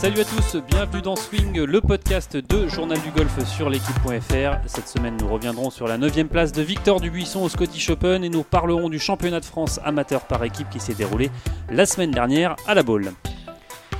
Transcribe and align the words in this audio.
Salut 0.00 0.20
à 0.20 0.24
tous, 0.24 0.56
bienvenue 0.70 1.02
dans 1.02 1.16
Swing, 1.16 1.60
le 1.60 1.80
podcast 1.80 2.36
de 2.36 2.68
Journal 2.68 3.00
du 3.00 3.10
Golf 3.10 3.44
sur 3.44 3.68
l'équipe.fr. 3.68 4.58
Cette 4.66 4.86
semaine, 4.86 5.16
nous 5.20 5.26
reviendrons 5.26 5.70
sur 5.70 5.88
la 5.88 5.98
9 5.98 6.28
place 6.28 6.52
de 6.52 6.62
Victor 6.62 7.00
Dubuisson 7.00 7.42
au 7.42 7.48
Scottish 7.48 7.90
Open 7.90 8.22
et 8.22 8.28
nous 8.28 8.44
parlerons 8.44 8.90
du 8.90 9.00
championnat 9.00 9.40
de 9.40 9.44
France 9.44 9.80
amateur 9.84 10.20
par 10.20 10.44
équipe 10.44 10.70
qui 10.70 10.78
s'est 10.78 10.94
déroulé 10.94 11.32
la 11.68 11.84
semaine 11.84 12.12
dernière 12.12 12.54
à 12.68 12.74
la 12.74 12.84
Baule. 12.84 13.10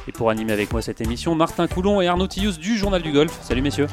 Et 0.07 0.13
pour 0.13 0.31
animer 0.31 0.53
avec 0.53 0.71
moi 0.73 0.83
cette 0.83 1.01
émission, 1.01 1.35
Martin 1.35 1.67
Coulon 1.67 2.01
et 2.01 2.07
Arnaud 2.07 2.29
Tillous 2.29 2.59
du 2.59 2.79
Journal 2.79 3.03
du 3.03 3.11
Golf. 3.11 3.37
Salut 3.43 3.63
messieurs. 3.63 3.89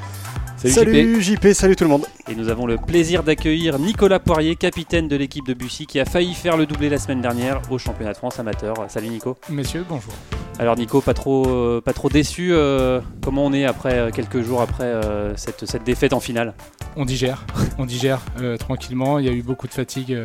Salut, 0.67 1.21
JP. 1.21 1.53
salut 1.53 1.75
tout 1.75 1.83
le 1.83 1.89
monde. 1.89 2.05
Et 2.29 2.35
nous 2.35 2.49
avons 2.49 2.65
le 2.65 2.77
plaisir 2.77 3.23
d'accueillir 3.23 3.77
Nicolas 3.77 4.19
Poirier, 4.19 4.55
capitaine 4.55 5.07
de 5.07 5.15
l'équipe 5.15 5.45
de 5.45 5.53
Bussy, 5.53 5.85
qui 5.85 5.99
a 5.99 6.05
failli 6.05 6.33
faire 6.33 6.57
le 6.57 6.65
doublé 6.65 6.89
la 6.89 6.97
semaine 6.97 7.21
dernière 7.21 7.61
au 7.69 7.77
championnat 7.77 8.13
de 8.13 8.17
France 8.17 8.39
amateur. 8.39 8.75
Salut 8.87 9.09
Nico. 9.09 9.37
Messieurs, 9.49 9.85
bonjour. 9.87 10.13
Alors 10.57 10.75
Nico, 10.75 11.01
pas 11.01 11.13
trop, 11.13 11.47
euh, 11.47 11.81
pas 11.81 11.93
trop 11.93 12.09
déçu. 12.09 12.49
Euh, 12.51 12.99
comment 13.21 13.45
on 13.45 13.53
est 13.53 13.65
après 13.65 13.97
euh, 13.97 14.11
quelques 14.11 14.41
jours 14.41 14.61
après 14.61 14.91
cette, 15.35 15.65
cette, 15.65 15.83
défaite 15.83 16.13
en 16.13 16.19
finale? 16.19 16.53
On 16.95 17.05
digère, 17.05 17.45
on 17.77 17.85
digère 17.85 18.21
tranquillement. 18.57 19.19
Il 19.19 19.25
y 19.25 19.29
a 19.29 19.33
eu 19.33 19.43
beaucoup 19.43 19.67
de 19.67 19.73
fatigue 19.73 20.17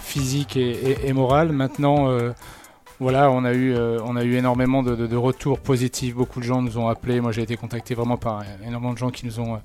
physique 0.00 0.56
et, 0.56 0.96
et 1.04 1.12
morale. 1.12 1.52
Maintenant 1.52 2.08
voilà, 2.98 3.30
on 3.30 3.44
a 3.44 3.52
eu, 3.52 3.74
euh, 3.74 3.98
on 4.04 4.16
a 4.16 4.24
eu 4.24 4.36
énormément 4.36 4.82
de, 4.82 5.16
retours 5.16 5.60
positifs. 5.60 6.14
Beaucoup 6.14 6.40
de 6.40 6.44
gens 6.44 6.62
nous 6.62 6.78
ont 6.78 6.88
appelés. 6.88 7.20
Moi, 7.20 7.30
j'ai 7.30 7.42
été 7.42 7.56
contacté 7.56 7.94
vraiment 7.94 8.16
par 8.16 8.42
énormément 8.66 8.94
de 8.94 8.98
gens 8.98 9.10
qui 9.10 9.26
nous 9.26 9.38
ont 9.38 9.54
euh, 9.54 9.58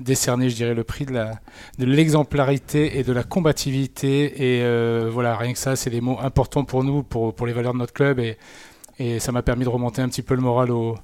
décerné, 0.00 0.50
je 0.50 0.56
dirais, 0.56 0.74
le 0.74 0.82
prix 0.82 1.06
de, 1.06 1.12
la, 1.12 1.32
de 1.78 1.84
l'exemplarité 1.84 2.98
et 2.98 3.04
de 3.04 3.12
la 3.12 3.22
combativité. 3.22 4.58
Et 4.58 4.62
euh, 4.64 5.08
voilà, 5.12 5.36
rien 5.36 5.52
que 5.52 5.58
ça, 5.58 5.76
c'est 5.76 5.90
des 5.90 6.00
mots 6.00 6.18
importants 6.20 6.64
pour 6.64 6.82
nous, 6.82 7.04
pour, 7.04 7.46
les 7.46 7.52
valeurs 7.52 7.72
de 7.72 7.78
notre 7.78 7.92
club. 7.92 8.18
Et, 8.18 8.36
et 8.98 9.20
ça 9.20 9.30
m'a 9.30 9.42
permis 9.42 9.64
de 9.64 9.70
remonter 9.70 10.02
un 10.02 10.08
petit 10.08 10.22
peu 10.22 10.34
le 10.34 10.42
moral 10.42 10.72
au, 10.72 10.96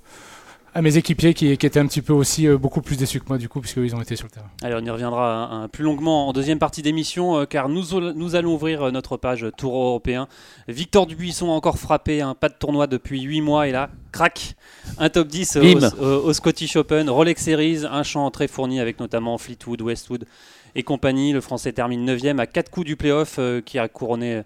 à 0.74 0.82
mes 0.82 0.96
équipiers 0.96 1.34
qui, 1.34 1.48
étaient 1.48 1.78
un 1.78 1.86
petit 1.86 2.02
peu 2.02 2.12
aussi 2.12 2.46
euh, 2.46 2.58
beaucoup 2.58 2.82
plus 2.82 2.96
déçus 2.96 3.20
que 3.20 3.28
moi 3.28 3.38
du 3.38 3.48
coup 3.48 3.60
puisqu'ils 3.60 3.94
ont 3.94 4.00
été 4.00 4.16
sur 4.16 4.26
le 4.26 4.30
terrain. 4.30 4.50
Allez, 4.62 4.74
on 4.78 4.84
y 4.84 4.90
reviendra 4.90 5.68
plus 5.72 5.84
longuement 5.84 6.28
en 6.28 6.32
deuxième 6.32 6.58
partie 6.58 6.82
d'émission 6.82 7.38
euh, 7.38 7.44
car 7.46 7.68
nous, 7.68 8.12
nous 8.14 8.34
allons 8.34 8.54
ouvrir 8.54 8.84
euh, 8.84 8.90
notre 8.90 9.16
page 9.16 9.46
Tour 9.56 9.74
européen. 9.74 10.28
Victor 10.68 11.06
Dubuisson 11.06 11.50
a 11.50 11.54
encore 11.54 11.78
frappé 11.78 12.20
un 12.20 12.34
pas 12.34 12.48
de 12.48 12.54
tournoi 12.54 12.86
depuis 12.86 13.22
8 13.22 13.40
mois 13.40 13.68
et 13.68 13.72
là, 13.72 13.90
crac, 14.12 14.54
un 14.98 15.08
top 15.08 15.28
10 15.28 15.58
au, 16.00 16.32
Scottish 16.32 16.76
Open, 16.76 17.08
Rolex 17.08 17.42
Series, 17.42 17.84
un 17.90 18.02
champ 18.02 18.30
très 18.30 18.48
fourni 18.48 18.80
avec 18.80 19.00
notamment 19.00 19.38
Fleetwood, 19.38 19.82
Westwood 19.82 20.26
et 20.74 20.82
compagnie. 20.82 21.32
Le 21.32 21.40
Français 21.40 21.72
termine 21.72 22.04
9 22.04 22.38
à 22.38 22.46
4 22.46 22.70
coups 22.70 22.86
du 22.86 22.96
playoff 22.96 23.40
qui 23.64 23.78
a 23.78 23.88
couronné 23.88 24.42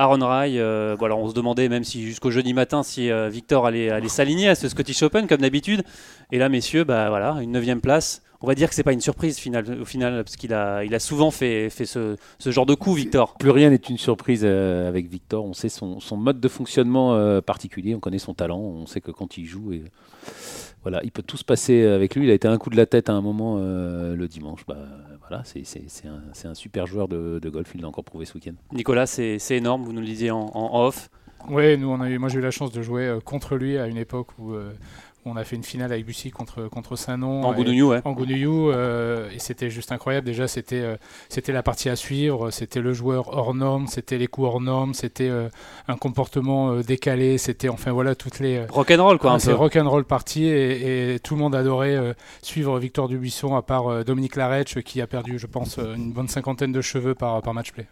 Aaron 0.00 0.26
Rai, 0.26 0.58
euh, 0.58 0.96
on 0.98 1.28
se 1.28 1.34
demandait 1.34 1.68
même 1.68 1.84
si 1.84 2.02
jusqu'au 2.02 2.30
jeudi 2.30 2.54
matin 2.54 2.82
si 2.82 3.10
euh, 3.10 3.28
Victor 3.28 3.66
allait, 3.66 4.08
s'aligner 4.08 4.48
à 4.48 4.54
ce 4.54 4.66
Scottish 4.66 5.02
Open 5.02 5.26
comme 5.26 5.42
d'habitude. 5.42 5.82
Et 6.32 6.38
là, 6.38 6.48
messieurs, 6.48 6.84
bah 6.84 7.10
voilà, 7.10 7.36
une 7.42 7.52
neuvième 7.52 7.82
place. 7.82 8.22
On 8.40 8.46
va 8.46 8.54
dire 8.54 8.70
que 8.70 8.74
c'est 8.74 8.82
pas 8.82 8.94
une 8.94 9.02
surprise 9.02 9.36
au 9.36 9.84
final, 9.84 10.24
parce 10.24 10.36
qu'il 10.36 10.54
a, 10.54 10.98
souvent 10.98 11.30
fait, 11.30 11.68
ce, 11.68 12.16
genre 12.46 12.64
de 12.64 12.72
coup, 12.74 12.94
Victor. 12.94 13.36
Plus 13.36 13.50
rien 13.50 13.68
n'est 13.68 13.76
une 13.76 13.98
surprise 13.98 14.40
euh, 14.42 14.88
avec 14.88 15.06
Victor. 15.06 15.44
On 15.44 15.52
sait 15.52 15.68
son, 15.68 15.98
mode 16.16 16.40
de 16.40 16.48
fonctionnement 16.48 17.42
particulier, 17.42 17.94
on 17.94 18.00
connaît 18.00 18.18
son 18.18 18.32
talent, 18.32 18.58
on 18.58 18.86
sait 18.86 19.02
que 19.02 19.10
quand 19.10 19.36
il 19.36 19.44
joue, 19.44 19.74
voilà, 20.80 21.02
il 21.04 21.10
peut 21.10 21.22
tout 21.22 21.36
se 21.36 21.44
passer 21.44 21.84
avec 21.84 22.14
lui. 22.14 22.24
Il 22.24 22.30
a 22.30 22.34
été 22.34 22.48
un 22.48 22.56
coup 22.56 22.70
de 22.70 22.76
la 22.78 22.86
tête 22.86 23.10
à 23.10 23.12
un 23.12 23.20
moment 23.20 23.58
le 23.58 24.26
dimanche. 24.28 24.64
Bah, 24.66 24.78
voilà, 25.30 25.44
c'est 25.44 26.46
un, 26.48 26.54
super 26.54 26.86
joueur 26.86 27.06
de, 27.06 27.48
golf, 27.48 27.70
il 27.74 27.82
l'a 27.82 27.88
encore 27.88 28.04
prouvé 28.04 28.24
ce 28.24 28.34
week-end. 28.34 28.54
Nicolas, 28.72 29.06
c'est 29.06 29.38
énorme, 29.50 29.84
vous 29.84 29.92
nous 29.92 30.00
le 30.00 30.06
disiez 30.06 30.32
en, 30.32 30.50
off. 30.54 31.08
Oui, 31.48 31.78
nous 31.78 31.88
on 31.88 32.00
a 32.02 32.10
eu, 32.10 32.18
moi 32.18 32.28
j'ai 32.28 32.38
eu 32.38 32.42
la 32.42 32.50
chance 32.50 32.70
de 32.70 32.82
jouer 32.82 33.06
euh, 33.06 33.18
contre 33.18 33.56
lui 33.56 33.78
à 33.78 33.86
une 33.86 33.96
époque 33.96 34.26
où 34.38 34.52
euh, 34.52 34.72
on 35.26 35.36
a 35.36 35.44
fait 35.44 35.56
une 35.56 35.64
finale 35.64 35.92
avec 35.92 36.06
Bussy 36.06 36.30
contre, 36.30 36.68
contre 36.68 36.96
Saint-Nom. 36.96 37.42
En 37.44 37.52
Gounouillou, 37.52 37.90
ouais. 37.90 38.00
En 38.04 38.12
Gounouillou, 38.12 38.70
euh, 38.70 39.28
et 39.30 39.38
c'était 39.38 39.68
juste 39.68 39.92
incroyable. 39.92 40.26
Déjà, 40.26 40.48
c'était 40.48 40.80
euh, 40.80 40.96
c'était 41.28 41.52
la 41.52 41.62
partie 41.62 41.90
à 41.90 41.96
suivre, 41.96 42.50
c'était 42.50 42.80
le 42.80 42.92
joueur 42.94 43.28
hors 43.36 43.54
norme, 43.54 43.86
c'était 43.86 44.16
les 44.16 44.26
coups 44.28 44.46
hors 44.46 44.60
norme, 44.60 44.94
c'était 44.94 45.28
euh, 45.28 45.48
un 45.88 45.96
comportement 45.96 46.76
décalé, 46.76 47.36
c'était 47.36 47.68
enfin 47.68 47.92
voilà 47.92 48.14
toutes 48.14 48.40
les. 48.40 48.64
Rock'n'roll 48.66 49.18
quoi, 49.18 49.38
C'est 49.38 49.52
rock'n'roll 49.52 50.04
partie, 50.04 50.46
et, 50.46 51.14
et, 51.14 51.18
tout 51.20 51.34
le 51.34 51.40
monde 51.40 51.54
adorait 51.54 51.98
suivre 52.42 52.78
Victor 52.78 53.08
Dubuisson, 53.08 53.54
à 53.56 53.62
part 53.62 54.04
Dominique 54.04 54.36
Laretch 54.36 54.78
qui 54.80 55.00
a 55.02 55.06
perdu, 55.06 55.38
je 55.38 55.46
pense, 55.46 55.78
une 55.78 56.12
bonne 56.12 56.28
cinquantaine 56.28 56.72
de 56.72 56.80
cheveux 56.80 57.14
par, 57.14 57.42
par 57.42 57.52
match 57.52 57.72
play. 57.72 57.86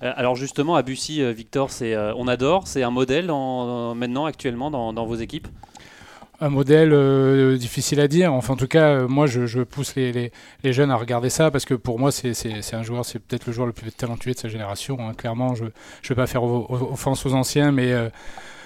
alors 0.00 0.36
justement, 0.36 0.76
à 0.76 0.82
Bussy, 0.82 1.20
Victor, 1.32 1.70
c'est 1.70 1.96
on 1.96 2.28
adore, 2.28 2.68
c'est 2.68 2.82
un 2.82 2.90
modèle 2.90 3.26
maintenant, 3.26 4.26
actuellement, 4.26 4.70
dans, 4.70 4.92
dans 4.92 5.06
vos 5.06 5.16
équipes? 5.16 5.48
Un 6.40 6.48
modèle 6.48 6.92
euh, 6.92 7.58
difficile 7.58 8.00
à 8.00 8.08
dire. 8.08 8.32
Enfin, 8.32 8.54
en 8.54 8.56
tout 8.56 8.66
cas, 8.66 8.88
euh, 8.88 9.08
moi, 9.08 9.26
je, 9.26 9.62
pousse 9.62 9.94
les, 9.94 10.32
jeunes 10.64 10.90
à 10.90 10.96
regarder 10.96 11.28
ça 11.28 11.50
parce 11.50 11.66
que 11.66 11.74
pour 11.74 11.98
moi, 11.98 12.10
c'est 12.10 12.74
un 12.74 12.82
joueur, 12.82 13.04
c'est 13.04 13.18
peut-être 13.18 13.46
le 13.46 13.52
joueur 13.52 13.66
le 13.66 13.72
plus 13.72 13.92
talentueux 13.92 14.32
de 14.32 14.38
sa 14.38 14.48
génération. 14.48 14.98
Hein. 15.00 15.12
Clairement, 15.14 15.54
je 15.54 15.64
ne 15.64 15.70
vais 16.08 16.14
pas 16.14 16.26
faire 16.26 16.42
offense 16.42 17.26
aux 17.26 17.34
anciens, 17.34 17.72
mais 17.72 17.92
euh, 17.92 18.08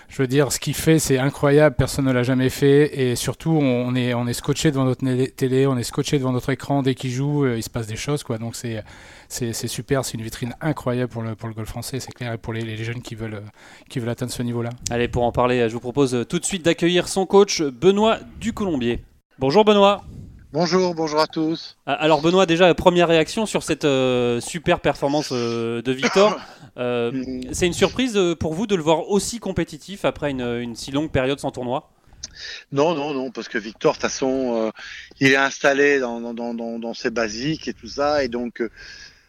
je 0.09 0.23
veux 0.23 0.29
dire, 0.29 0.53
ce 0.53 0.59
qu'il 0.59 0.75
fait, 0.75 0.99
c'est 0.99 1.19
incroyable. 1.19 1.77
Personne 1.77 2.05
ne 2.05 2.13
l'a 2.13 2.23
jamais 2.23 2.51
fait. 2.51 2.99
Et 3.01 3.17
surtout, 3.17 3.51
on 3.51 3.95
est, 3.95 4.15
on 4.15 4.27
est 4.27 4.33
scotché 4.33 4.71
devant 4.71 4.85
notre 4.85 5.05
télé, 5.35 5.67
on 5.67 5.77
est 5.77 5.83
scotché 5.83 6.19
devant 6.19 6.33
notre 6.33 6.51
écran. 6.51 6.83
Dès 6.83 6.95
qu'il 6.95 7.11
joue, 7.11 7.47
il 7.47 7.63
se 7.63 7.71
passe 7.71 7.87
des 7.87 7.97
choses. 7.97 8.23
Quoi. 8.23 8.39
Donc, 8.39 8.57
c'est 8.57 8.83
c'est 9.29 9.69
super, 9.69 10.05
c'est 10.05 10.15
une 10.15 10.23
vitrine 10.23 10.55
incroyable 10.61 11.11
pour 11.11 11.23
le, 11.23 11.35
pour 11.35 11.51
golf 11.51 11.69
français, 11.69 11.99
c'est 12.01 12.13
clair, 12.13 12.33
et 12.33 12.39
pour 12.39 12.53
les, 12.53 12.63
les, 12.63 12.77
jeunes 12.77 13.03
qui 13.03 13.15
veulent, 13.15 13.43
qui 13.89 13.99
veulent 13.99 14.11
atteindre 14.11 14.33
ce 14.33 14.43
niveau-là. 14.43 14.71
Allez, 14.91 15.09
pour 15.09 15.25
en 15.25 15.33
parler, 15.33 15.69
je 15.69 15.75
vous 15.75 15.81
propose 15.81 16.25
tout 16.29 16.39
de 16.39 16.45
suite 16.45 16.65
d'accueillir 16.65 17.09
son 17.09 17.27
coach, 17.27 17.63
Benoît 17.63 18.19
Ducolombier. 18.41 19.05
Bonjour 19.39 19.65
Benoît. 19.65 20.05
Bonjour, 20.55 20.95
bonjour 20.95 21.19
à 21.19 21.27
tous. 21.27 21.77
Ah, 21.85 21.95
alors 21.95 22.23
Benoît, 22.23 22.47
déjà 22.47 22.73
première 22.75 23.09
réaction 23.09 23.45
sur 23.45 23.65
cette 23.65 23.85
euh, 23.85 24.41
super 24.41 24.79
performance 24.79 25.31
euh, 25.33 25.83
de 25.83 25.93
Victor. 25.93 26.39
Euh, 26.77 27.13
c'est 27.53 27.69
une 27.69 27.73
surprise 27.73 28.19
pour 28.41 28.53
vous 28.53 28.67
de 28.67 28.75
le 28.75 28.83
voir 28.83 29.09
aussi 29.09 29.39
compétitif 29.39 30.05
après 30.05 30.33
une, 30.33 30.41
une 30.41 30.75
si 30.75 30.91
longue 30.91 31.13
période 31.13 31.39
sans 31.39 31.53
tournoi? 31.53 31.89
Non, 32.73 32.97
non, 32.97 33.15
non, 33.15 33.31
parce 33.31 33.47
que 33.47 33.59
Victor, 33.59 33.93
de 33.93 33.99
toute 33.99 34.03
façon, 34.03 34.73
il 35.21 35.31
est 35.31 35.37
installé 35.37 36.01
dans, 36.01 36.21
dans, 36.21 36.53
dans, 36.53 36.81
dans, 36.81 36.95
ses 36.95 37.11
basiques 37.11 37.69
et 37.69 37.75
tout 37.75 37.87
ça, 37.87 38.25
et 38.25 38.29
donc 38.29 38.61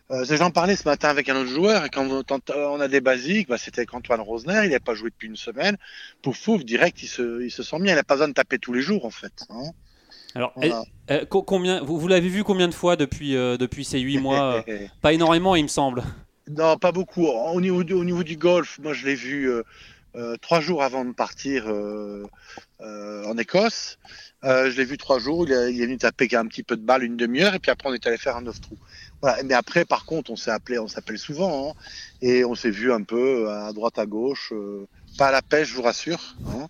J'en 0.10 0.50
parlais 0.50 0.76
ce 0.76 0.88
matin 0.88 1.10
avec 1.10 1.30
un 1.30 1.36
autre 1.36 1.52
joueur, 1.52 1.86
et 1.86 1.90
quand 1.92 2.08
on 2.56 2.80
a 2.80 2.88
des 2.88 3.02
basiques, 3.02 3.50
bah, 3.50 3.60
c'était 3.60 3.82
avec 3.82 3.94
Antoine 3.94 4.22
Rosner, 4.22 4.62
il 4.64 4.72
n'a 4.72 4.80
pas 4.80 4.96
joué 4.96 5.12
depuis 5.12 5.28
une 5.28 5.36
semaine. 5.36 5.78
Pouf, 6.24 6.44
pouf, 6.44 6.66
direct, 6.66 7.04
il 7.04 7.08
se, 7.08 7.44
il 7.44 7.52
se 7.52 7.62
sent 7.62 7.80
bien. 7.80 7.94
Il 7.94 7.96
n'a 7.96 8.04
pas 8.04 8.16
besoin 8.16 8.30
de 8.30 8.34
taper 8.34 8.58
tous 8.58 8.74
les 8.74 8.82
jours, 8.82 9.06
en 9.06 9.12
fait. 9.12 9.46
Hein. 9.50 9.72
Alors, 10.36 10.54
euh, 11.10 11.26
combien, 11.30 11.82
vous, 11.82 12.00
vous 12.00 12.08
l'avez 12.08 12.30
vu 12.30 12.44
combien 12.44 12.68
de 12.68 12.74
fois 12.74 12.96
depuis, 12.96 13.36
euh, 13.36 13.58
depuis 13.58 13.86
ces 13.86 14.00
huit 14.00 14.20
mois 14.20 14.64
Pas 15.02 15.14
énormément, 15.14 15.56
il 15.56 15.64
me 15.64 15.70
semble. 15.70 16.04
Non, 16.50 16.78
pas 16.78 16.92
beaucoup. 16.92 17.26
Au 17.26 17.62
niveau, 17.62 17.82
au 17.82 18.04
niveau 18.04 18.24
du 18.24 18.38
golf, 18.38 18.78
moi, 18.80 18.94
je 18.94 19.06
l'ai 19.06 19.16
vu 19.16 19.50
trois 20.42 20.62
jours 20.62 20.84
avant 20.84 21.04
de 21.04 21.12
partir 21.14 21.66
en 22.80 23.38
Écosse. 23.38 23.98
je 24.44 24.78
l'ai 24.78 24.86
vu 24.86 24.98
trois 24.98 25.20
jours. 25.20 25.48
Il, 25.48 25.54
il 25.74 25.82
est 25.82 25.86
venu 25.86 25.98
taper 25.98 26.28
un 26.36 26.46
petit 26.46 26.64
peu 26.64 26.76
de 26.76 26.84
balle, 26.84 27.04
une 27.04 27.18
demi-heure, 27.18 27.56
et 27.56 27.60
puis 27.60 27.72
après, 27.72 27.90
on 27.90 27.94
est 27.94 28.06
allé 28.06 28.18
faire 28.18 28.38
un 28.38 28.42
neuf 28.42 28.62
trous. 28.62 28.78
Mais 29.46 29.54
après, 29.54 29.86
par 29.86 30.06
contre, 30.06 30.32
on 30.32 30.36
s'est 30.36 30.52
appelé, 30.52 30.78
on 30.80 30.88
s'appelle 30.88 31.18
souvent, 31.18 31.70
hein, 31.70 31.74
et 32.22 32.46
on 32.46 32.56
s'est 32.56 32.70
vu 32.70 32.92
un 32.92 33.02
peu 33.04 33.50
à 33.50 33.74
droite, 33.74 33.98
à 33.98 34.06
gauche, 34.06 34.52
euh, 34.54 34.88
pas 35.18 35.28
à 35.28 35.32
la 35.32 35.42
pêche, 35.42 35.70
je 35.70 35.76
vous 35.76 35.82
rassure. 35.82 36.36
Hein. 36.48 36.68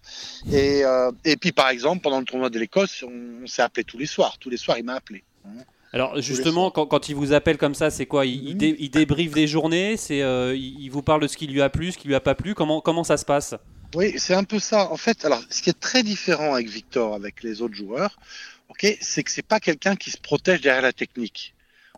Et, 0.52 0.84
euh, 0.84 1.12
et, 1.24 1.36
puis, 1.36 1.52
par 1.52 1.70
exemple, 1.70 2.02
pendant 2.02 2.20
le 2.20 2.26
tournoi 2.26 2.50
de 2.50 2.60
l'Écosse, 2.60 3.04
on, 3.04 3.48
s'est 3.48 3.62
appelé 3.62 3.84
tous 3.84 3.98
les 3.98 4.06
soirs. 4.06 4.38
Tous 4.40 4.50
les 4.50 4.58
soirs, 4.58 4.78
il 4.78 4.86
m'a 4.86 4.96
appelé. 4.96 5.24
Hein. 5.46 5.64
Alors 5.94 6.20
justement, 6.20 6.72
quand, 6.72 6.88
quand, 6.88 7.08
il 7.08 7.16
vous 7.16 7.32
appelle 7.32 7.58
comme 7.58 7.74
ça, 7.74 7.90
c'est 7.90 8.06
quoi? 8.06 8.26
Il, 8.26 8.62
il, 8.62 8.90
débriefe 8.90 9.32
des 9.32 9.48
journées, 9.48 9.96
c'est 9.96 10.22
euh, 10.22 10.54
il, 10.54 10.90
vous 10.90 11.02
parle 11.02 11.22
de 11.22 11.28
ce 11.28 11.38
qui 11.38 11.48
lui 11.48 11.62
a 11.62 11.70
plu, 11.70 11.94
ce 11.94 11.98
qui 11.98 12.10
lui 12.10 12.16
a 12.16 12.20
pas 12.20 12.36
plu? 12.36 12.54
Comment 12.54 12.82
comment 12.82 13.06
ça 13.06 13.16
se 13.16 13.24
passe? 13.24 13.56
Oui, 13.94 14.16
c'est 14.18 14.34
un 14.34 14.44
peu 14.44 14.60
ça. 14.60 14.92
En 14.92 14.98
fait, 14.98 15.24
alors 15.24 15.42
ce 15.50 15.62
qui 15.62 15.70
est 15.70 15.80
très 15.80 16.04
différent 16.04 16.54
avec 16.54 16.68
Victor, 16.68 17.14
avec 17.14 17.44
les 17.44 17.62
autres 17.62 17.76
joueurs, 17.76 18.20
ok, 18.68 18.98
c'est 19.00 19.24
que 19.24 19.32
c'est 19.32 19.46
pas 19.46 19.62
quelqu'un 19.62 19.96
qui 19.96 20.12
se 20.12 20.18
protège 20.18 20.60
derrière 20.60 20.82
la 20.82 20.92
technique. 20.92 21.54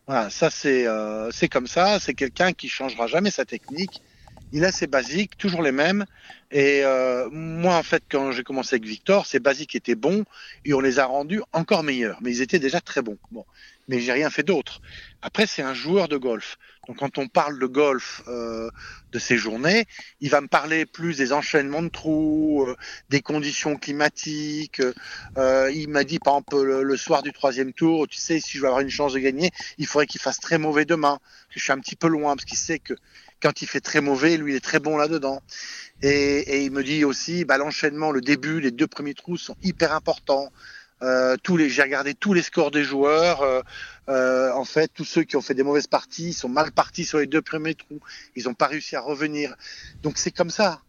Voilà, 0.05 0.29
ça 0.29 0.51
c'est 0.51 0.85
euh, 0.85 1.31
c'est 1.31 1.49
comme 1.49 1.65
ça. 1.65 1.99
C'est 1.99 2.13
quelqu'un 2.13 2.53
qui 2.53 2.69
changera 2.69 3.07
jamais 3.07 3.31
sa 3.31 3.45
technique. 3.45 4.03
Il 4.51 4.65
a 4.65 4.71
ses 4.71 4.87
basiques, 4.87 5.37
toujours 5.37 5.61
les 5.61 5.71
mêmes. 5.71 6.05
Et 6.51 6.81
euh, 6.83 7.29
moi, 7.31 7.75
en 7.75 7.83
fait, 7.83 8.03
quand 8.09 8.31
j'ai 8.31 8.43
commencé 8.43 8.75
avec 8.75 8.85
Victor, 8.85 9.25
ces 9.25 9.39
basiques 9.39 9.75
étaient 9.75 9.95
bons 9.95 10.23
et 10.63 10.73
on 10.73 10.79
les 10.79 10.99
a 10.99 11.05
rendus 11.05 11.41
encore 11.51 11.83
meilleurs. 11.83 12.19
Mais 12.21 12.31
ils 12.31 12.41
étaient 12.41 12.59
déjà 12.59 12.79
très 12.79 13.01
bons. 13.01 13.17
Bon, 13.31 13.45
mais 13.87 13.99
j'ai 13.99 14.11
rien 14.11 14.29
fait 14.29 14.43
d'autre. 14.43 14.81
Après, 15.21 15.47
c'est 15.47 15.61
un 15.61 15.73
joueur 15.73 16.07
de 16.07 16.17
golf. 16.17 16.57
Donc, 16.87 16.97
quand 16.97 17.17
on 17.17 17.27
parle 17.27 17.59
de 17.59 17.65
golf 17.65 18.21
euh, 18.27 18.69
de 19.11 19.19
ces 19.19 19.37
journées, 19.37 19.85
il 20.21 20.29
va 20.29 20.41
me 20.41 20.47
parler 20.47 20.85
plus 20.85 21.17
des 21.17 21.33
enchaînements 21.33 21.81
de 21.81 21.89
trous, 21.89 22.65
euh, 22.65 22.75
des 23.09 23.21
conditions 23.21 23.75
climatiques. 23.75 24.81
Euh, 25.37 25.71
il 25.73 25.89
m'a 25.89 26.03
dit, 26.03 26.19
par 26.19 26.35
exemple, 26.35 26.61
le, 26.61 26.97
soir 26.97 27.23
du 27.23 27.33
troisième 27.33 27.73
tour, 27.73 28.07
tu 28.07 28.17
sais, 28.17 28.39
si 28.39 28.57
je 28.57 28.61
veux 28.61 28.67
avoir 28.67 28.81
une 28.81 28.89
chance 28.89 29.13
de 29.13 29.19
gagner, 29.19 29.51
il 29.77 29.85
faudrait 29.85 30.07
qu'il 30.07 30.21
fasse 30.21 30.39
très 30.39 30.57
mauvais 30.57 30.85
demain. 30.85 31.19
Que 31.49 31.59
je 31.59 31.63
suis 31.63 31.73
un 31.73 31.79
petit 31.79 31.95
peu 31.95 32.07
loin 32.07 32.35
parce 32.35 32.45
qu'il 32.45 32.57
sait 32.57 32.79
que 32.79 32.93
quand 33.41 33.61
il 33.61 33.67
fait 33.67 33.81
très 33.81 34.01
mauvais, 34.01 34.37
lui, 34.37 34.53
il 34.53 34.55
est 34.55 34.63
très 34.63 34.79
bon 34.79 34.97
là-dedans. 34.97 35.41
Et, 36.01 36.63
il 36.65 36.71
me 36.71 36.83
dit 36.83 37.03
aussi, 37.03 37.45
bah, 37.45 37.57
l'enchaînement, 37.57 38.11
le 38.11 38.21
début, 38.21 38.59
les 38.59 38.71
deux 38.71 38.87
premiers 38.87 39.13
trous 39.13 39.37
sont 39.37 39.55
hyper 39.63 39.93
importants. 39.93 40.51
Euh, 41.03 41.37
tous 41.43 41.57
les, 41.57 41.69
j'ai 41.69 41.83
regardé 41.83 42.13
tous 42.15 42.33
les 42.33 42.41
scores 42.41 42.71
des 42.71 42.83
joueurs. 42.83 43.41
Euh, 43.41 43.61
euh, 44.09 44.51
en 44.53 44.65
fait, 44.65 44.91
tous 44.93 45.05
ceux 45.05 45.23
qui 45.23 45.35
ont 45.35 45.41
fait 45.41 45.53
des 45.53 45.63
mauvaises 45.63 45.87
parties 45.87 46.33
sont 46.33 46.49
mal 46.49 46.71
partis 46.71 47.05
sur 47.05 47.19
les 47.19 47.27
deux 47.27 47.41
premiers 47.41 47.75
trous. 47.75 47.99
Ils 48.35 48.45
n'ont 48.45 48.53
pas 48.53 48.67
réussi 48.67 48.95
à 48.95 49.01
revenir. 49.01 49.55
Donc 50.01 50.17
c'est 50.17 50.31
comme 50.31 50.49
ça. 50.49 50.81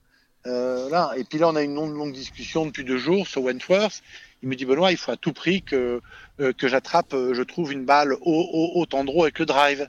Là. 0.44 1.12
Et 1.18 1.24
puis 1.24 1.38
là, 1.38 1.48
on 1.48 1.56
a 1.56 1.62
une 1.62 1.74
longue, 1.74 1.94
longue 1.94 2.14
discussion 2.14 2.64
depuis 2.64 2.82
deux 2.82 2.96
jours 2.96 3.26
sur 3.26 3.42
Wentworth. 3.42 4.02
Il 4.42 4.48
me 4.48 4.56
dit 4.56 4.64
Benoît, 4.64 4.92
il 4.92 4.96
faut 4.96 5.12
à 5.12 5.18
tout 5.18 5.34
prix 5.34 5.62
que 5.62 6.00
j'attrape, 6.38 7.10
je 7.12 7.42
trouve 7.42 7.70
une 7.70 7.84
balle 7.84 8.14
au, 8.14 8.18
au, 8.22 8.86
au 8.90 9.22
avec 9.22 9.38
le 9.40 9.44
drive, 9.44 9.88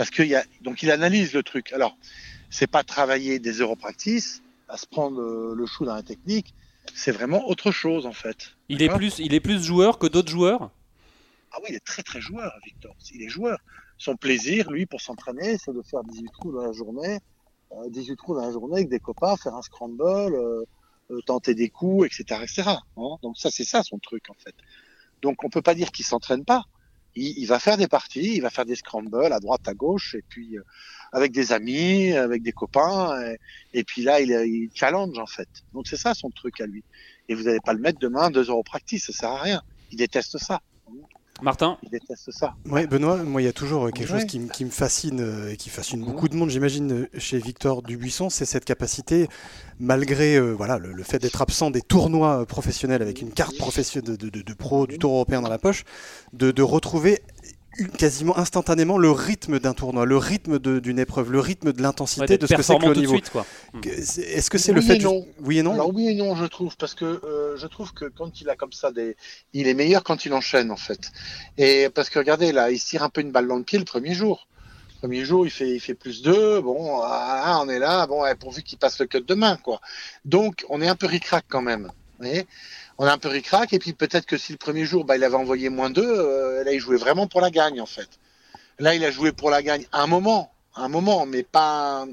parce 0.00 0.08
qu'il 0.08 0.28
y 0.28 0.34
a 0.34 0.42
donc 0.62 0.82
il 0.82 0.90
analyse 0.90 1.34
le 1.34 1.42
truc. 1.42 1.74
Alors 1.74 1.94
c'est 2.48 2.66
pas 2.66 2.82
travailler 2.82 3.38
des 3.38 3.62
practice 3.78 4.42
à 4.66 4.78
se 4.78 4.86
prendre 4.86 5.20
le 5.54 5.66
chou 5.66 5.84
dans 5.84 5.94
la 5.94 6.02
technique, 6.02 6.54
c'est 6.94 7.12
vraiment 7.12 7.46
autre 7.46 7.70
chose 7.70 8.06
en 8.06 8.14
fait. 8.14 8.56
Il 8.70 8.82
est 8.82 8.88
plus, 8.88 9.18
il 9.18 9.34
est 9.34 9.40
plus 9.40 9.62
joueur 9.62 9.98
que 9.98 10.06
d'autres 10.06 10.30
joueurs? 10.30 10.70
Ah 11.52 11.58
oui, 11.60 11.66
il 11.68 11.74
est 11.74 11.84
très 11.84 12.02
très 12.02 12.18
joueur, 12.18 12.50
Victor. 12.64 12.96
Il 13.12 13.20
est 13.20 13.28
joueur. 13.28 13.58
Son 13.98 14.16
plaisir, 14.16 14.70
lui, 14.70 14.86
pour 14.86 15.02
s'entraîner, 15.02 15.58
c'est 15.58 15.74
de 15.74 15.82
faire 15.82 16.02
18 16.02 16.30
trous 16.32 16.52
dans 16.52 16.64
la 16.64 16.72
journée, 16.72 17.18
18 17.88 18.12
euh, 18.12 18.16
trous 18.16 18.34
dans 18.34 18.46
la 18.46 18.52
journée 18.52 18.76
avec 18.76 18.88
des 18.88 19.00
copains, 19.00 19.36
faire 19.36 19.54
un 19.54 19.60
scramble, 19.60 20.02
euh, 20.02 20.64
euh, 21.10 21.20
tenter 21.26 21.54
des 21.54 21.68
coups, 21.68 22.06
etc., 22.06 22.40
etc. 22.42 22.62
Hein. 22.96 23.16
Donc 23.22 23.36
ça, 23.36 23.50
c'est 23.50 23.64
ça 23.64 23.82
son 23.82 23.98
truc 23.98 24.30
en 24.30 24.34
fait. 24.42 24.54
Donc 25.20 25.44
on 25.44 25.50
peut 25.50 25.60
pas 25.60 25.74
dire 25.74 25.92
qu'il 25.92 26.06
s'entraîne 26.06 26.46
pas. 26.46 26.64
Il, 27.16 27.38
il, 27.38 27.46
va 27.46 27.58
faire 27.58 27.76
des 27.76 27.88
parties, 27.88 28.36
il 28.36 28.42
va 28.42 28.50
faire 28.50 28.64
des 28.64 28.76
scrambles 28.76 29.32
à 29.32 29.40
droite, 29.40 29.66
à 29.66 29.74
gauche, 29.74 30.14
et 30.14 30.22
puis 30.28 30.56
avec 31.12 31.32
des 31.32 31.52
amis, 31.52 32.12
avec 32.12 32.42
des 32.42 32.52
copains, 32.52 33.20
et, 33.72 33.84
puis 33.84 34.02
là, 34.02 34.20
il, 34.20 34.30
il, 34.30 34.70
challenge 34.74 35.18
en 35.18 35.26
fait. 35.26 35.48
Donc 35.72 35.88
c'est 35.88 35.96
ça 35.96 36.14
son 36.14 36.30
truc 36.30 36.60
à 36.60 36.66
lui. 36.66 36.84
Et 37.28 37.34
vous 37.34 37.44
n'allez 37.44 37.60
pas 37.60 37.72
le 37.72 37.80
mettre 37.80 37.98
demain 37.98 38.30
deux 38.30 38.48
euros 38.48 38.62
practice, 38.62 39.06
ça 39.06 39.12
sert 39.12 39.30
à 39.30 39.42
rien. 39.42 39.62
Il 39.90 39.98
déteste 39.98 40.38
ça. 40.38 40.60
Martin 41.42 41.78
Il 41.82 41.90
déteste 41.90 42.30
ça. 42.32 42.54
Ouais, 42.66 42.86
Benoît, 42.86 43.16
moi, 43.16 43.40
il 43.40 43.44
y 43.46 43.48
a 43.48 43.52
toujours 43.52 43.86
euh, 43.86 43.90
quelque 43.90 44.08
chose 44.08 44.24
qui, 44.24 44.46
qui, 44.48 44.64
me 44.64 44.70
fascine 44.70 45.20
euh, 45.20 45.52
et 45.52 45.56
qui 45.56 45.70
fascine 45.70 46.04
beaucoup 46.04 46.28
de 46.28 46.36
monde, 46.36 46.50
j'imagine, 46.50 46.92
euh, 46.92 47.10
chez 47.18 47.38
Victor 47.38 47.82
Dubuisson, 47.82 48.28
c'est 48.28 48.44
cette 48.44 48.64
capacité, 48.64 49.28
malgré 49.78 50.38
voilà, 50.52 50.78
le, 50.78 51.02
fait 51.02 51.18
d'être 51.18 51.40
absent 51.40 51.70
des 51.70 51.82
tournois 51.82 52.44
professionnels 52.46 53.02
avec 53.02 53.22
une 53.22 53.30
carte 53.30 53.56
professionnelle 53.56 54.16
de, 54.16 54.28
de, 54.28 54.42
de, 54.42 54.54
pro 54.54 54.86
du 54.86 54.98
Tour 54.98 55.12
européen 55.12 55.40
dans 55.40 55.48
la 55.48 55.58
poche, 55.58 55.84
de, 56.32 56.50
de 56.50 56.62
retrouver 56.62 57.20
quasiment 57.98 58.36
instantanément 58.36 58.98
le 58.98 59.10
rythme 59.10 59.58
d'un 59.58 59.74
tournoi, 59.74 60.04
le 60.04 60.16
rythme 60.16 60.58
d'une 60.58 60.98
épreuve, 60.98 61.30
le 61.30 61.40
rythme 61.40 61.72
de 61.72 61.82
l'intensité 61.82 62.36
de 62.36 62.46
ce 62.46 62.54
que 62.54 62.62
c'est 62.62 62.78
que 62.78 62.86
le 62.86 62.94
niveau. 62.94 63.16
Est-ce 63.84 64.50
que 64.50 64.58
c'est 64.58 64.72
le 64.72 64.80
fait 64.80 64.98
non. 64.98 65.26
Oui 65.42 65.58
et 65.58 65.62
non. 65.62 65.74
Alors 65.74 65.94
oui 65.94 66.08
et 66.08 66.14
non, 66.14 66.34
je 66.34 66.44
trouve, 66.44 66.76
parce 66.76 66.94
que 66.94 67.04
euh, 67.04 67.56
je 67.56 67.66
trouve 67.66 67.92
que 67.92 68.06
quand 68.06 68.40
il 68.40 68.48
a 68.48 68.56
comme 68.56 68.72
ça 68.72 68.90
des, 68.90 69.16
il 69.52 69.68
est 69.68 69.74
meilleur 69.74 70.02
quand 70.02 70.24
il 70.24 70.32
enchaîne 70.32 70.70
en 70.70 70.76
fait. 70.76 71.12
Et 71.58 71.88
parce 71.94 72.10
que 72.10 72.18
regardez 72.18 72.52
là, 72.52 72.70
il 72.70 72.78
se 72.78 72.88
tire 72.88 73.02
un 73.02 73.08
peu 73.08 73.20
une 73.20 73.32
balle 73.32 73.46
dans 73.46 73.56
le 73.56 73.64
pied 73.64 73.78
le 73.78 73.84
premier 73.84 74.14
jour. 74.14 74.46
Le 75.02 75.08
premier 75.08 75.24
jour, 75.24 75.46
il 75.46 75.50
fait, 75.50 75.70
il 75.70 75.80
fait 75.80 75.94
plus 75.94 76.20
deux. 76.20 76.60
Bon, 76.60 77.00
ah, 77.02 77.58
on 77.62 77.68
est 77.70 77.78
là. 77.78 78.06
Bon, 78.06 78.22
pourvu 78.38 78.62
qu'il 78.62 78.78
passe 78.78 78.98
le 78.98 79.06
cut 79.06 79.22
demain, 79.26 79.56
quoi. 79.56 79.80
Donc, 80.26 80.66
on 80.68 80.82
est 80.82 80.88
un 80.88 80.94
peu 80.94 81.06
ricrac 81.06 81.46
quand 81.48 81.62
même. 81.62 81.90
Vous 82.18 82.26
voyez 82.26 82.46
on 83.00 83.06
a 83.06 83.14
un 83.14 83.18
peu 83.18 83.30
ricrac 83.30 83.72
et 83.72 83.78
puis 83.78 83.94
peut-être 83.94 84.26
que 84.26 84.36
si 84.36 84.52
le 84.52 84.58
premier 84.58 84.84
jour 84.84 85.06
bah, 85.06 85.16
il 85.16 85.24
avait 85.24 85.34
envoyé 85.34 85.70
moins 85.70 85.88
deux, 85.88 86.04
euh, 86.04 86.62
là 86.64 86.72
il 86.74 86.80
jouait 86.80 86.98
vraiment 86.98 87.26
pour 87.26 87.40
la 87.40 87.50
gagne 87.50 87.80
en 87.80 87.86
fait. 87.86 88.08
Là 88.78 88.94
il 88.94 89.02
a 89.06 89.10
joué 89.10 89.32
pour 89.32 89.48
la 89.48 89.62
gagne 89.62 89.86
un 89.90 90.06
moment, 90.06 90.52
un 90.76 90.88
moment, 90.88 91.24
mais 91.24 91.42
pas. 91.42 92.06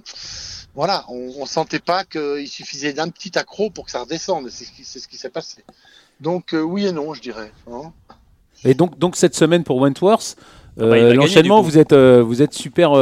Voilà, 0.75 1.03
on, 1.09 1.33
on 1.39 1.45
sentait 1.45 1.79
pas 1.79 2.05
qu'il 2.05 2.47
suffisait 2.47 2.93
d'un 2.93 3.09
petit 3.09 3.37
accro 3.37 3.69
pour 3.69 3.83
que 3.83 3.91
ça 3.91 3.99
redescende. 3.99 4.47
C'est 4.49 4.99
ce 4.99 5.07
qui 5.09 5.17
s'est 5.17 5.29
passé. 5.29 5.65
Donc 6.21 6.53
euh, 6.53 6.61
oui 6.61 6.85
et 6.85 6.93
non, 6.93 7.13
je 7.13 7.21
dirais. 7.21 7.51
Hein. 7.69 7.91
et 8.63 8.73
donc, 8.73 8.97
donc 8.97 9.17
cette 9.17 9.35
semaine 9.35 9.65
pour 9.65 9.81
Wentworth, 9.81 10.37
ah 10.39 10.43
bah, 10.77 10.85
euh, 10.85 11.13
l'enchaînement, 11.13 11.61
vous 11.61 11.77
êtes, 11.77 11.93
vous 11.93 12.41
êtes 12.41 12.53
super, 12.53 12.93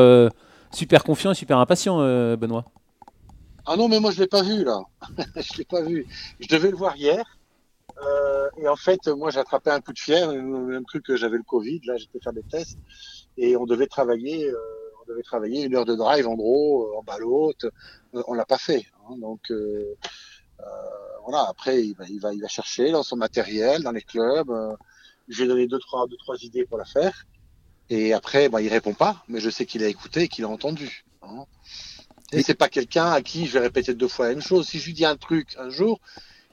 super 0.71 1.03
confiant 1.03 1.33
et 1.33 1.35
super 1.35 1.59
impatient, 1.59 1.99
Benoît. 2.35 2.65
Ah 3.67 3.75
non, 3.75 3.87
mais 3.87 3.99
moi 3.99 4.09
je 4.09 4.21
l'ai 4.21 4.27
pas 4.27 4.41
vu 4.41 4.63
là. 4.63 4.79
je 5.35 5.57
l'ai 5.59 5.65
pas 5.65 5.81
vu. 5.81 6.07
Je 6.39 6.47
devais 6.47 6.71
le 6.71 6.77
voir 6.77 6.95
hier. 6.97 7.34
Euh, 8.03 8.49
et 8.57 8.67
en 8.67 8.75
fait, 8.75 9.07
moi, 9.07 9.29
j'ai 9.29 9.39
attrapé 9.39 9.69
un 9.71 9.79
coup 9.81 9.93
de 9.93 9.99
fièvre, 9.99 10.33
même 10.33 10.85
cru 10.85 11.01
que 11.01 11.15
j'avais 11.15 11.37
le 11.37 11.43
Covid. 11.43 11.81
Là, 11.85 11.97
j'étais 11.97 12.19
faire 12.19 12.33
des 12.33 12.43
tests 12.43 12.77
et 13.37 13.55
on 13.57 13.65
devait 13.65 13.87
travailler, 13.87 14.49
euh, 14.49 14.57
on 15.01 15.11
devait 15.11 15.23
travailler 15.23 15.63
une 15.63 15.75
heure 15.75 15.85
de 15.85 15.95
drive 15.95 16.27
en 16.27 16.35
gros, 16.35 16.87
euh, 16.87 16.97
en. 16.97 17.49
Euh, 17.63 18.23
on 18.27 18.33
l'a 18.33 18.45
pas 18.45 18.57
fait. 18.57 18.85
Hein, 19.07 19.17
donc 19.17 19.51
euh, 19.51 19.95
voilà. 21.23 21.45
Après, 21.49 21.83
il 21.83 21.95
va, 21.95 22.05
il 22.07 22.19
va, 22.19 22.33
il 22.33 22.41
va 22.41 22.47
chercher 22.47 22.91
dans 22.91 23.03
son 23.03 23.15
matériel, 23.15 23.83
dans 23.83 23.91
les 23.91 24.01
clubs. 24.01 24.51
J'ai 25.27 25.47
donné 25.47 25.67
deux 25.67 25.79
trois, 25.79 26.07
deux 26.07 26.17
trois 26.17 26.37
idées 26.43 26.65
pour 26.65 26.77
la 26.77 26.85
faire. 26.85 27.25
Et 27.89 28.13
après, 28.13 28.49
bah, 28.49 28.61
il 28.61 28.69
répond 28.69 28.93
pas, 28.93 29.23
mais 29.27 29.39
je 29.39 29.49
sais 29.49 29.65
qu'il 29.65 29.83
a 29.83 29.87
écouté 29.87 30.23
et 30.23 30.27
qu'il 30.27 30.43
a 30.43 30.49
entendu. 30.49 31.05
Hein. 31.21 31.45
Et 32.31 32.41
c'est 32.41 32.55
pas 32.55 32.69
quelqu'un 32.69 33.11
à 33.11 33.21
qui 33.21 33.45
je 33.45 33.53
vais 33.53 33.59
répéter 33.59 33.93
deux 33.93 34.07
fois 34.07 34.27
la 34.27 34.33
même 34.33 34.41
chose. 34.41 34.67
Si 34.67 34.79
je 34.79 34.87
lui 34.87 34.93
dis 34.93 35.05
un 35.05 35.15
truc 35.15 35.55
un 35.59 35.69
jour, 35.69 35.99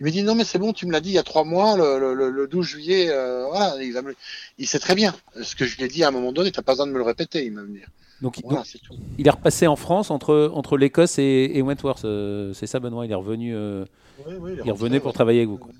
il 0.03 0.07
me 0.07 0.11
dit 0.11 0.23
non 0.25 0.35
mais 0.35 0.43
c'est 0.43 0.59
bon, 0.59 0.73
tu 0.73 0.85
me 0.85 0.91
l'as 0.91 1.01
dit 1.01 1.11
il 1.11 1.15
y 1.15 1.19
a 1.19 1.23
trois 1.23 1.45
mois, 1.45 1.77
le, 1.77 2.15
le, 2.15 2.29
le 2.29 2.49
12 2.49 2.67
juillet, 2.67 3.07
euh, 3.11 3.47
voilà, 3.49 3.81
il, 3.81 3.93
va 3.93 4.03
me... 4.03 4.17
il, 4.59 4.67
sait 4.67 4.81
très 4.81 4.97
bien 4.97 5.15
ce 5.41 5.55
que 5.55 5.65
je 5.65 5.77
lui 5.77 5.85
ai 5.85 5.89
dit 5.89 6.03
à 6.03 6.09
un 6.09 6.11
moment 6.11 6.33
donné. 6.33 6.51
T'as 6.51 6.63
pas 6.63 6.73
besoin 6.73 6.89
de 6.89 6.93
me 6.93 6.99
le 6.99 7.05
répéter, 7.05 7.47
il 7.47 7.55
va 7.55 7.63
me 7.63 7.69
dire. 7.69 7.87
Donc, 8.21 8.41
voilà, 8.43 8.63
est 8.63 8.79
tout. 8.79 8.95
il 9.19 9.29
est 9.29 9.31
repassé 9.31 9.69
en 9.69 9.77
France 9.77 10.11
entre 10.11 10.51
entre 10.55 10.77
l'Écosse 10.77 11.21
et, 11.21 11.53
et, 11.55 11.63
Wentworth. 11.63 12.05
Euh, 12.05 12.53
c'est 12.53 12.67
ça, 12.67 12.81
Benoît. 12.81 13.07
Il 13.07 13.13
est 13.13 13.17
revenu. 13.17 13.55
Euh, 13.55 13.85
oui, 14.27 14.35
oui, 14.41 14.53
il, 14.61 14.69
est 14.69 14.73
revenait 14.73 14.99
pour 14.99 15.13
travailler 15.13 15.39
avec 15.41 15.51
vous. 15.51 15.59
Quoi. 15.59 15.71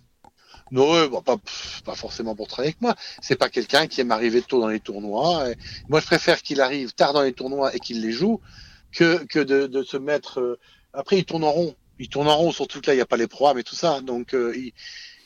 Non, 0.71 1.09
bon, 1.09 1.21
pas, 1.21 1.37
pas 1.85 1.97
forcément 1.97 2.37
pour 2.37 2.47
travailler 2.47 2.75
avec 2.75 2.81
moi. 2.81 2.95
C'est 3.21 3.37
pas 3.37 3.49
quelqu'un 3.49 3.89
qui 3.89 4.03
aime 4.03 4.13
arriver 4.13 4.41
tôt 4.43 4.61
dans 4.61 4.69
les 4.69 4.81
tournois. 4.81 5.51
Et 5.51 5.57
moi, 5.89 5.99
je 5.99 6.07
préfère 6.07 6.43
qu'il 6.43 6.61
arrive 6.61 6.93
tard 6.93 7.13
dans 7.13 7.23
les 7.23 7.33
tournois 7.33 7.75
et 7.75 7.81
qu'il 7.81 8.01
les 8.01 8.13
joue 8.13 8.41
que 8.93 9.25
que 9.25 9.41
de, 9.41 9.67
de 9.67 9.83
se 9.83 9.97
mettre. 9.97 10.39
Euh, 10.39 10.59
après, 10.93 11.19
il 11.19 11.25
tourne 11.25 11.43
en 11.43 11.51
rond 11.51 11.75
il 11.99 12.09
tourne 12.09 12.29
en 12.29 12.37
rond, 12.37 12.53
surtout 12.53 12.81
que 12.81 12.89
là, 12.89 12.95
il 12.95 12.97
n'y 12.97 13.03
a 13.03 13.07
pas 13.07 13.17
les 13.17 13.27
programmes 13.27 13.59
et 13.59 13.63
tout 13.63 13.75
ça. 13.75 14.01
Donc, 14.01 14.35
euh, 14.35 14.53
il, 14.57 14.73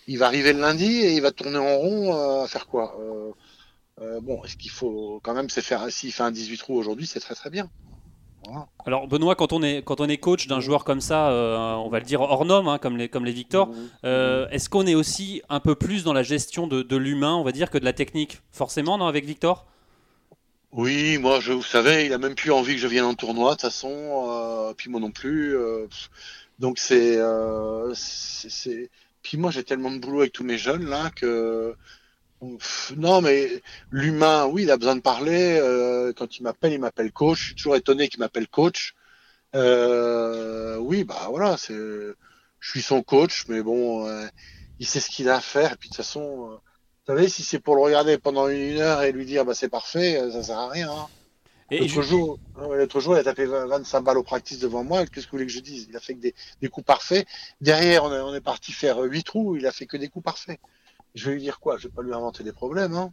il, 0.07 0.19
va 0.19 0.27
arriver 0.27 0.53
le 0.53 0.61
lundi 0.61 0.87
et 0.87 1.15
il 1.15 1.23
va 1.23 1.33
tourner 1.33 1.59
en 1.59 1.77
rond 1.77 2.15
euh, 2.15 2.45
à 2.45 2.49
faire 2.49 2.67
quoi 2.67 2.97
euh, 3.01 4.21
Bon, 4.21 4.45
est-ce 4.45 4.57
qu'il 4.57 4.71
faut 4.71 5.21
quand 5.23 5.33
même, 5.33 5.49
c'est 5.49 5.63
faire, 5.63 5.91
s'il 5.91 6.13
fait 6.13 6.23
un 6.23 6.31
18 6.31 6.59
trous 6.59 6.77
aujourd'hui, 6.77 7.07
c'est 7.07 7.21
très 7.21 7.35
très 7.35 7.49
bien. 7.49 7.71
Voilà. 8.45 8.69
Alors 8.85 9.09
Benoît, 9.09 9.35
quand 9.35 9.55
on 9.55 9.63
est 9.63 9.83
quand 9.83 10.01
on 10.03 10.09
est 10.09 10.19
coach 10.19 10.47
d'un 10.49 10.61
joueur 10.61 10.85
comme 10.85 11.01
ça, 11.01 11.31
on 11.31 11.89
va 11.89 11.99
le 11.99 12.05
dire 12.05 12.21
hors 12.21 12.45
norme, 12.45 12.69
hein, 12.69 12.79
comme 12.79 12.99
les 12.99 13.09
comme 13.09 13.25
les 13.25 13.33
Victor, 13.33 13.71
euh, 14.05 14.47
est-ce 14.51 14.69
qu'on 14.69 14.87
est 14.87 14.95
aussi 14.95 15.41
un 15.49 15.61
peu 15.61 15.75
plus 15.75 16.05
dans 16.05 16.13
la 16.13 16.23
gestion 16.23 16.67
de, 16.67 16.83
de 16.83 16.97
l'humain, 16.97 17.35
on 17.35 17.43
va 17.43 17.53
dire, 17.53 17.71
que 17.71 17.79
de 17.79 17.85
la 17.87 17.95
technique, 17.95 18.43
forcément, 18.53 18.99
non, 18.99 19.07
avec 19.07 19.25
Victor? 19.25 19.67
Oui, 20.73 21.17
moi, 21.17 21.41
je, 21.41 21.53
vous 21.53 21.63
savez, 21.63 22.05
il 22.05 22.13
a 22.13 22.19
même 22.19 22.35
plus 22.35 22.53
envie 22.53 22.75
que 22.75 22.81
je 22.81 22.87
vienne 22.87 23.07
en 23.07 23.15
tournoi, 23.15 23.53
de 23.53 23.55
toute 23.55 23.63
façon, 23.63 24.27
euh, 24.29 24.75
puis 24.77 24.91
moi 24.91 25.01
non 25.01 25.11
plus. 25.11 25.57
Donc 26.59 26.79
c'est, 26.79 27.17
euh, 27.19 27.93
c'est, 27.95 28.91
puis 29.23 29.37
moi 29.37 29.51
j'ai 29.51 29.65
tellement 29.65 29.91
de 29.91 29.99
boulot 29.99 30.21
avec 30.21 30.33
tous 30.33 30.45
mes 30.45 30.59
jeunes 30.59 30.87
là 30.87 31.11
que 31.11 31.77
non 32.97 33.21
mais 33.23 33.63
l'humain, 33.91 34.47
oui, 34.47 34.63
il 34.65 34.71
a 34.71 34.77
besoin 34.77 34.97
de 34.97 35.01
parler. 35.01 35.59
Euh, 35.61 36.13
quand 36.13 36.39
il 36.39 36.43
m'appelle, 36.43 36.73
il 36.73 36.81
m'appelle 36.81 37.13
coach. 37.13 37.39
Je 37.39 37.45
suis 37.47 37.55
toujours 37.55 37.77
étonné 37.77 38.09
qu'il 38.09 38.21
m'appelle 38.21 38.49
coach. 38.49 38.95
Euh, 39.55 40.77
oui, 40.77 41.05
bah 41.05 41.27
voilà, 41.31 41.57
c'est, 41.57 41.75
je 41.75 42.71
suis 42.71 42.83
son 42.83 43.03
coach, 43.03 43.47
mais 43.49 43.63
bon, 43.63 44.07
euh, 44.09 44.27
il 44.79 44.87
sait 44.87 45.01
ce 45.01 45.11
qu'il 45.11 45.29
a 45.29 45.37
à 45.37 45.41
faire. 45.41 45.73
Et 45.73 45.77
puis 45.77 45.89
de 45.89 45.95
toute 45.95 46.05
façon, 46.05 46.51
euh, 46.51 46.57
vous 46.57 47.15
savez, 47.15 47.29
si 47.29 47.43
c'est 47.43 47.61
pour 47.61 47.77
le 47.77 47.83
regarder 47.83 48.19
pendant 48.19 48.49
une 48.49 48.79
heure 48.79 49.03
et 49.03 49.13
lui 49.13 49.25
dire 49.27 49.45
bah 49.45 49.55
c'est 49.55 49.69
parfait, 49.69 50.21
ça 50.33 50.43
sert 50.43 50.59
à 50.59 50.69
rien. 50.69 50.91
Hein. 50.91 51.09
L'autre 51.71 52.03
jour, 52.03 52.39
jour, 53.01 53.15
il 53.17 53.19
a 53.19 53.25
tapé 53.25 53.47
25 53.47 54.01
balles 54.01 54.19
au 54.19 54.23
practice 54.23 54.61
devant 54.61 54.85
moi. 54.85 55.05
Qu'est-ce 55.07 55.27
que 55.27 55.33
vous 55.33 55.39
voulez 55.39 55.47
que 55.47 55.53
je 55.53 55.61
dise? 55.61 55.87
Il 55.89 55.97
a 55.97 56.01
fait 56.01 56.15
que 56.15 56.21
des, 56.21 56.35
des, 56.63 56.69
coups 56.69 56.87
parfaits. 56.87 57.27
Derrière, 57.61 58.05
on 58.05 58.13
est, 58.13 58.21
on 58.21 58.35
est 58.35 58.41
parti 58.41 58.73
faire 58.73 59.01
8 59.01 59.25
trous. 59.25 59.57
Il 59.57 59.67
a 59.67 59.73
fait 59.73 59.87
que 59.87 59.97
des 59.97 60.09
coups 60.09 60.25
parfaits. 60.25 60.61
Je 61.15 61.27
vais 61.29 61.35
lui 61.35 61.43
dire 61.43 61.59
quoi? 61.59 61.77
Je 61.79 61.89
vais 61.89 61.95
pas 61.95 62.03
lui 62.03 62.13
inventer 62.13 62.45
des 62.45 62.53
problèmes. 62.53 62.95
Hein. 62.95 63.13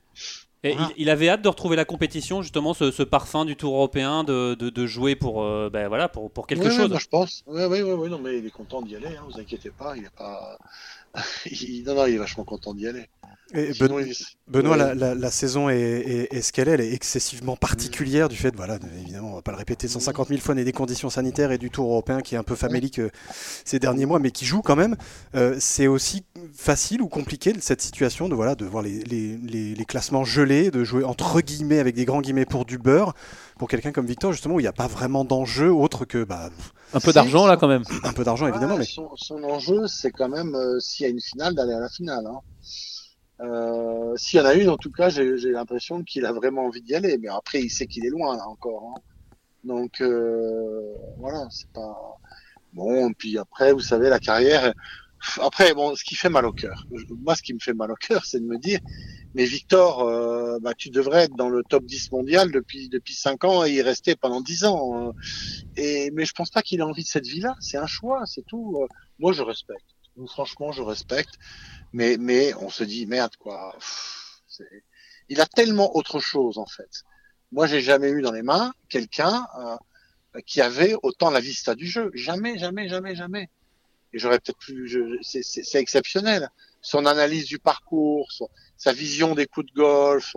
Et 0.66 0.74
il, 0.74 0.94
il, 0.96 1.10
avait 1.10 1.28
hâte 1.28 1.42
de 1.42 1.50
retrouver 1.50 1.76
la 1.76 1.84
compétition, 1.84 2.42
justement, 2.42 2.74
ce, 2.74 2.90
ce 2.90 3.04
parfum 3.04 3.44
du 3.44 3.58
Tour 3.58 3.76
européen, 3.76 4.24
de, 4.24 4.54
de, 4.54 4.70
de 4.70 4.88
jouer 4.88 5.16
pour, 5.16 5.44
euh, 5.44 5.70
ben 5.72 5.90
voilà, 5.90 6.08
pour, 6.08 6.32
pour 6.32 6.48
quelque 6.48 6.70
chose. 6.70 6.90
Ouais, 6.90 7.00
je 7.00 7.08
pense. 7.10 7.44
Oui, 7.48 7.64
oui, 7.66 7.82
oui, 7.82 8.10
non, 8.10 8.20
mais 8.20 8.38
il 8.38 8.46
est 8.46 8.52
content 8.52 8.82
d'y 8.82 8.96
aller. 8.96 9.08
Hein, 9.08 9.24
vous 9.30 9.40
inquiétez 9.40 9.72
pas. 9.72 9.98
Il 9.98 10.06
est 10.06 10.16
pas. 10.16 10.58
il, 11.52 11.84
non, 11.84 11.96
non, 11.96 12.06
il 12.06 12.16
est 12.16 12.18
vachement 12.18 12.46
content 12.46 12.74
d'y 12.74 12.88
aller. 12.88 13.10
Benoît, 14.48 14.94
la, 14.96 15.32
saison 15.32 15.70
est, 15.70 16.42
ce 16.42 16.52
qu'elle 16.52 16.68
est, 16.68 16.72
elle 16.72 16.82
est 16.82 16.94
excessivement 16.94 17.56
particulière 17.56 18.30
du 18.30 18.36
fait, 18.36 18.56
voilà, 18.56 18.80
évidemment, 19.02 19.32
on 19.32 19.36
va 19.36 19.42
pas 19.42 19.52
le 19.52 19.58
répéter 19.58 19.88
150 19.88 20.28
000 20.30 20.42
fois, 20.42 20.56
mais 20.56 20.64
des 20.64 20.72
conditions 20.72 21.10
sanitaires 21.10 21.52
et 21.52 21.58
du 21.58 21.70
Tour 21.70 21.90
européen 21.90 22.22
qui 22.22 22.36
est 22.36 22.38
un 22.38 22.44
peu 22.44 22.56
famélique 22.56 23.00
euh, 23.00 23.10
ces 23.66 23.80
derniers 23.80 24.06
mois, 24.06 24.20
mais 24.20 24.32
qui 24.32 24.46
joue 24.46 24.62
quand 24.62 24.76
même. 24.76 24.96
Euh, 25.36 25.56
c'est 25.60 25.88
aussi 25.88 26.24
facile 26.54 27.02
ou 27.02 27.08
compliqué 27.08 27.54
cette 27.60 27.82
situation 27.82 28.30
de 28.30 28.36
voilà 28.36 28.56
de 28.56 28.66
voir 28.66 28.84
les, 28.84 29.04
les, 29.04 29.86
classements 29.86 30.24
gelés, 30.24 30.72
de 30.72 30.84
jouer 30.84 31.04
entre 31.04 31.42
guillemets 31.42 31.80
avec 31.80 31.96
des 31.96 32.06
grands 32.06 32.22
guillemets 32.22 32.46
pour 32.46 32.66
du 32.66 32.78
beurre, 32.78 33.14
pour 33.58 33.68
quelqu'un 33.68 33.92
comme 33.92 34.06
Victor 34.06 34.32
justement 34.32 34.56
où 34.56 34.60
il 34.60 34.64
n'y 34.64 34.68
a 34.68 34.74
pas 34.74 34.88
vraiment 34.88 35.26
d'enjeu 35.26 35.72
autre 35.72 36.06
que 36.06 36.24
bah, 36.24 36.50
un 36.94 37.00
peu 37.00 37.14
d'argent 37.14 37.48
là 37.48 37.58
quand 37.58 37.68
même. 37.68 37.84
Un 38.04 38.14
peu 38.14 38.24
d'argent 38.24 38.48
évidemment, 38.48 38.78
mais 38.78 38.86
son, 38.86 39.44
enjeu 39.44 39.88
c'est 39.88 40.12
quand 40.12 40.30
même 40.30 40.56
euh, 40.56 40.80
s'il 40.80 41.06
y 41.06 41.08
a 41.08 41.12
une 41.12 41.22
finale 41.22 41.56
d'aller 41.56 41.74
à 41.74 41.80
la 41.80 41.90
finale. 41.90 42.26
Hein. 42.28 42.40
Euh, 43.42 44.16
s'il 44.16 44.40
y 44.40 44.42
en 44.42 44.46
a 44.46 44.54
une, 44.54 44.70
en 44.70 44.78
tout 44.78 44.92
cas, 44.92 45.10
j'ai 45.10 45.52
l'impression 45.52 46.04
qu'il 46.04 46.26
a 46.26 46.32
vraiment 46.32 46.66
envie 46.66 46.82
d'y 46.82 46.96
aller. 46.96 47.18
Mais 47.18 47.30
après, 47.30 47.62
il 47.62 47.70
sait 47.70 47.88
qu'il 47.88 48.06
est 48.06 48.10
loin 48.10 48.38
là 48.38 48.48
encore. 48.48 48.94
Hein. 48.96 49.02
Donc 49.64 50.02
euh, 50.02 50.94
voilà, 51.18 51.48
c'est 51.50 51.70
pas 51.70 52.18
bon. 52.74 53.12
Puis 53.14 53.38
après, 53.38 53.74
vous 53.74 53.80
savez, 53.80 54.10
la 54.10 54.20
carrière. 54.20 54.74
Après, 55.42 55.74
bon, 55.74 55.96
ce 55.96 56.04
qui 56.04 56.16
fait 56.16 56.30
mal 56.30 56.46
au 56.46 56.52
cœur. 56.52 56.86
Moi, 57.22 57.36
ce 57.36 57.42
qui 57.42 57.54
me 57.54 57.60
fait 57.60 57.74
mal 57.74 57.90
au 57.92 57.96
cœur, 57.96 58.26
c'est 58.26 58.42
de 58.42 58.46
me 58.46 58.58
dire, 58.58 58.80
mais 59.36 59.46
Victor, 59.46 60.02
euh, 60.02 60.60
bah, 60.62 60.74
tu 60.74 60.90
devrais 60.90 61.24
être 61.24 61.36
dans 61.38 61.48
le 61.48 61.64
top 61.64 61.86
10 61.86 62.12
mondial 62.12 62.52
depuis 62.52 62.90
depuis 62.90 63.14
5 63.14 63.46
ans 63.46 63.64
et 63.64 63.72
y 63.72 63.82
rester 63.82 64.16
pendant 64.18 64.42
10 64.42 64.66
ans. 64.66 64.98
Hein. 64.98 65.14
Et 65.78 66.12
mais 66.12 66.26
je 66.26 66.34
pense 66.34 66.50
pas 66.50 66.62
qu'il 66.62 66.82
ait 66.82 66.84
envie 66.84 67.04
de 67.04 67.08
cette 67.08 67.26
vie-là. 67.26 67.56
C'est 67.62 67.78
un 67.78 67.88
choix, 67.88 68.24
c'est 68.26 68.46
tout. 68.46 68.86
Moi, 69.18 69.32
je 69.32 69.42
respecte. 69.42 69.93
Franchement, 70.28 70.72
je 70.72 70.82
respecte 70.82 71.38
mais 71.94 72.18
mais 72.18 72.54
on 72.56 72.70
se 72.70 72.84
dit 72.84 73.06
merde 73.06 73.36
quoi. 73.38 73.78
il 75.30 75.40
a 75.40 75.46
tellement 75.46 75.96
autre 75.96 76.20
chose 76.20 76.58
en 76.58 76.66
fait. 76.66 77.04
Moi, 77.52 77.68
j'ai 77.68 77.82
jamais 77.82 78.10
eu 78.10 78.22
dans 78.22 78.32
les 78.32 78.42
mains 78.42 78.74
quelqu'un 78.90 79.48
euh, 79.60 80.42
qui 80.48 80.60
avait 80.60 80.96
autant 81.04 81.30
la 81.30 81.40
vista 81.40 81.76
du 81.76 81.86
jeu. 81.86 82.10
Jamais, 82.16 82.58
jamais, 82.58 82.90
jamais, 82.90 83.16
jamais. 83.16 83.50
Et 84.12 84.18
j'aurais 84.18 84.40
peut-être 84.40 84.58
plus. 84.58 85.20
C'est 85.22 85.80
exceptionnel. 85.80 86.50
Son 86.82 87.06
analyse 87.06 87.46
du 87.46 87.60
parcours, 87.60 88.28
sa 88.76 88.92
vision 88.92 89.36
des 89.36 89.46
coups 89.46 89.68
de 89.68 89.74
golf, 89.74 90.36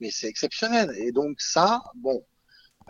mais 0.00 0.10
c'est 0.10 0.26
exceptionnel. 0.26 0.92
Et 0.98 1.12
donc 1.12 1.40
ça, 1.40 1.80
bon, 1.94 2.24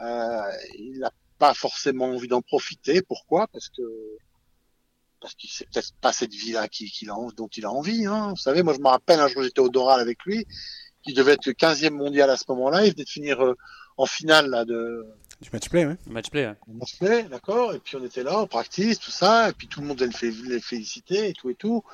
euh, 0.00 0.52
il 0.78 1.00
n'a 1.00 1.12
pas 1.38 1.54
forcément 1.54 2.06
envie 2.06 2.28
d'en 2.28 2.42
profiter. 2.42 3.02
Pourquoi? 3.02 3.46
Parce 3.48 3.68
que 3.68 3.82
parce 5.20 5.34
que 5.34 5.46
c'est 5.48 5.68
peut-être 5.70 5.92
pas 6.00 6.12
cette 6.12 6.32
vie-là 6.32 6.68
qui, 6.68 6.90
qui 6.90 7.06
dont 7.06 7.48
il 7.56 7.64
a 7.64 7.70
envie. 7.70 8.06
Hein. 8.06 8.30
Vous 8.30 8.36
savez, 8.36 8.62
moi 8.62 8.74
je 8.74 8.80
me 8.80 8.88
rappelle 8.88 9.20
un 9.20 9.28
jour 9.28 9.42
j'étais 9.42 9.60
au 9.60 9.68
Doral 9.68 10.00
avec 10.00 10.24
lui, 10.24 10.46
qui 11.02 11.14
devait 11.14 11.32
être 11.32 11.46
le 11.46 11.52
15e 11.52 11.90
mondial 11.90 12.30
à 12.30 12.36
ce 12.36 12.44
moment-là, 12.48 12.84
il 12.84 12.92
venait 12.92 13.04
de 13.04 13.08
finir 13.08 13.44
euh, 13.44 13.56
en 13.96 14.06
finale 14.06 14.48
là, 14.50 14.64
de... 14.64 15.06
Du 15.40 15.50
match 15.52 15.68
play, 15.68 15.86
ouais. 15.86 15.96
Match 16.08 16.30
play, 16.30 16.46
ouais. 16.46 16.56
Match 16.66 16.98
play, 16.98 17.22
d'accord. 17.24 17.72
Et 17.72 17.78
puis 17.78 17.94
on 17.94 18.04
était 18.04 18.24
là, 18.24 18.40
on 18.40 18.48
practice, 18.48 18.98
tout 18.98 19.12
ça, 19.12 19.50
et 19.50 19.52
puis 19.52 19.68
tout 19.68 19.80
le 19.80 19.86
monde 19.86 20.00
les 20.00 20.60
féliciter 20.60 21.28
et 21.28 21.32
tout 21.32 21.48
et 21.48 21.54
tout. 21.54 21.84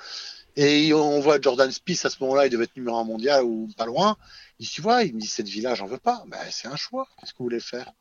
Et 0.56 0.94
on 0.94 1.20
voit 1.20 1.40
Jordan 1.40 1.70
Spieth 1.70 2.04
à 2.06 2.10
ce 2.10 2.16
moment-là, 2.22 2.46
il 2.46 2.50
devait 2.50 2.64
être 2.64 2.76
numéro 2.76 2.96
un 2.96 3.04
mondial 3.04 3.44
ou 3.44 3.68
pas 3.76 3.86
loin. 3.86 4.16
Il 4.58 4.66
dit, 4.66 4.72
tu 4.72 4.80
vois, 4.82 5.02
il 5.02 5.14
me 5.14 5.20
dit, 5.20 5.26
cette 5.26 5.48
vie-là, 5.48 5.74
j'en 5.74 5.86
veux 5.86 5.98
pas. 5.98 6.24
Ben, 6.28 6.38
c'est 6.50 6.68
un 6.68 6.76
choix. 6.76 7.06
Qu'est-ce 7.18 7.32
que 7.32 7.38
vous 7.38 7.44
voulez 7.44 7.60
faire? 7.60 7.92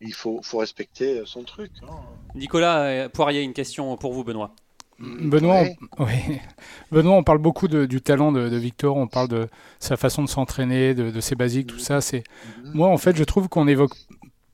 Il 0.00 0.12
faut, 0.12 0.40
faut 0.42 0.58
respecter 0.58 1.22
son 1.24 1.42
truc. 1.42 1.70
Hein. 1.82 1.94
Nicolas 2.34 2.82
euh, 2.82 3.08
Poirier, 3.08 3.42
une 3.42 3.52
question 3.52 3.96
pour 3.96 4.12
vous, 4.12 4.24
Benoît. 4.24 4.52
Benoît, 4.98 5.64
on, 5.98 6.06
Benoît, 6.92 7.16
on 7.16 7.22
parle 7.22 7.38
beaucoup 7.38 7.68
du 7.68 8.00
talent 8.00 8.32
de, 8.32 8.56
Victor, 8.56 8.96
on 8.96 9.06
parle 9.06 9.28
de 9.28 9.48
sa 9.78 9.96
façon 9.96 10.22
de 10.22 10.28
s'entraîner, 10.28 10.94
de, 10.94 11.20
ses 11.20 11.34
basiques, 11.34 11.66
tout 11.66 11.78
ça. 11.78 12.00
C'est 12.00 12.24
mhm. 12.64 12.72
moi, 12.74 12.88
en 12.88 12.96
fait, 12.96 13.16
je 13.16 13.24
trouve 13.24 13.48
qu'on 13.48 13.68
évoque 13.68 13.94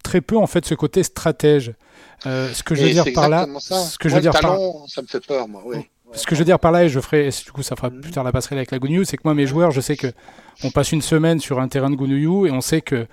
très 0.02 0.20
peu 0.20 0.36
en 0.36 0.48
fait 0.48 0.64
ce 0.64 0.74
côté 0.74 1.02
stratège. 1.04 1.74
Euh, 2.26 2.52
ce 2.52 2.62
que 2.62 2.74
je 2.74 2.84
veux 2.84 2.90
dire 2.90 3.04
par 3.14 3.28
là, 3.28 3.46
ce 3.58 3.98
que 3.98 4.08
je 4.08 4.14
veux 4.16 4.20
dire 4.20 4.32
par 4.32 4.58
ça 4.88 5.02
me 5.02 5.06
fait 5.06 5.24
peur, 5.24 5.48
moi. 5.48 5.62
Oui. 5.64 5.76
Ce 6.14 6.26
que 6.26 6.34
je 6.34 6.40
veux 6.40 6.44
dire 6.44 6.58
par 6.58 6.72
là, 6.72 6.84
et 6.84 6.88
je 6.88 7.00
ferai, 7.00 7.30
du 7.30 7.52
coup, 7.52 7.62
ça 7.62 7.74
fera 7.74 7.90
plus 7.90 8.10
tard 8.10 8.22
la 8.22 8.32
passerelle 8.32 8.58
avec 8.58 8.70
la 8.70 8.78
Gounouillou, 8.78 9.04
c'est 9.04 9.16
que 9.16 9.22
moi, 9.24 9.34
mes 9.34 9.46
joueurs, 9.46 9.70
je 9.70 9.80
sais 9.80 9.96
que 9.96 10.08
on 10.62 10.70
passe 10.70 10.92
une 10.92 11.00
semaine 11.00 11.40
sur 11.40 11.58
un 11.58 11.68
terrain 11.68 11.88
de 11.88 11.96
Gounouillou 11.96 12.46
et 12.46 12.50
on 12.50 12.60
sait 12.60 12.82
que 12.82 13.06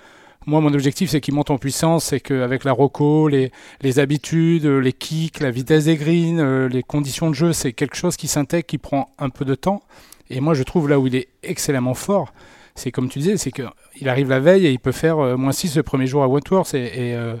moi, 0.46 0.60
mon 0.60 0.72
objectif, 0.72 1.10
c'est 1.10 1.20
qu'ils 1.20 1.34
montent 1.34 1.50
en 1.50 1.58
puissance, 1.58 2.06
c'est 2.06 2.20
qu'avec 2.20 2.64
la 2.64 2.72
Rocco, 2.72 3.28
les, 3.28 3.50
habitudes, 3.98 4.64
les 4.64 4.92
kicks, 4.92 5.40
la 5.40 5.50
vitesse 5.50 5.84
des 5.84 5.96
greens, 5.96 6.40
euh, 6.40 6.68
les 6.68 6.82
conditions 6.82 7.28
de 7.28 7.34
jeu, 7.34 7.52
c'est 7.52 7.74
quelque 7.74 7.96
chose 7.96 8.16
qui 8.16 8.26
s'intègre, 8.26 8.66
qui 8.66 8.78
prend 8.78 9.14
un 9.18 9.28
peu 9.28 9.44
de 9.44 9.54
temps. 9.54 9.82
Et 10.30 10.40
moi, 10.40 10.54
je 10.54 10.62
trouve 10.62 10.88
là 10.88 10.98
où 10.98 11.06
il 11.06 11.14
est 11.14 11.28
excellemment 11.42 11.94
fort, 11.94 12.32
c'est 12.74 12.90
comme 12.90 13.10
tu 13.10 13.18
disais, 13.18 13.36
c'est 13.36 13.52
qu'il 13.52 14.08
arrive 14.08 14.30
la 14.30 14.40
veille 14.40 14.66
et 14.66 14.70
il 14.70 14.78
peut 14.78 14.92
faire 14.92 15.18
euh, 15.18 15.36
moins 15.36 15.52
6 15.52 15.76
le 15.76 15.82
premier 15.82 16.06
jour 16.06 16.22
à 16.22 16.28
Wentworth. 16.28 16.72
Et, 16.72 17.10
et, 17.10 17.14
euh, 17.14 17.36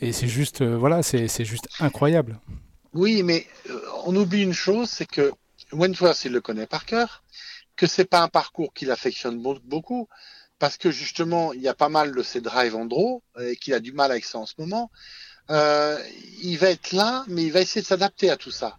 et 0.00 0.12
c'est 0.12 0.28
juste, 0.28 0.62
voilà, 0.62 1.00
juste 1.02 1.68
incroyable. 1.80 2.38
Oui, 2.92 3.24
mais 3.24 3.44
on 4.04 4.14
oublie 4.14 4.42
une 4.42 4.52
chose, 4.52 4.88
c'est 4.88 5.06
que 5.06 5.32
Wentworth, 5.72 6.24
il 6.24 6.32
le 6.32 6.40
connaît 6.40 6.66
par 6.66 6.86
cœur, 6.86 7.24
que 7.74 7.86
c'est 7.86 8.04
pas 8.04 8.22
un 8.22 8.28
parcours 8.28 8.72
qu'il 8.72 8.92
affectionne 8.92 9.42
beaucoup 9.64 10.08
parce 10.58 10.76
que 10.76 10.90
justement, 10.90 11.52
il 11.52 11.60
y 11.60 11.68
a 11.68 11.74
pas 11.74 11.88
mal 11.88 12.14
de 12.14 12.22
ces 12.22 12.40
drives 12.40 12.76
en 12.76 12.86
draw 12.86 13.22
et 13.40 13.56
qu'il 13.56 13.74
a 13.74 13.80
du 13.80 13.92
mal 13.92 14.10
avec 14.10 14.24
ça 14.24 14.38
en 14.38 14.46
ce 14.46 14.54
moment. 14.58 14.90
Euh, 15.50 15.98
il 16.42 16.56
va 16.56 16.70
être 16.70 16.92
là, 16.92 17.24
mais 17.28 17.44
il 17.44 17.52
va 17.52 17.60
essayer 17.60 17.82
de 17.82 17.86
s'adapter 17.86 18.30
à 18.30 18.36
tout 18.36 18.50
ça. 18.50 18.78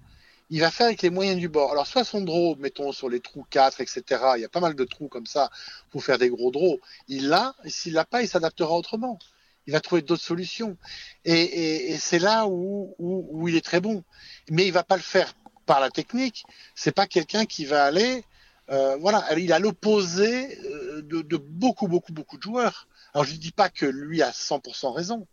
Il 0.49 0.61
va 0.61 0.71
faire 0.71 0.87
avec 0.87 1.01
les 1.01 1.09
moyens 1.09 1.39
du 1.39 1.49
bord. 1.49 1.71
Alors, 1.71 1.87
soit 1.87 2.03
son 2.03 2.21
draw, 2.21 2.55
mettons 2.55 2.91
sur 2.91 3.09
les 3.09 3.19
trous 3.19 3.45
4, 3.49 3.81
etc. 3.81 4.03
Il 4.35 4.41
y 4.41 4.45
a 4.45 4.49
pas 4.49 4.61
mal 4.61 4.75
de 4.75 4.83
trous 4.85 5.09
comme 5.09 5.25
ça 5.25 5.49
pour 5.91 6.03
faire 6.03 6.17
des 6.17 6.29
gros 6.29 6.51
draws. 6.51 6.79
Il 7.07 7.27
l'a, 7.27 7.53
et 7.65 7.69
s'il 7.69 7.93
l'a 7.93 8.05
pas, 8.05 8.21
il 8.21 8.29
s'adaptera 8.29 8.73
autrement. 8.73 9.19
Il 9.65 9.73
va 9.73 9.81
trouver 9.81 10.01
d'autres 10.01 10.23
solutions. 10.23 10.77
Et 11.25 11.97
c'est 11.99 12.19
là 12.19 12.47
où, 12.47 12.95
où, 12.97 13.27
où, 13.29 13.47
il 13.49 13.57
est 13.57 13.65
très 13.65 13.81
bon. 13.81 14.03
Mais 14.49 14.65
il 14.65 14.71
va 14.71 14.83
pas 14.83 14.95
le 14.95 15.01
faire 15.01 15.33
par 15.65 15.81
la 15.81 15.89
technique. 15.89 16.45
C'est 16.75 16.93
pas 16.93 17.07
quelqu'un 17.07 17.45
qui 17.45 17.65
va 17.65 17.83
aller 17.83 18.23
euh, 18.69 18.97
voilà, 18.97 19.25
il 19.37 19.53
a 19.53 19.59
l'opposé 19.59 20.59
euh, 20.65 21.01
de, 21.01 21.37
beaucoup, 21.37 21.87
beaucoup, 21.87 22.11
beaucoup 22.11 22.37
de 22.37 22.41
joueurs. 22.41 22.87
Alors 23.13 23.25
je 23.25 23.33
ne 23.33 23.37
dis 23.37 23.51
pas 23.51 23.69
que 23.69 23.85
lui 23.85 24.21
a 24.21 24.31
100% 24.31 24.91
raison, 24.91 25.25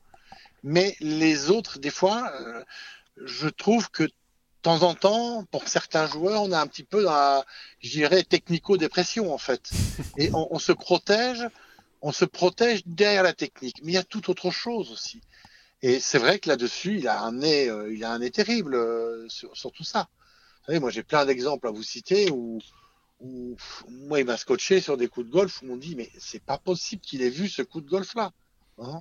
mais 0.62 0.96
les 1.00 1.50
autres, 1.50 1.78
des 1.78 1.90
fois, 1.90 2.32
euh, 2.40 2.62
je 3.24 3.48
trouve 3.48 3.90
que 3.90 4.04
de 4.04 4.12
temps 4.62 4.82
en 4.82 4.94
temps, 4.94 5.44
pour 5.50 5.68
certains 5.68 6.06
joueurs, 6.06 6.42
on 6.42 6.52
a 6.52 6.60
un 6.60 6.66
petit 6.66 6.84
peu 6.84 7.02
dans 7.02 7.12
la, 7.12 7.44
je 7.80 7.90
dirais, 7.90 8.22
technico-dépression 8.22 9.34
en 9.34 9.38
fait. 9.38 9.70
Et 10.16 10.30
on, 10.32 10.58
se 10.58 10.72
protège, 10.72 11.46
on 12.02 12.12
se 12.12 12.24
protège 12.24 12.82
derrière 12.86 13.24
la 13.24 13.32
technique. 13.32 13.80
Mais 13.82 13.92
il 13.92 13.94
y 13.96 13.98
a 13.98 14.04
tout 14.04 14.30
autre 14.30 14.50
chose 14.50 14.92
aussi. 14.92 15.20
Et 15.82 16.00
c'est 16.00 16.18
vrai 16.18 16.38
que 16.38 16.48
là-dessus, 16.48 16.98
il 16.98 17.08
a 17.08 17.20
un 17.20 17.32
nez, 17.32 17.68
il 17.90 18.02
a 18.04 18.12
un 18.12 18.20
nez 18.20 18.30
terrible 18.30 18.78
sur, 19.28 19.54
sur 19.54 19.70
tout 19.72 19.84
ça. 19.84 20.08
Vous 20.60 20.66
savez, 20.66 20.78
moi 20.78 20.90
j'ai 20.90 21.02
plein 21.02 21.26
d'exemples 21.26 21.66
à 21.66 21.70
vous 21.70 21.82
citer 21.82 22.30
où 22.30 22.58
moi, 23.88 24.20
il 24.20 24.26
m'a 24.26 24.36
scotché 24.36 24.80
sur 24.80 24.96
des 24.96 25.08
coups 25.08 25.26
de 25.26 25.32
golf 25.32 25.62
où 25.62 25.72
on 25.72 25.76
dit, 25.76 25.94
mais 25.96 26.10
c'est 26.18 26.42
pas 26.42 26.58
possible 26.58 27.02
qu'il 27.02 27.22
ait 27.22 27.30
vu 27.30 27.48
ce 27.48 27.62
coup 27.62 27.80
de 27.80 27.88
golf-là. 27.88 28.32
Hein 28.78 29.00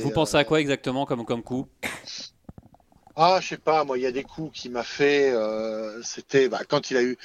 Vous 0.00 0.10
pensez 0.10 0.36
à 0.36 0.40
euh, 0.40 0.44
quoi 0.44 0.60
exactement 0.60 1.06
comme, 1.06 1.24
comme 1.24 1.42
coup? 1.42 1.66
Ah, 3.16 3.38
je 3.40 3.48
sais 3.48 3.58
pas, 3.58 3.84
moi, 3.84 3.96
il 3.96 4.02
y 4.02 4.06
a 4.06 4.12
des 4.12 4.24
coups 4.24 4.60
qui 4.60 4.68
m'a 4.68 4.82
fait. 4.82 5.30
Euh, 5.30 6.02
c'était 6.02 6.48
bah, 6.48 6.60
quand 6.68 6.90
il 6.90 6.96
a 6.96 7.02
eu. 7.02 7.16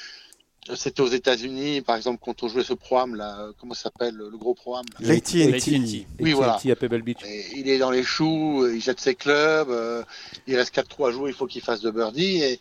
C'était 0.76 1.02
aux 1.02 1.08
États-Unis, 1.08 1.82
par 1.82 1.96
exemple, 1.96 2.20
quand 2.24 2.44
on 2.44 2.48
jouait 2.48 2.64
ce 2.64 2.74
programme 2.74 3.16
là, 3.16 3.50
comment 3.58 3.74
ça 3.74 3.84
s'appelle, 3.84 4.14
le 4.14 4.38
gros 4.38 4.54
programme 4.54 4.86
L'AT&T. 5.00 6.06
Oui, 6.20 6.34
voilà. 6.34 6.60
à 6.64 6.76
Pebble 6.76 7.02
Beach. 7.02 7.22
il 7.56 7.68
est 7.70 7.80
dans 7.80 7.90
les 7.90 8.04
choux, 8.04 8.68
il 8.68 8.80
jette 8.80 9.00
ses 9.00 9.16
clubs, 9.16 9.70
euh, 9.72 10.04
il 10.46 10.56
reste 10.56 10.72
4 10.76 10.88
3 10.88 11.10
à 11.10 11.12
jouer, 11.12 11.32
il 11.32 11.36
faut 11.36 11.48
qu'il 11.48 11.64
fasse 11.64 11.82
de 11.82 11.90
birdie 11.90 12.44
et 12.44 12.60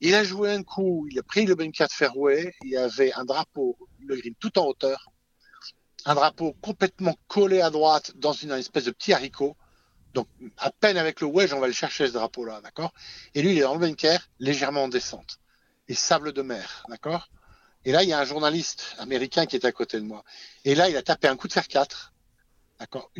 il 0.00 0.14
a 0.14 0.24
joué 0.24 0.52
un 0.52 0.62
coup, 0.62 1.06
il 1.10 1.18
a 1.18 1.22
pris 1.22 1.46
le 1.46 1.54
bunker 1.54 1.88
de 1.88 1.92
fairway, 1.92 2.54
il 2.62 2.70
y 2.70 2.76
avait 2.76 3.12
un 3.14 3.24
drapeau, 3.24 3.76
le 4.00 4.16
green 4.16 4.34
tout 4.38 4.58
en 4.58 4.66
hauteur, 4.66 5.10
un 6.04 6.14
drapeau 6.14 6.54
complètement 6.60 7.16
collé 7.28 7.60
à 7.60 7.70
droite 7.70 8.12
dans 8.16 8.32
une, 8.32 8.52
espèce 8.52 8.84
de 8.84 8.90
petit 8.90 9.12
haricot. 9.12 9.56
Donc, 10.14 10.28
à 10.56 10.70
peine 10.70 10.96
avec 10.96 11.20
le 11.20 11.26
wedge, 11.26 11.52
on 11.52 11.60
va 11.60 11.66
le 11.66 11.72
chercher 11.72 12.06
ce 12.06 12.12
drapeau-là, 12.12 12.60
d'accord? 12.62 12.92
Et 13.34 13.42
lui, 13.42 13.52
il 13.52 13.58
est 13.58 13.62
dans 13.62 13.74
le 13.74 13.80
bunker, 13.80 14.28
légèrement 14.38 14.84
en 14.84 14.88
descente. 14.88 15.40
Et 15.88 15.94
sable 15.94 16.32
de 16.32 16.42
mer, 16.42 16.84
d'accord? 16.88 17.28
Et 17.84 17.92
là, 17.92 18.02
il 18.02 18.08
y 18.08 18.12
a 18.12 18.18
un 18.18 18.24
journaliste 18.24 18.96
américain 18.98 19.46
qui 19.46 19.56
est 19.56 19.64
à 19.64 19.72
côté 19.72 19.98
de 19.98 20.04
moi. 20.04 20.24
Et 20.64 20.74
là, 20.74 20.88
il 20.88 20.96
a 20.96 21.02
tapé 21.02 21.28
un 21.28 21.36
coup 21.36 21.48
de 21.48 21.52
fer 21.52 21.68
4. 21.68 22.12
D'accord? 22.80 23.10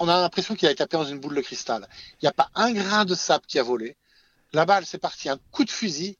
On 0.00 0.08
a 0.08 0.20
l'impression 0.20 0.54
qu'il 0.54 0.68
a 0.68 0.74
tapé 0.74 0.96
dans 0.96 1.04
une 1.04 1.18
boule 1.18 1.34
de 1.34 1.40
cristal. 1.40 1.88
Il 2.14 2.24
n'y 2.24 2.28
a 2.28 2.32
pas 2.32 2.50
un 2.54 2.72
grain 2.72 3.04
de 3.04 3.14
sable 3.14 3.44
qui 3.46 3.58
a 3.58 3.62
volé. 3.62 3.96
La 4.54 4.64
balle, 4.64 4.86
c'est 4.86 4.98
parti, 4.98 5.28
un 5.28 5.38
coup 5.50 5.64
de 5.64 5.70
fusil, 5.70 6.16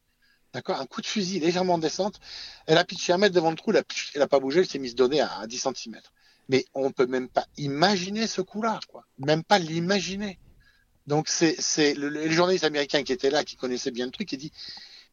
d'accord, 0.53 0.81
un 0.81 0.87
coup 0.87 1.01
de 1.01 1.07
fusil 1.07 1.39
légèrement 1.39 1.75
en 1.75 1.79
descente. 1.79 2.19
Elle 2.67 2.79
a 2.79 2.85
pitché 2.85 3.13
un 3.13 3.19
mètre 3.19 3.35
devant 3.35 3.51
le 3.51 3.57
trou, 3.57 3.73
elle 3.73 3.85
n'a 4.17 4.27
pas 4.27 4.41
bougé, 4.41 4.61
elle 4.61 4.67
s'est 4.67 4.81
mise 4.81 4.95
donner 4.95 5.21
à, 5.21 5.47
10 5.47 5.59
cm. 5.59 6.01
Mais 6.49 6.67
on 6.75 6.89
ne 6.89 6.93
peut 6.93 7.07
même 7.07 7.29
pas 7.29 7.47
imaginer 7.57 8.27
ce 8.27 8.43
coup-là, 8.43 8.81
quoi. 8.89 9.07
Même 9.19 9.45
pas 9.45 9.59
l'imaginer. 9.59 10.39
Donc 11.07 11.29
c'est 11.29 11.55
c'est 11.61 11.95
le, 11.95 12.31
journaliste 12.31 12.65
américain 12.65 13.03
qui 13.03 13.13
était 13.13 13.31
là, 13.31 13.45
qui 13.45 13.57
connaissait 13.57 13.91
bien 13.91 14.07
le 14.07 14.11
truc, 14.11 14.29
qui 14.29 14.37
dit 14.37 14.53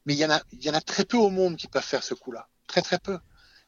mais 0.05 0.13
il 0.13 0.19
y 0.19 0.25
en 0.25 0.31
a 0.31 0.41
il 0.51 0.63
y 0.63 0.69
en 0.69 0.73
a 0.73 0.81
très 0.81 1.05
peu 1.05 1.17
au 1.17 1.29
monde 1.29 1.57
qui 1.57 1.67
peuvent 1.67 1.83
faire 1.83 2.03
ce 2.03 2.13
coup-là, 2.13 2.47
très 2.67 2.81
très 2.81 2.97
peu. 2.97 3.19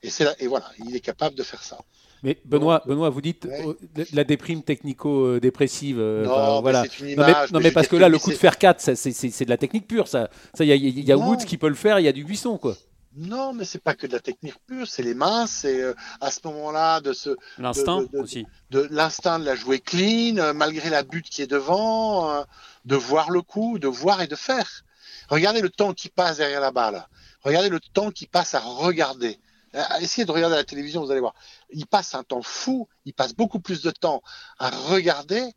Et, 0.01 0.09
c'est 0.09 0.25
et 0.39 0.47
voilà, 0.47 0.69
il 0.79 0.95
est 0.95 1.01
capable 1.01 1.35
de 1.35 1.43
faire 1.43 1.63
ça. 1.63 1.77
Mais 2.23 2.39
Benoît, 2.45 2.81
Benoît, 2.85 3.09
vous 3.09 3.21
dites 3.21 3.45
euh, 3.45 3.73
la 4.13 4.23
déprime 4.23 4.63
technico-dépressive. 4.63 5.99
Euh, 5.99 6.25
non, 6.25 6.61
voilà. 6.61 6.85
Une 7.01 7.09
image, 7.09 7.51
non, 7.51 7.59
mais, 7.59 7.71
parce 7.71 7.89
que 7.89 7.97
là, 7.97 8.07
le 8.07 8.17
coup 8.17 8.31
de 8.31 8.35
fer 8.35 8.57
4, 8.57 8.95
c'est 8.95 9.45
de 9.45 9.49
la 9.49 9.57
technique 9.57 9.87
pure. 9.87 10.07
Ça, 10.07 10.29
il 10.59 10.67
y 10.67 11.11
a, 11.11 11.17
Woods 11.17 11.45
qui 11.45 11.57
peut 11.57 11.67
le 11.67 11.75
faire, 11.75 11.99
il 11.99 12.03
y 12.03 12.07
a 12.07 12.13
du 12.13 12.23
buisson, 12.23 12.57
quoi. 12.57 12.75
Non, 13.15 13.53
mais 13.53 13.65
c'est 13.65 13.83
pas 13.83 13.93
que 13.93 14.07
de 14.07 14.13
la 14.13 14.19
technique 14.19 14.55
pure, 14.65 14.87
c'est 14.87 15.03
les 15.03 15.13
mains, 15.13 15.45
c'est 15.45 15.81
euh, 15.81 15.93
à 16.19 16.31
ce 16.31 16.39
moment-là 16.45 16.99
de 16.99 17.13
ce 17.13 17.29
l'instinct 17.59 18.05
aussi, 18.13 18.47
de 18.71 18.87
l'instinct 18.89 19.37
de 19.37 19.45
la 19.45 19.53
jouer 19.53 19.79
clean, 19.79 20.53
malgré 20.55 20.89
la 20.89 21.03
butte 21.03 21.29
qui 21.29 21.43
est 21.43 21.47
devant, 21.47 22.43
de 22.85 22.95
voir 22.95 23.29
le 23.29 23.43
coup, 23.43 23.77
de 23.77 23.87
voir 23.87 24.23
et 24.23 24.27
de 24.27 24.35
faire. 24.35 24.83
Regardez 25.29 25.61
le 25.61 25.69
temps 25.69 25.93
qui 25.93 26.09
passe 26.09 26.37
derrière 26.37 26.61
la 26.61 26.71
balle. 26.71 27.05
Regardez 27.41 27.69
le 27.69 27.79
temps 27.79 28.09
qui 28.09 28.25
passe 28.25 28.55
à 28.55 28.59
regarder. 28.59 29.37
Euh, 29.75 29.83
essayez 30.01 30.25
de 30.25 30.31
regarder 30.31 30.55
la 30.55 30.63
télévision, 30.63 31.03
vous 31.03 31.11
allez 31.11 31.19
voir. 31.19 31.35
Il 31.71 31.87
passe 31.87 32.15
un 32.15 32.23
temps 32.23 32.41
fou, 32.41 32.87
il 33.05 33.13
passe 33.13 33.33
beaucoup 33.33 33.59
plus 33.59 33.81
de 33.81 33.91
temps 33.91 34.21
à 34.59 34.69
regarder, 34.69 35.53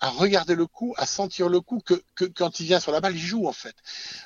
à 0.00 0.10
regarder 0.10 0.54
le 0.54 0.66
coup, 0.66 0.94
à 0.96 1.06
sentir 1.06 1.48
le 1.48 1.60
coup 1.60 1.80
que, 1.80 2.02
quand 2.24 2.60
il 2.60 2.66
vient 2.66 2.80
sur 2.80 2.92
la 2.92 3.00
balle, 3.00 3.14
il 3.14 3.20
joue 3.20 3.46
en 3.46 3.52
fait. 3.52 3.76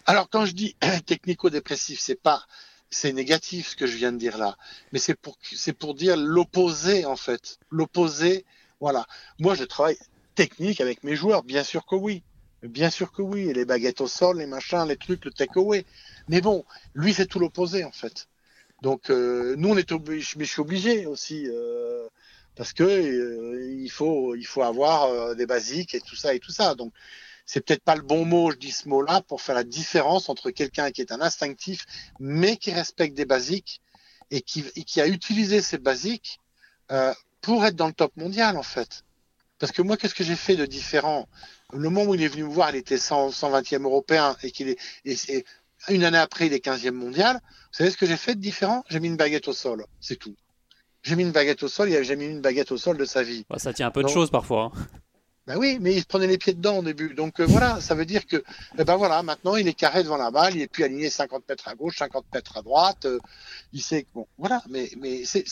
Alors 0.06 0.30
quand 0.30 0.46
je 0.46 0.52
dis 0.52 0.76
technico-dépressif, 1.06 2.00
c'est 2.00 2.20
pas 2.20 2.44
c'est 2.90 3.12
négatif 3.12 3.70
ce 3.70 3.76
que 3.76 3.86
je 3.86 3.96
viens 3.96 4.12
de 4.12 4.18
dire 4.18 4.38
là, 4.38 4.56
mais 4.92 5.00
c'est 5.00 5.14
pour 5.14 5.36
c'est 5.42 5.72
pour 5.72 5.94
dire 5.94 6.16
l'opposé 6.16 7.04
en 7.04 7.16
fait, 7.16 7.58
l'opposé. 7.70 8.44
Voilà. 8.80 9.06
Moi, 9.38 9.54
je 9.54 9.64
travaille 9.64 9.96
technique 10.34 10.80
avec 10.80 11.04
mes 11.04 11.16
joueurs, 11.16 11.42
bien 11.42 11.64
sûr 11.64 11.86
que 11.86 11.94
oui. 11.94 12.22
Bien 12.62 12.90
sûr 12.90 13.12
que 13.12 13.22
oui, 13.22 13.52
les 13.52 13.64
baguettes 13.64 14.00
au 14.00 14.06
sol, 14.06 14.38
les 14.38 14.46
machins, 14.46 14.86
les 14.88 14.96
trucs, 14.96 15.24
le 15.24 15.30
takeaway. 15.30 15.84
Mais 16.28 16.40
bon, 16.40 16.64
lui, 16.94 17.12
c'est 17.12 17.26
tout 17.26 17.38
l'opposé 17.38 17.84
en 17.84 17.92
fait. 17.92 18.28
Donc 18.84 19.08
euh, 19.08 19.54
nous 19.56 19.70
on 19.70 19.78
est 19.78 19.92
obligé, 19.92 20.34
mais 20.36 20.44
je 20.44 20.50
suis 20.50 20.60
obligé 20.60 21.06
aussi 21.06 21.48
euh, 21.48 22.06
parce 22.54 22.74
que 22.74 22.82
euh, 22.84 23.72
il 23.72 23.90
faut 23.90 24.34
il 24.34 24.44
faut 24.46 24.62
avoir 24.62 25.34
des 25.34 25.46
basiques 25.46 25.94
et 25.94 26.02
tout 26.02 26.16
ça 26.16 26.34
et 26.34 26.38
tout 26.38 26.52
ça. 26.52 26.74
Donc 26.74 26.92
c'est 27.46 27.64
peut-être 27.64 27.82
pas 27.82 27.96
le 27.96 28.02
bon 28.02 28.26
mot, 28.26 28.50
je 28.50 28.58
dis 28.58 28.72
ce 28.72 28.86
mot-là 28.90 29.22
pour 29.22 29.40
faire 29.40 29.54
la 29.54 29.64
différence 29.64 30.28
entre 30.28 30.50
quelqu'un 30.50 30.90
qui 30.90 31.00
est 31.00 31.12
un 31.12 31.22
instinctif 31.22 31.86
mais 32.20 32.58
qui 32.58 32.72
respecte 32.72 33.16
des 33.16 33.24
basiques 33.24 33.80
et 34.30 34.42
qui, 34.42 35.00
a 35.00 35.06
utilisé 35.06 35.62
ces 35.62 35.78
basiques 35.78 36.38
pour 37.40 37.64
être 37.64 37.76
dans 37.76 37.86
le 37.86 37.94
top 37.94 38.14
mondial 38.18 38.58
en 38.58 38.62
fait. 38.62 39.02
Parce 39.58 39.72
que 39.72 39.82
moi, 39.82 39.96
qu'est-ce 39.96 40.14
que 40.14 40.24
j'ai 40.24 40.36
fait 40.36 40.56
de 40.56 40.66
différent? 40.66 41.26
Le 41.72 41.78
moment 41.78 42.04
où 42.04 42.14
il 42.14 42.22
est 42.22 42.28
venu 42.28 42.42
me 42.42 42.48
voir, 42.48 42.70
il 42.70 42.76
était 42.76 42.98
100, 42.98 43.30
120e 43.30 43.84
européen 43.84 44.36
et 44.42 44.50
qu'il 44.50 44.68
est, 44.68 45.44
une 45.88 46.04
année 46.04 46.18
après, 46.18 46.46
il 46.46 46.52
est 46.52 46.64
15e 46.64 46.92
mondial. 46.92 47.36
Vous 47.36 47.78
savez 47.78 47.90
ce 47.90 47.96
que 47.96 48.06
j'ai 48.06 48.16
fait 48.16 48.34
de 48.34 48.40
différent? 48.40 48.84
J'ai 48.88 49.00
mis 49.00 49.08
une 49.08 49.16
baguette 49.16 49.48
au 49.48 49.52
sol, 49.52 49.84
c'est 50.00 50.16
tout. 50.16 50.34
J'ai 51.02 51.16
mis 51.16 51.22
une 51.22 51.32
baguette 51.32 51.62
au 51.62 51.68
sol, 51.68 51.90
il 51.90 51.94
n'a 51.94 52.02
jamais 52.02 52.26
mis 52.26 52.32
une 52.34 52.40
baguette 52.40 52.72
au 52.72 52.78
sol 52.78 52.96
de 52.96 53.04
sa 53.04 53.22
vie. 53.22 53.44
Bah, 53.50 53.58
ça 53.58 53.72
tient 53.72 53.86
un 53.86 53.90
peu 53.90 54.02
de 54.02 54.08
choses 54.08 54.30
parfois. 54.30 54.72
Hein. 54.74 54.86
Ben 55.46 55.58
oui, 55.58 55.76
mais 55.78 55.94
il 55.94 56.00
se 56.00 56.06
prenait 56.06 56.26
les 56.26 56.38
pieds 56.38 56.54
dedans 56.54 56.78
au 56.78 56.82
début. 56.82 57.12
Donc 57.12 57.38
euh, 57.38 57.44
voilà, 57.46 57.78
ça 57.80 57.94
veut 57.94 58.06
dire 58.06 58.26
que, 58.26 58.42
eh 58.78 58.84
ben 58.84 58.96
voilà, 58.96 59.22
maintenant 59.22 59.56
il 59.56 59.68
est 59.68 59.74
carré 59.74 60.02
devant 60.02 60.16
la 60.16 60.30
balle, 60.30 60.56
il 60.56 60.62
est 60.62 60.68
plus 60.68 60.84
aligné 60.84 61.10
50 61.10 61.46
mètres 61.48 61.68
à 61.68 61.74
gauche, 61.74 61.98
50 61.98 62.24
mètres 62.32 62.56
à 62.56 62.62
droite. 62.62 63.04
Euh, 63.04 63.18
il 63.74 63.82
sait, 63.82 64.06
bon, 64.14 64.26
voilà, 64.38 64.62
mais, 64.70 64.88
mais 64.96 65.24
c'est 65.26 65.44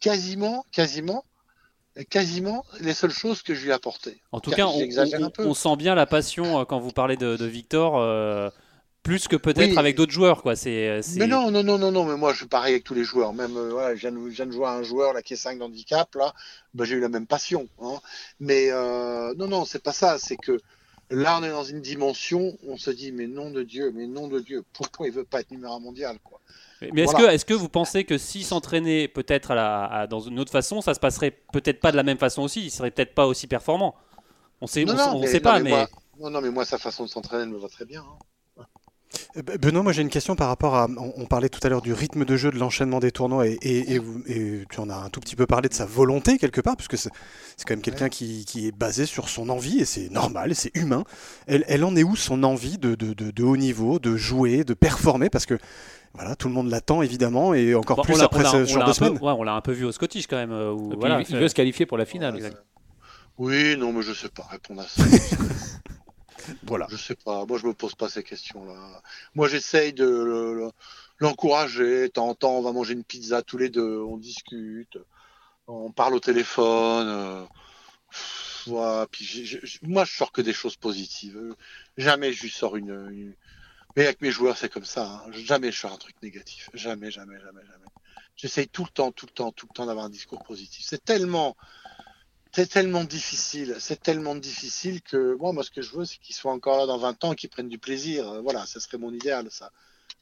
quasiment, 0.00 0.66
quasiment, 0.72 1.24
quasiment 2.10 2.66
les 2.80 2.92
seules 2.92 3.12
choses 3.12 3.40
que 3.40 3.54
je 3.54 3.62
lui 3.62 3.70
ai 3.70 3.72
apportées. 3.72 4.20
En 4.30 4.40
tout 4.40 4.50
cas, 4.50 4.66
on, 4.66 5.54
sent 5.54 5.76
bien 5.76 5.94
la 5.94 6.04
passion 6.04 6.60
euh, 6.60 6.64
quand 6.66 6.78
vous 6.78 6.92
parlez 6.92 7.16
de, 7.16 7.44
Victor 7.46 8.52
plus 9.10 9.26
que 9.26 9.34
peut-être 9.34 9.76
avec 9.76 9.96
d'autres 9.96 10.12
joueurs 10.12 10.40
quoi 10.40 10.54
c'est 10.54 11.00
mais 11.16 11.26
non 11.26 11.50
non 11.50 11.64
non 11.64 11.78
non 11.78 11.90
non 11.90 12.04
mais 12.04 12.16
moi 12.16 12.32
je 12.32 12.38
suis 12.38 12.46
pareil 12.46 12.74
avec 12.74 12.84
tous 12.84 12.94
les 12.94 13.02
joueurs 13.02 13.32
même 13.32 13.56
euh, 13.56 13.70
voilà 13.70 13.96
je 13.96 14.06
viens, 14.06 14.12
de, 14.46 14.52
jouer 14.52 14.66
à 14.66 14.70
un 14.70 14.84
joueur 14.84 15.14
là 15.14 15.20
qui 15.20 15.32
est 15.32 15.36
5 15.36 15.58
d'handicap 15.58 16.14
là 16.14 16.32
bah, 16.74 16.84
j'ai 16.84 16.94
eu 16.94 17.00
la 17.00 17.08
même 17.08 17.26
passion 17.26 17.66
hein. 17.82 17.98
mais 18.38 18.68
euh, 18.70 19.34
non 19.34 19.48
non 19.48 19.64
c'est 19.64 19.82
pas 19.82 19.92
ça 19.92 20.16
c'est 20.18 20.36
que 20.36 20.60
là 21.10 21.40
on 21.40 21.42
est 21.42 21.50
dans 21.50 21.64
une 21.64 21.80
dimension 21.80 22.56
on 22.68 22.76
se 22.76 22.92
dit 22.92 23.10
mais 23.10 23.26
nom 23.26 23.50
de 23.50 23.64
Dieu 23.64 23.90
mais 23.92 24.06
nom 24.06 24.28
de 24.28 24.38
Dieu 24.38 24.62
pourquoi 24.72 25.08
il 25.08 25.12
veut 25.12 25.24
pas 25.24 25.40
être 25.40 25.50
numéro 25.50 25.80
mondial 25.80 26.16
quoi? 26.22 26.40
Mais 26.94 27.02
est-ce 27.02 27.14
que, 27.14 27.28
est 27.28 27.44
que 27.44 27.52
vous 27.52 27.68
pensez 27.68 28.04
que 28.04 28.16
s'il 28.16 28.44
s'entraînait 28.44 29.06
peut-être 29.06 29.50
à 29.50 30.06
dans 30.06 30.20
une 30.20 30.40
autre 30.40 30.50
façon, 30.50 30.80
ça 30.80 30.94
se 30.94 31.00
passerait 31.00 31.38
peut-être 31.52 31.78
pas 31.78 31.92
de 31.92 31.96
la 31.98 32.02
même 32.02 32.16
façon 32.16 32.40
aussi? 32.40 32.62
Il 32.62 32.70
serait 32.70 32.90
peut-être 32.90 33.14
pas 33.14 33.26
aussi 33.26 33.46
performant. 33.46 33.94
On 34.62 34.66
sait, 34.66 34.86
on, 34.88 35.26
sait 35.26 35.40
pas, 35.40 35.60
mais, 35.60 35.86
non, 36.18 36.30
non, 36.30 36.40
mais 36.40 36.50
moi 36.50 36.64
sa 36.64 36.78
façon 36.78 37.04
de 37.04 37.10
s'entraîner 37.10 37.44
me 37.44 37.58
va 37.58 37.68
très 37.68 37.84
bien. 37.84 38.00
Hein. 38.00 38.18
Euh, 39.36 39.42
Benoît, 39.58 39.82
moi 39.82 39.92
j'ai 39.92 40.02
une 40.02 40.08
question 40.08 40.36
par 40.36 40.48
rapport 40.48 40.74
à. 40.74 40.88
On, 41.16 41.26
parlait 41.26 41.48
tout 41.48 41.60
à 41.62 41.68
l'heure 41.68 41.82
du 41.82 41.92
rythme 41.92 42.24
de 42.24 42.36
jeu, 42.36 42.50
de 42.50 42.58
l'enchaînement 42.58 43.00
des 43.00 43.10
tournois, 43.10 43.46
et, 43.46 44.00
tu 44.70 44.80
en 44.80 44.90
as 44.90 44.96
un 44.96 45.08
tout 45.08 45.20
petit 45.20 45.36
peu 45.36 45.46
parlé 45.46 45.68
de 45.68 45.74
sa 45.74 45.86
volonté 45.86 46.38
quelque 46.38 46.60
part, 46.60 46.76
puisque 46.76 46.96
c'est 46.96 47.10
quand 47.66 47.74
même 47.74 47.82
quelqu'un 47.82 48.08
qui, 48.08 48.44
est 48.56 48.76
basé 48.76 49.06
sur 49.06 49.28
son 49.28 49.48
envie, 49.48 49.78
et 49.78 49.84
c'est 49.84 50.10
normal, 50.10 50.52
et 50.52 50.54
c'est 50.54 50.74
humain. 50.74 51.04
Elle, 51.46 51.84
en 51.84 51.94
est 51.96 52.02
où 52.02 52.16
son 52.16 52.42
envie 52.42 52.78
de, 52.78 52.94
de, 52.94 53.42
haut 53.42 53.56
niveau, 53.56 53.98
de 53.98 54.16
jouer, 54.16 54.64
de 54.64 54.74
performer? 54.74 55.30
Parce 55.30 55.46
que 55.46 55.58
voilà, 56.14 56.34
tout 56.34 56.48
le 56.48 56.54
monde 56.54 56.68
l'attend 56.68 57.02
évidemment, 57.02 57.54
et 57.54 57.74
encore 57.74 58.02
plus 58.02 58.20
après 58.20 58.44
ce 58.44 58.64
genre 58.64 58.86
de 58.86 58.92
semaine. 58.92 59.18
on 59.20 59.42
l'a 59.42 59.54
un 59.54 59.60
peu 59.60 59.72
vu 59.72 59.84
au 59.84 59.92
Scottish 59.92 60.26
quand 60.26 60.36
même. 60.36 60.52
Euh, 60.52 60.74
il, 61.28 61.36
veut 61.36 61.48
se 61.48 61.54
qualifier 61.54 61.86
pour 61.86 61.98
la 61.98 62.04
finale. 62.04 62.38
oui, 63.38 63.76
non, 63.76 63.92
mais 63.92 64.02
je 64.02 64.12
sais 64.12 64.28
pas 64.28 64.46
répondre 64.50 64.82
à 64.82 64.86
ça. 64.86 65.04
Voilà. 66.64 66.86
Je 66.90 66.96
sais 66.96 67.14
pas. 67.14 67.44
Moi, 67.46 67.58
je 67.58 67.66
me 67.66 67.74
pose 67.74 67.94
pas 67.94 68.08
ces 68.08 68.22
questions-là. 68.22 69.02
Moi, 69.34 69.48
j'essaye 69.48 69.92
de 69.92 70.70
l'encourager. 71.18 72.02
De 72.02 72.06
temps 72.08 72.28
en 72.28 72.34
temps, 72.34 72.58
on 72.58 72.62
va 72.62 72.72
manger 72.72 72.94
une 72.94 73.04
pizza 73.04 73.42
tous 73.42 73.58
les 73.58 73.68
deux. 73.68 73.98
On 74.00 74.16
discute. 74.16 74.98
On 75.66 75.92
parle 75.92 76.14
au 76.14 76.20
téléphone. 76.20 77.46
Puis 79.10 79.58
moi, 79.82 80.04
je 80.04 80.16
sors 80.16 80.32
que 80.32 80.42
des 80.42 80.52
choses 80.52 80.76
positives. 80.76 81.54
Jamais 81.96 82.32
je 82.32 82.42
lui 82.42 82.50
sors 82.50 82.76
une. 82.76 83.34
Mais 83.96 84.04
avec 84.04 84.20
mes 84.20 84.30
joueurs, 84.30 84.56
c'est 84.56 84.68
comme 84.68 84.84
ça. 84.84 85.22
Hein. 85.26 85.32
Jamais 85.32 85.72
je 85.72 85.78
sors 85.80 85.92
un 85.92 85.96
truc 85.96 86.14
négatif. 86.22 86.70
Jamais, 86.74 87.10
jamais, 87.10 87.38
jamais, 87.40 87.62
jamais. 87.62 87.86
J'essaye 88.36 88.68
tout 88.68 88.84
le 88.84 88.90
temps, 88.90 89.12
tout 89.12 89.26
le 89.26 89.32
temps, 89.32 89.52
tout 89.52 89.66
le 89.68 89.74
temps 89.74 89.86
d'avoir 89.86 90.06
un 90.06 90.10
discours 90.10 90.42
positif. 90.42 90.84
C'est 90.86 91.04
tellement 91.04 91.56
c'est 92.52 92.68
tellement 92.68 93.04
difficile, 93.04 93.76
c'est 93.78 94.00
tellement 94.00 94.34
difficile 94.34 95.02
que 95.02 95.36
moi, 95.36 95.52
moi, 95.52 95.62
ce 95.62 95.70
que 95.70 95.82
je 95.82 95.92
veux, 95.92 96.04
c'est 96.04 96.18
qu'ils 96.18 96.34
soient 96.34 96.52
encore 96.52 96.78
là 96.78 96.86
dans 96.86 96.98
20 96.98 97.24
ans 97.24 97.32
et 97.32 97.36
qu'ils 97.36 97.50
prennent 97.50 97.68
du 97.68 97.78
plaisir. 97.78 98.28
Euh, 98.28 98.40
voilà, 98.40 98.66
ce 98.66 98.80
serait 98.80 98.98
mon 98.98 99.12
idéal, 99.12 99.46
ça. 99.50 99.70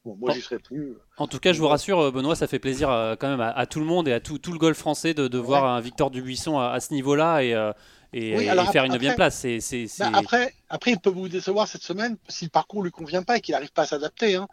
Bon, 0.04 0.16
moi, 0.20 0.32
j'y 0.32 0.42
serais 0.42 0.58
plus. 0.58 0.96
En 1.16 1.26
tout 1.26 1.38
cas, 1.38 1.52
je 1.52 1.58
vous 1.58 1.68
rassure, 1.68 1.98
euh, 2.00 2.10
Benoît, 2.10 2.36
ça 2.36 2.46
fait 2.46 2.58
plaisir 2.58 2.90
euh, 2.90 3.16
quand 3.18 3.28
même 3.28 3.40
à, 3.40 3.66
tout 3.66 3.80
le 3.80 3.86
monde 3.86 4.08
et 4.08 4.12
à 4.12 4.20
tout, 4.20 4.38
tout 4.38 4.52
le 4.52 4.58
golf 4.58 4.76
français 4.76 5.14
de, 5.14 5.38
voir 5.38 5.64
un 5.64 5.80
Victor 5.80 6.10
Dubuisson 6.10 6.58
à, 6.58 6.78
ce 6.80 6.92
niveau-là 6.92 7.42
et, 7.42 7.56
et, 8.12 8.36
faire 8.72 8.84
une 8.84 8.98
bien 8.98 9.14
place. 9.14 9.46
Bah, 9.98 10.10
après, 10.12 10.54
après, 10.68 10.92
il 10.92 10.98
peut 10.98 11.10
vous 11.10 11.28
décevoir 11.28 11.66
cette 11.66 11.82
semaine 11.82 12.16
si 12.28 12.44
le 12.44 12.50
parcours 12.50 12.82
lui 12.82 12.90
convient 12.90 13.22
pas 13.22 13.38
et 13.38 13.40
qu'il 13.40 13.54
n'arrive 13.54 13.72
pas 13.72 13.82
à 13.82 13.86
s'adapter. 13.86 14.34
Hein. 14.34 14.48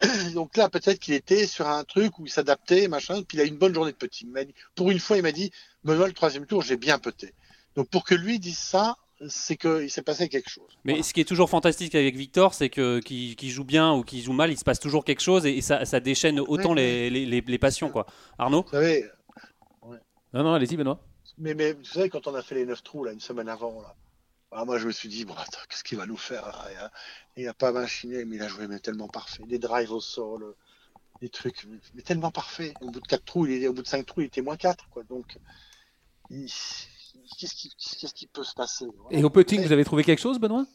Donc 0.34 0.56
là, 0.56 0.68
peut-être 0.68 0.98
qu'il 0.98 1.14
était 1.14 1.46
sur 1.46 1.68
un 1.68 1.84
truc 1.84 2.18
où 2.18 2.26
il 2.26 2.30
s'adaptait, 2.30 2.88
machin, 2.88 3.22
puis 3.22 3.38
il 3.38 3.40
a 3.40 3.44
une 3.44 3.56
bonne 3.56 3.74
journée 3.74 3.92
de 3.92 3.96
petit. 3.96 4.26
Pour 4.74 4.90
une 4.90 4.98
fois, 4.98 5.16
il 5.16 5.22
m'a 5.22 5.32
dit, 5.32 5.50
Benoît, 5.84 6.06
le 6.06 6.12
troisième 6.12 6.46
tour, 6.46 6.62
j'ai 6.62 6.76
bien 6.76 6.98
peté. 6.98 7.34
Donc 7.76 7.88
pour 7.88 8.04
que 8.04 8.14
lui 8.14 8.38
dise 8.38 8.58
ça, 8.58 8.96
c'est 9.28 9.56
qu'il 9.56 9.90
s'est 9.90 10.02
passé 10.02 10.28
quelque 10.28 10.50
chose. 10.50 10.68
Mais 10.84 11.02
ce 11.02 11.14
qui 11.14 11.20
est 11.20 11.24
toujours 11.24 11.48
fantastique 11.48 11.94
avec 11.94 12.16
Victor, 12.16 12.54
c'est 12.54 12.68
que 12.68 13.00
qu'il 13.00 13.50
joue 13.50 13.64
bien 13.64 13.92
ou 13.92 14.02
qu'il 14.02 14.22
joue 14.22 14.32
mal, 14.32 14.50
il 14.50 14.58
se 14.58 14.64
passe 14.64 14.80
toujours 14.80 15.04
quelque 15.04 15.22
chose 15.22 15.46
et, 15.46 15.60
ça, 15.60 15.84
ça, 15.84 16.00
déchaîne 16.00 16.40
autant 16.40 16.74
les, 16.74 17.10
les, 17.10 17.40
les, 17.40 17.58
passions. 17.58 17.90
quoi. 17.90 18.06
Arnaud? 18.38 18.62
Vous 18.62 18.70
savez. 18.70 19.04
Non, 20.32 20.42
non, 20.42 20.54
allez-y, 20.54 20.76
Benoît. 20.76 21.00
Mais, 21.38 21.54
mais 21.54 21.72
vous 21.72 21.84
savez, 21.84 22.08
quand 22.10 22.26
on 22.26 22.34
a 22.34 22.42
fait 22.42 22.56
les 22.56 22.66
9 22.66 22.82
trous 22.82 23.04
là, 23.04 23.12
une 23.12 23.20
semaine 23.20 23.48
avant, 23.48 23.80
là, 23.80 23.94
ah, 24.54 24.64
moi 24.64 24.78
je 24.78 24.86
me 24.86 24.92
suis 24.92 25.08
dit, 25.08 25.24
bon, 25.24 25.34
qu'est-ce 25.68 25.82
qu'il 25.82 25.98
va 25.98 26.06
nous 26.06 26.16
faire 26.16 26.68
Il 27.36 27.44
n'a 27.44 27.54
pas 27.54 27.72
machiné, 27.72 28.24
mais 28.24 28.36
il 28.36 28.42
a 28.42 28.48
joué 28.48 28.68
mais 28.68 28.78
tellement 28.78 29.08
parfait. 29.08 29.42
Des 29.46 29.58
drives 29.58 29.92
au 29.92 30.00
sol, 30.00 30.54
des 31.20 31.28
trucs, 31.28 31.66
mais, 31.94 32.02
tellement 32.02 32.30
parfait. 32.30 32.72
Au 32.80 32.90
bout 32.90 33.00
de 33.00 33.06
4 33.06 33.24
trous, 33.24 33.46
il 33.46 33.64
est, 33.64 33.68
au 33.68 33.72
bout 33.72 33.82
de 33.82 33.88
5 33.88 34.06
trous, 34.06 34.20
il 34.20 34.26
était 34.26 34.42
moins 34.42 34.56
4. 34.56 34.88
Quoi. 34.90 35.02
Donc, 35.04 35.36
qu'est-ce 36.30 38.14
qui, 38.14 38.26
peut 38.28 38.44
se 38.44 38.54
passer 38.54 38.86
Et 39.10 39.24
au 39.24 39.30
putting, 39.30 39.64
vous 39.64 39.72
avez 39.72 39.84
trouvé 39.84 40.04
quelque 40.04 40.20
chose, 40.20 40.38
Benoît? 40.38 40.66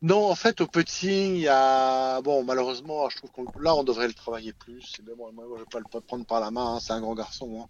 Non, 0.00 0.30
en 0.30 0.34
fait, 0.36 0.60
au 0.60 0.68
putting, 0.68 1.34
il 1.34 1.40
y 1.40 1.48
a. 1.48 2.20
Bon, 2.20 2.44
malheureusement, 2.44 3.08
je 3.08 3.16
trouve 3.16 3.30
que 3.32 3.60
là, 3.60 3.74
on 3.74 3.82
devrait 3.82 4.06
le 4.06 4.14
travailler 4.14 4.52
plus. 4.52 4.96
Mais 5.04 5.14
bon, 5.16 5.32
moi, 5.32 5.44
je 5.48 5.54
ne 5.54 5.58
vais 5.58 5.64
pas 5.64 5.80
le 5.80 6.00
prendre 6.00 6.24
par 6.24 6.38
la 6.38 6.52
main, 6.52 6.74
hein, 6.74 6.80
c'est 6.80 6.92
un 6.92 7.00
grand 7.00 7.14
garçon. 7.14 7.62
Hein. 7.64 7.68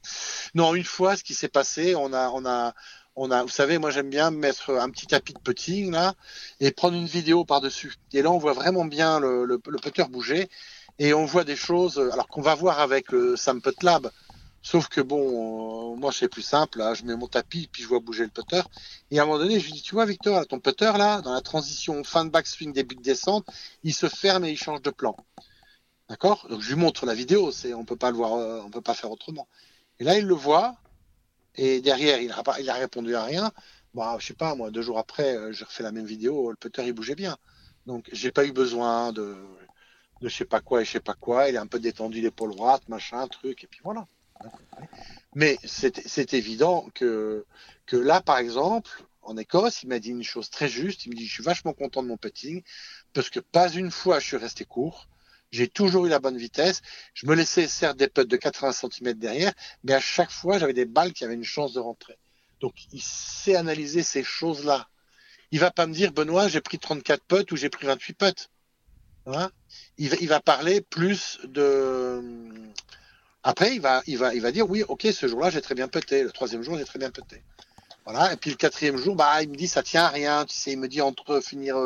Non, 0.55 0.75
une 0.75 0.85
fois, 0.85 1.17
ce 1.17 1.25
qui 1.25 1.33
s'est 1.33 1.49
passé, 1.49 1.95
on 1.95 2.13
a, 2.13 2.29
on 2.31 2.45
a, 2.45 2.75
on 3.19 3.33
a, 3.33 3.43
vous 3.43 3.49
savez, 3.49 3.79
moi 3.79 3.91
j'aime 3.91 4.11
bien 4.11 4.31
mettre 4.31 4.71
un 4.71 4.89
petit 4.91 5.07
tapis 5.09 5.35
de 5.35 5.41
putting 5.41 5.91
là 5.91 6.15
et 6.61 6.71
prendre 6.71 6.97
une 6.97 7.07
vidéo 7.07 7.45
par-dessus. 7.45 7.97
Et 8.13 8.23
là, 8.23 8.31
on 8.31 8.39
voit 8.39 8.53
vraiment 8.53 8.85
bien 8.85 9.19
le, 9.19 9.59
putter 9.83 10.05
bouger 10.05 10.49
et 11.01 11.13
on 11.15 11.25
voit 11.25 11.45
des 11.45 11.57
choses, 11.57 11.99
alors 12.13 12.29
qu'on 12.29 12.43
va 12.43 12.55
voir 12.55 12.79
avec 12.81 13.11
le 13.11 13.37
Sam 13.37 13.61
Putt 13.61 13.83
Lab. 13.83 14.11
Sauf 14.63 14.89
que 14.89 15.01
bon, 15.01 15.93
euh, 15.93 15.97
moi 15.97 16.13
c'est 16.13 16.29
plus 16.29 16.43
simple, 16.43 16.83
je 16.95 17.05
mets 17.05 17.17
mon 17.17 17.29
tapis 17.29 17.69
puis 17.73 17.83
je 17.83 17.89
vois 17.89 18.01
bouger 18.01 18.25
le 18.25 18.31
putter. 18.31 18.63
Et 19.11 19.19
à 19.19 19.23
un 19.23 19.27
moment 19.27 19.39
donné, 19.39 19.59
je 19.59 19.67
lui 19.67 19.73
dis, 19.73 19.83
tu 19.83 19.95
vois 19.95 20.05
Victor, 20.05 20.47
ton 20.47 20.61
putter 20.61 20.93
là, 20.97 21.21
dans 21.21 21.33
la 21.33 21.41
transition 21.41 22.05
fin 22.05 22.25
de 22.25 22.31
backswing, 22.31 22.73
début 22.73 22.97
de 22.97 23.03
descente, 23.03 23.47
il 23.83 23.95
se 23.95 24.09
ferme 24.09 24.45
et 24.45 24.51
il 24.51 24.57
change 24.57 24.83
de 24.83 24.91
plan. 24.91 25.17
D'accord? 26.09 26.47
Donc 26.49 26.61
je 26.61 26.69
lui 26.69 26.81
montre 26.81 27.05
la 27.05 27.15
vidéo, 27.15 27.51
c'est 27.51 27.75
on 27.75 27.85
peut 27.85 27.97
pas 27.97 28.11
le 28.11 28.17
voir, 28.17 28.35
euh, 28.35 28.61
on 28.65 28.71
peut 28.71 28.81
pas 28.81 28.95
faire 28.95 29.11
autrement. 29.11 29.49
Et 30.01 30.05
là, 30.05 30.17
il 30.17 30.25
le 30.25 30.35
voit, 30.35 30.77
et 31.59 31.83
derrière, 31.83 32.21
il 32.21 32.33
a, 32.33 32.38
a 32.38 32.75
répondu 32.79 33.14
à 33.14 33.25
rien. 33.25 33.53
Bon, 33.94 34.18
je 34.18 34.27
sais 34.27 34.35
pas, 34.35 34.55
moi, 34.55 34.71
deux 34.71 34.83
jours 34.83 34.99
après, 34.99 35.37
euh, 35.37 35.53
j'ai 35.53 35.64
refait 35.64 35.83
la 35.83 35.92
même 35.92 36.07
vidéo, 36.07 36.51
le 36.51 36.57
putter, 36.57 36.87
il 36.87 36.92
bougeait 36.92 37.14
bien. 37.16 37.37
Donc, 37.87 38.09
j'ai 38.12 38.33
pas 38.33 38.44
eu 38.47 38.53
besoin 38.53 39.12
de, 39.12 39.37
de 40.21 40.29
je 40.29 40.37
sais 40.37 40.44
pas 40.44 40.61
quoi 40.61 40.83
et 40.83 40.85
je 40.85 40.92
sais 40.92 41.01
pas 41.01 41.14
quoi. 41.14 41.49
Il 41.49 41.57
est 41.57 41.59
un 41.59 41.66
peu 41.66 41.81
détendu 41.81 42.21
l'épaule 42.21 42.55
droite, 42.55 42.88
machin, 42.88 43.27
truc, 43.29 43.64
et 43.64 43.66
puis 43.66 43.81
voilà. 43.83 44.07
Mais 45.35 45.59
c'est 45.64 46.35
évident 46.35 46.88
que, 46.94 47.44
que 47.87 47.97
là, 47.97 48.21
par 48.21 48.38
exemple, 48.38 48.90
en 49.23 49.37
Écosse, 49.37 49.83
il 49.83 49.88
m'a 49.88 49.99
dit 49.99 50.11
une 50.11 50.23
chose 50.23 50.51
très 50.51 50.68
juste. 50.68 51.07
Il 51.07 51.11
me 51.11 51.16
dit, 51.16 51.27
je 51.27 51.35
suis 51.35 51.42
vachement 51.42 51.73
content 51.73 52.03
de 52.03 52.09
mon 52.09 52.16
putting 52.16 52.62
parce 53.12 53.31
que 53.31 53.40
pas 53.40 53.71
une 53.71 53.90
fois 53.90 54.21
je 54.21 54.27
suis 54.27 54.37
resté 54.37 54.64
court. 54.64 55.09
J'ai 55.51 55.69
toujours 55.69 56.07
eu 56.07 56.09
la 56.09 56.19
bonne 56.19 56.37
vitesse. 56.37 56.83
Je 57.15 57.27
me 57.27 57.35
laissais 57.35 57.69
certes 57.69 57.97
des 57.97 58.09
putts 58.09 58.29
de 58.29 58.37
80 58.37 58.73
cm 58.73 59.15
derrière, 59.15 59.53
mais 59.85 59.95
à 59.95 60.01
chaque 60.01 60.31
fois, 60.31 60.59
j'avais 60.59 60.75
des 60.75 60.85
balles 60.85 61.13
qui 61.13 61.25
avaient 61.25 61.35
une 61.35 61.45
chance 61.45 61.73
de 61.73 61.81
rentrer. 61.81 62.19
Donc, 62.61 62.75
il 62.93 63.01
sait 63.01 63.57
analyser 63.57 64.03
ces 64.03 64.23
choses-là. 64.23 64.89
Il 65.51 65.61
va 65.61 65.71
pas 65.71 65.87
me 65.87 65.95
dire, 65.95 66.13
Benoît, 66.13 66.49
j'ai 66.49 66.61
pris 66.61 66.79
34 66.79 67.23
putts 67.25 67.53
ou 67.53 67.57
j'ai 67.57 67.71
pris 67.71 67.87
28 67.87 68.15
putts. 68.15 68.51
Hein? 69.27 69.51
Il, 69.97 70.29
va, 70.29 70.41
parler 70.41 70.81
plus 70.81 71.39
de. 71.45 72.23
Après, 73.43 73.75
il 73.75 73.81
va, 73.81 74.03
il 74.07 74.19
va, 74.19 74.35
il 74.35 74.41
va 74.41 74.53
dire, 74.53 74.69
oui, 74.69 74.83
ok, 74.87 75.07
ce 75.13 75.29
jour-là, 75.29 75.51
j'ai 75.51 75.61
très 75.61 75.75
bien 75.75 75.89
puté. 75.89 76.25
Le 76.25 76.31
troisième 76.31 76.63
jour, 76.63 76.77
j'ai 76.79 76.85
très 76.85 76.99
bien 76.99 77.11
puté. 77.11 77.43
Voilà. 78.11 78.33
Et 78.33 78.37
puis 78.37 78.49
le 78.49 78.57
quatrième 78.57 78.97
jour, 78.97 79.14
bah, 79.14 79.42
il 79.42 79.51
me 79.51 79.55
dit 79.55 79.68
ça 79.68 79.83
tient 79.83 80.05
à 80.05 80.09
rien. 80.09 80.47
Tu 80.47 80.57
sais, 80.57 80.73
il 80.73 80.79
me 80.79 80.88
dit 80.88 81.03
entre 81.03 81.40
finir 81.40 81.77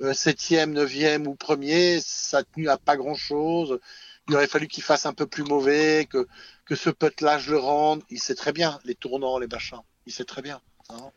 euh, 0.00 0.14
septième, 0.14 0.72
neuvième 0.72 1.26
ou 1.26 1.34
premier, 1.34 2.00
ça 2.00 2.42
tenu 2.42 2.70
à 2.70 2.78
pas 2.78 2.96
grand 2.96 3.14
chose. 3.14 3.78
Il 4.28 4.34
aurait 4.34 4.46
fallu 4.46 4.68
qu'il 4.68 4.82
fasse 4.82 5.04
un 5.04 5.12
peu 5.12 5.26
plus 5.26 5.44
mauvais, 5.44 6.08
que, 6.10 6.26
que 6.64 6.74
ce 6.74 6.88
putt-là, 6.88 7.38
je 7.38 7.50
le 7.50 7.58
rende. 7.58 8.00
Il 8.08 8.18
sait 8.18 8.34
très 8.34 8.52
bien 8.52 8.78
les 8.86 8.94
tournants, 8.94 9.38
les 9.38 9.48
machins. 9.48 9.80
Il 10.06 10.14
sait 10.14 10.24
très 10.24 10.40
bien. 10.40 10.60
Hein. 10.88 11.10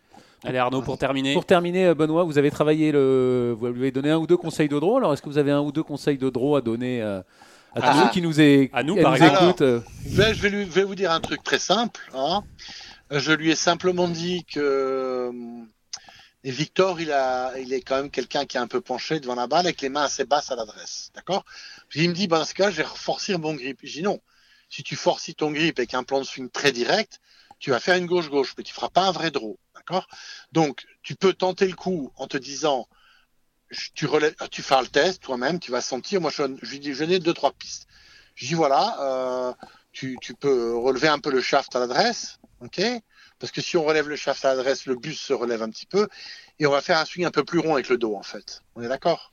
Allez 0.43 0.58
Arnaud, 0.58 0.82
pour 0.82 0.98
terminer. 0.98 1.34
Pour 1.34 1.45
terminer, 1.45 1.86
euh, 1.86 1.95
Benoît, 1.95 2.26
vous 2.26 2.38
avez 2.38 2.52
travaillé 2.52 2.91
le. 2.91 3.56
Vous 3.58 3.67
lui 3.67 3.80
avez 3.80 3.91
donné 3.91 4.12
un 4.12 4.17
ou 4.17 4.28
deux 4.28 4.38
conseils 4.38 4.67
de 4.67 4.78
draw. 4.78 4.98
Alors, 4.98 5.13
est-ce 5.13 5.22
que 5.22 5.30
vous 5.30 5.38
avez 5.38 5.52
un 5.52 5.62
ou 5.62 5.72
deux 5.72 5.84
conseils 5.84 6.17
de 6.17 6.30
draw 6.30 6.58
à 6.58 6.62
donner 6.62 7.02
euh, 7.02 7.22
à, 7.76 7.80
tous 7.80 7.88
ah. 7.88 8.10
qui 8.12 8.22
nous, 8.22 8.41
est, 8.41 8.69
à 8.74 8.84
nous, 8.84 9.02
par 9.02 9.15
exemple. 9.15 9.84
je, 10.06 10.17
vais, 10.17 10.65
vais, 10.65 10.84
vous 10.84 10.95
dire 10.95 11.12
un 11.12 11.22
truc 11.22 11.43
très 11.43 11.60
simple. 11.60 12.02
Hein. 12.13 12.43
Je 13.12 13.32
lui 13.32 13.50
ai 13.50 13.56
simplement 13.56 14.08
dit 14.08 14.45
que 14.45 14.60
euh, 14.60 15.32
Victor, 16.43 17.02
il, 17.02 17.10
est 17.10 17.82
quand 17.82 17.95
même 17.95 18.12
quelqu'un 18.12 18.45
qui 18.45 18.58
est 18.58 18.60
un 18.60 18.67
peu 18.67 18.82
penché 18.82 19.19
devant 19.19 19.36
la 19.36 19.48
balle 19.48 19.65
avec 19.65 19.82
les 19.82 19.89
mains 19.89 20.04
assez 20.04 20.26
basses 20.26 20.52
à 20.52 20.56
l'adresse. 20.56 21.12
D'accord? 21.15 21.43
Il 21.95 22.10
me 22.10 22.13
dit, 22.13 22.28
ben, 22.28 22.38
dans 22.39 22.45
ce 22.45 22.54
cas, 22.54 22.69
je 22.69 22.78
vais 22.78 22.88
forcer 22.88 23.36
mon 23.38 23.56
grip. 23.56 23.80
Je 23.84 23.93
dis 23.93 24.02
non. 24.04 24.22
Si 24.69 24.84
tu 24.84 24.95
forces 24.95 25.36
ton 25.36 25.52
grip 25.52 25.80
avec 25.80 25.95
un 25.95 26.04
plan 26.04 26.19
de 26.19 26.24
swing 26.24 26.52
très 26.52 26.72
direct, 26.72 27.19
tu 27.58 27.72
vas 27.72 27.80
faire 27.80 27.95
une 27.95 28.06
gauche-gauche, 28.06 28.54
mais 28.58 28.63
tu 28.63 28.74
feras 28.74 28.89
pas 28.89 29.08
un 29.08 29.12
vrai 29.12 29.32
draw. 29.32 29.58
D'accord? 29.74 30.08
Donc, 30.52 30.86
tu 31.02 31.15
peux 31.15 31.34
tenter 31.34 31.65
le 31.67 31.76
coup 31.76 32.12
en 32.15 32.28
te 32.28 32.38
disant, 32.38 32.88
tu, 33.95 34.06
relèves, 34.06 34.36
tu 34.52 34.62
fais 34.62 34.80
le 34.82 34.88
test 34.88 35.24
toi-même, 35.24 35.60
tu 35.60 35.72
vas 35.72 35.82
sentir. 35.82 36.22
Moi, 36.22 36.30
je, 36.30 36.43
je 36.62 36.69
lui 36.69 36.80
dis, 36.80 36.93
je 36.93 37.04
n'ai 37.04 37.17
deux, 37.17 37.34
trois 37.34 37.54
pistes. 37.54 37.88
Je 38.36 38.45
dis, 38.45 38.54
voilà, 38.54 38.98
euh, 39.02 39.54
tu, 40.00 40.18
tu 40.22 40.34
peux 40.34 40.78
relever 40.78 41.10
un 41.10 41.20
peu 41.20 41.30
le 41.30 41.42
shaft 41.42 41.76
à 41.76 41.80
l'adresse, 41.80 42.40
ok? 42.62 42.82
Parce 43.38 43.52
que 43.52 43.62
si 43.62 43.76
on 43.76 43.84
relève 43.84 44.08
le 44.08 44.16
shaft 44.16 44.46
à 44.46 44.56
l'adresse, 44.56 44.86
le 44.86 44.96
bus 44.96 45.20
se 45.20 45.34
relève 45.34 45.62
un 45.62 45.70
petit 45.70 45.86
peu 45.86 46.08
et 46.58 46.66
on 46.66 46.72
va 46.72 46.82
faire 46.82 46.98
un 47.00 47.06
swing 47.06 47.26
un 47.26 47.32
peu 47.32 47.44
plus 47.44 47.60
rond 47.60 47.74
avec 47.74 47.90
le 47.90 47.98
dos 47.98 48.16
en 48.16 48.24
fait. 48.24 48.64
On 48.76 48.82
est 48.82 48.88
d'accord? 48.88 49.30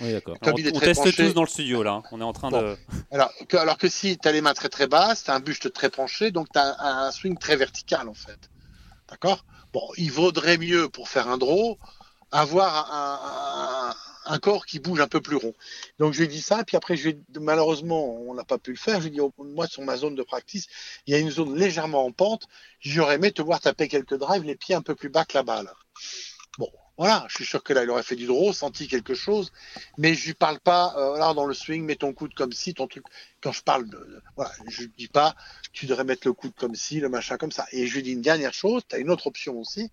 Oui, 0.00 0.12
d'accord. 0.12 0.36
On, 0.42 0.50
on 0.50 0.80
teste 0.80 1.16
tous 1.16 1.34
dans 1.34 1.42
le 1.42 1.48
studio 1.48 1.84
là. 1.84 2.02
On 2.10 2.20
est 2.20 2.24
en 2.24 2.32
train 2.32 2.50
de. 2.50 2.76
Alors 3.12 3.32
que, 3.48 3.56
alors 3.56 3.78
que 3.78 3.88
si 3.88 4.18
tu 4.18 4.26
as 4.26 4.32
les 4.32 4.40
mains 4.40 4.54
très 4.54 4.68
très 4.68 4.88
basses, 4.88 5.22
tu 5.22 5.30
as 5.30 5.34
un 5.34 5.40
buste 5.40 5.72
très 5.72 5.88
penché, 5.88 6.32
donc 6.32 6.48
tu 6.52 6.58
as 6.58 6.76
un, 6.80 7.12
swing 7.12 7.38
très 7.38 7.54
vertical 7.54 8.08
en 8.08 8.14
fait. 8.14 8.50
D'accord? 9.08 9.44
Bon, 9.72 9.86
il 9.96 10.10
vaudrait 10.10 10.58
mieux 10.58 10.88
pour 10.88 11.08
faire 11.08 11.28
un 11.28 11.38
draw 11.38 11.78
avoir 12.30 12.92
un, 12.92 13.90
un 13.90 13.94
corps 14.38 14.66
qui 14.66 14.78
bouge 14.78 15.00
un 15.00 15.08
peu 15.08 15.20
plus 15.20 15.36
rond. 15.36 15.54
Donc 15.98 16.12
je 16.12 16.18
lui 16.18 16.26
ai 16.26 16.28
dit 16.28 16.42
ça, 16.42 16.62
puis 16.64 16.76
après 16.76 16.96
je 16.96 17.10
malheureusement 17.40 18.20
on 18.20 18.34
n'a 18.34 18.44
pas 18.44 18.58
pu 18.58 18.70
le 18.70 18.76
faire. 18.76 18.96
Je 18.96 19.02
lui 19.02 19.08
ai 19.08 19.12
dit 19.12 19.20
oh, 19.20 19.32
moi 19.38 19.66
sur 19.66 19.82
ma 19.82 19.96
zone 19.96 20.14
de 20.14 20.22
practice, 20.22 20.66
il 21.06 21.12
y 21.12 21.16
a 21.16 21.18
une 21.18 21.30
zone 21.30 21.56
légèrement 21.56 22.04
en 22.04 22.12
pente. 22.12 22.46
J'aurais 22.80 23.14
aimé 23.14 23.32
te 23.32 23.40
voir 23.40 23.60
taper 23.60 23.88
quelques 23.88 24.18
drives, 24.18 24.42
les 24.44 24.56
pieds 24.56 24.74
un 24.74 24.82
peu 24.82 24.94
plus 24.94 25.08
bas 25.08 25.24
que 25.24 25.34
la 25.34 25.42
balle. 25.42 25.72
Bon, 26.58 26.70
voilà, 26.98 27.24
je 27.28 27.36
suis 27.36 27.46
sûr 27.46 27.62
que 27.62 27.72
là 27.72 27.84
il 27.84 27.90
aurait 27.90 28.02
fait 28.02 28.16
du 28.16 28.26
draw, 28.26 28.52
senti 28.52 28.88
quelque 28.88 29.14
chose, 29.14 29.52
mais 29.96 30.14
je 30.14 30.26
lui 30.26 30.34
parle 30.34 30.58
pas 30.58 30.94
euh, 30.96 31.16
là 31.16 31.32
dans 31.32 31.46
le 31.46 31.54
swing, 31.54 31.84
mets 31.84 31.94
ton 31.94 32.12
coude 32.12 32.34
comme 32.34 32.52
si, 32.52 32.74
ton 32.74 32.88
truc. 32.88 33.04
Quand 33.40 33.52
je 33.52 33.62
parle 33.62 33.88
de, 33.88 34.22
voilà, 34.34 34.50
je 34.66 34.82
lui 34.82 34.92
dis 34.98 35.08
pas 35.08 35.36
tu 35.72 35.86
devrais 35.86 36.04
mettre 36.04 36.26
le 36.26 36.32
coude 36.32 36.54
comme 36.56 36.74
si, 36.74 36.98
le 36.98 37.08
machin 37.08 37.36
comme 37.36 37.52
ça. 37.52 37.66
Et 37.70 37.86
je 37.86 37.94
lui 37.94 38.02
dis 38.02 38.12
une 38.12 38.22
dernière 38.22 38.52
chose, 38.52 38.82
tu 38.88 38.96
as 38.96 38.98
une 38.98 39.10
autre 39.10 39.28
option 39.28 39.58
aussi, 39.58 39.92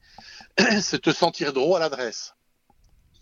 c'est 0.82 1.02
te 1.02 1.12
sentir 1.12 1.54
draw 1.54 1.76
à 1.76 1.80
l'adresse 1.80 2.35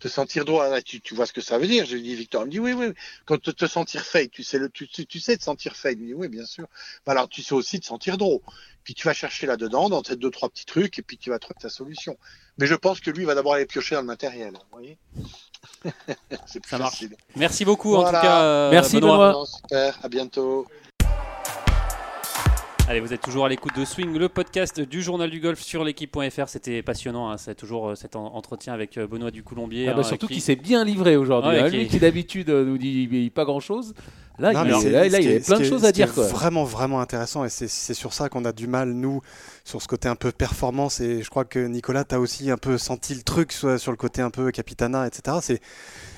te 0.04 0.08
sentir 0.08 0.44
droit, 0.44 0.82
tu, 0.82 1.00
tu, 1.00 1.14
vois 1.14 1.24
ce 1.24 1.32
que 1.32 1.40
ça 1.40 1.56
veut 1.56 1.66
dire. 1.66 1.86
Je 1.86 1.94
lui 1.94 2.02
dis, 2.02 2.14
Victor, 2.14 2.42
il 2.42 2.46
me 2.46 2.50
dit, 2.50 2.60
oui, 2.60 2.74
oui, 2.74 2.92
quand 3.24 3.40
te, 3.40 3.50
te 3.50 3.66
sentir 3.66 4.04
fake, 4.04 4.32
tu 4.32 4.42
sais, 4.42 4.58
le, 4.58 4.68
tu, 4.68 4.86
tu, 4.86 5.18
sais 5.18 5.34
te 5.34 5.42
sentir 5.42 5.74
fake. 5.76 5.96
Il 5.98 6.02
me 6.02 6.06
dit, 6.08 6.14
oui, 6.14 6.28
bien 6.28 6.44
sûr. 6.44 6.66
Bah, 7.06 7.12
alors, 7.12 7.26
tu 7.26 7.42
sais 7.42 7.54
aussi 7.54 7.80
te 7.80 7.86
sentir 7.86 8.18
drôle. 8.18 8.40
Puis 8.82 8.92
tu 8.92 9.06
vas 9.06 9.14
chercher 9.14 9.46
là-dedans, 9.46 9.88
dans 9.88 10.04
ces 10.04 10.16
deux, 10.16 10.30
trois 10.30 10.50
petits 10.50 10.66
trucs, 10.66 10.98
et 10.98 11.02
puis 11.02 11.16
tu 11.16 11.30
vas 11.30 11.38
trouver 11.38 11.58
ta 11.58 11.70
solution. 11.70 12.18
Mais 12.58 12.66
je 12.66 12.74
pense 12.74 13.00
que 13.00 13.10
lui, 13.10 13.22
il 13.22 13.26
va 13.26 13.34
d'abord 13.34 13.54
aller 13.54 13.64
piocher 13.64 13.94
dans 13.94 14.02
le 14.02 14.06
matériel. 14.06 14.52
Vous 14.52 14.78
voyez 14.78 14.98
ça 16.66 16.76
marche. 16.76 17.02
Merci 17.34 17.64
beaucoup, 17.64 17.96
en 17.96 18.04
tout 18.04 18.12
cas. 18.12 18.42
Euh, 18.42 18.70
Merci, 18.70 19.00
Benoît. 19.00 19.46
super. 19.46 19.98
À 20.02 20.08
bientôt. 20.10 20.66
Allez, 22.86 23.00
vous 23.00 23.14
êtes 23.14 23.22
toujours 23.22 23.46
à 23.46 23.48
l'écoute 23.48 23.74
de 23.74 23.84
Swing, 23.86 24.14
le 24.18 24.28
podcast 24.28 24.78
du 24.78 25.00
journal 25.00 25.30
du 25.30 25.40
golf 25.40 25.58
sur 25.58 25.84
l'équipe.fr. 25.84 26.48
C'était 26.48 26.82
passionnant, 26.82 27.30
hein. 27.30 27.38
c'est 27.38 27.54
toujours 27.54 27.88
euh, 27.88 27.94
cet 27.94 28.14
entretien 28.14 28.74
avec 28.74 28.98
euh, 28.98 29.06
Benoît 29.06 29.30
Ducoulombier. 29.30 29.88
Ah 29.88 29.94
bah, 29.94 30.00
hein, 30.00 30.02
surtout 30.02 30.26
qu'il 30.26 30.42
s'est 30.42 30.54
bien 30.54 30.84
livré 30.84 31.16
aujourd'hui. 31.16 31.58
Hein. 31.58 31.68
Lui 31.68 31.88
qui 31.88 31.98
d'habitude 31.98 32.50
euh, 32.50 32.62
nous 32.66 32.76
dit 32.76 33.32
pas 33.34 33.46
grand 33.46 33.60
chose. 33.60 33.94
Là, 34.38 34.50
il, 34.52 34.56
y 34.58 35.36
a 35.36 35.40
plein 35.40 35.60
de 35.60 35.64
choses 35.64 35.86
à 35.86 35.92
dire. 35.92 36.10
C'est 36.12 36.30
vraiment, 36.30 36.64
vraiment 36.64 37.00
intéressant 37.00 37.46
et 37.46 37.48
c'est 37.48 37.94
sur 37.94 38.12
ça 38.12 38.28
qu'on 38.28 38.44
a 38.44 38.52
du 38.52 38.66
mal, 38.66 38.90
nous, 38.92 39.22
sur 39.64 39.80
ce 39.80 39.88
côté 39.88 40.08
un 40.10 40.16
peu 40.16 40.30
performance. 40.30 41.00
Et 41.00 41.22
je 41.22 41.30
crois 41.30 41.46
que 41.46 41.60
Nicolas, 41.60 42.04
tu 42.04 42.16
as 42.16 42.20
aussi 42.20 42.50
un 42.50 42.58
peu 42.58 42.76
senti 42.76 43.14
le 43.14 43.22
truc 43.22 43.52
soit 43.52 43.78
sur 43.78 43.92
le 43.92 43.96
côté 43.96 44.20
un 44.20 44.30
peu 44.30 44.50
capitana, 44.50 45.06
etc. 45.06 45.38
C'est 45.40 45.60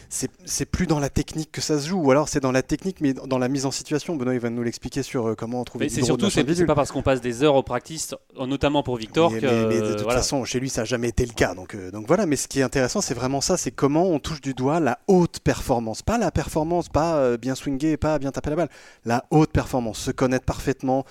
c'est 0.09 0.67
plus 0.67 0.87
dans 0.87 0.99
la 0.99 1.09
technique 1.09 1.51
que 1.53 1.61
ça 1.61 1.79
se 1.79 1.89
joue, 1.89 1.99
ou 1.99 2.11
alors 2.11 2.29
c'est 2.29 2.41
dans 2.41 2.53
la 2.53 2.63
technique, 2.63 3.01
mais 3.01 3.13
dans 3.13 3.39
la 3.39 3.49
mise 3.49 3.67
en 3.67 3.71
situation. 3.71 4.17
Benoît, 4.17 4.35
il 4.35 4.41
va 4.41 4.51
nous 4.51 4.63
l'expliquer 4.63 5.03
sur 5.03 5.29
euh, 5.29 5.35
comment 5.35 5.65
trouver. 5.65 5.89
C'est 5.89 6.03
surtout, 6.03 6.31
c'est 6.31 6.45
pas 6.67 6.75
parce 6.75 6.93
qu'on 6.93 7.03
passe 7.03 7.21
des 7.21 7.43
heures 7.43 7.55
au 7.55 7.63
practice, 7.63 8.15
notamment 8.39 8.83
pour 8.83 8.97
Victor. 8.97 9.31
Mais, 9.31 9.41
que, 9.41 9.69
mais, 9.69 9.81
de 9.81 9.95
toute 9.95 10.11
façon, 10.11 10.45
chez 10.45 10.61
lui, 10.61 10.71
ça 10.71 10.83
n'a 10.83 10.85
jamais 10.85 11.09
été 11.09 11.27
le 11.27 11.33
cas. 11.33 11.55
Donc, 11.55 11.75
euh, 11.75 11.91
donc 11.91 12.07
voilà. 12.07 12.27
Mais 12.27 12.37
ce 12.37 12.49
qui 12.49 12.61
est 12.61 12.63
intéressant, 12.63 13.01
c'est 13.01 13.15
vraiment 13.15 13.41
ça, 13.41 13.57
c'est 13.57 13.71
comment 13.71 14.05
on 14.05 14.19
touche 14.19 14.41
du 14.41 14.55
doigt 14.55 14.81
la 14.81 14.99
haute 15.09 15.41
performance, 15.41 16.03
pas 16.03 16.19
la 16.19 16.31
performance, 16.31 16.89
pas 16.89 17.17
euh, 17.17 17.37
bien 17.37 17.55
swinguer, 17.55 17.97
pas 17.97 18.19
bien 18.19 18.33
taper 18.33 18.51
la 18.51 18.57
balle, 18.57 18.71
la 19.05 19.25
haute 19.31 19.51
performance, 19.51 19.99
se 19.99 20.11
connaître 20.11 20.45
parfaitement 20.45 21.05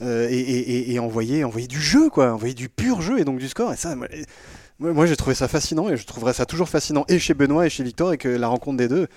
et, 0.00 0.04
et, 0.06 0.92
et, 0.92 0.98
envoyer, 0.98 1.44
envoyer 1.44 1.66
du 1.66 1.80
jeu, 1.80 2.08
quoi, 2.08 2.32
envoyer 2.32 2.54
du 2.54 2.68
pur 2.68 3.02
jeu 3.02 3.18
et 3.18 3.24
donc 3.24 3.38
du 3.38 3.48
score. 3.48 3.72
Et 3.72 3.76
ça. 3.76 3.94
Moi, 4.80 5.06
j'ai 5.06 5.16
trouvé 5.16 5.34
ça 5.34 5.48
fascinant 5.48 5.88
et 5.88 5.96
je 5.96 6.06
trouverais 6.06 6.32
ça 6.32 6.46
toujours 6.46 6.68
fascinant 6.68 7.04
et 7.08 7.18
chez 7.18 7.34
Benoît 7.34 7.66
et 7.66 7.70
chez 7.70 7.82
Victor 7.82 8.12
et 8.12 8.16
que 8.16 8.28
la 8.28 8.46
rencontre 8.46 8.76
des 8.76 8.86
deux. 8.86 9.08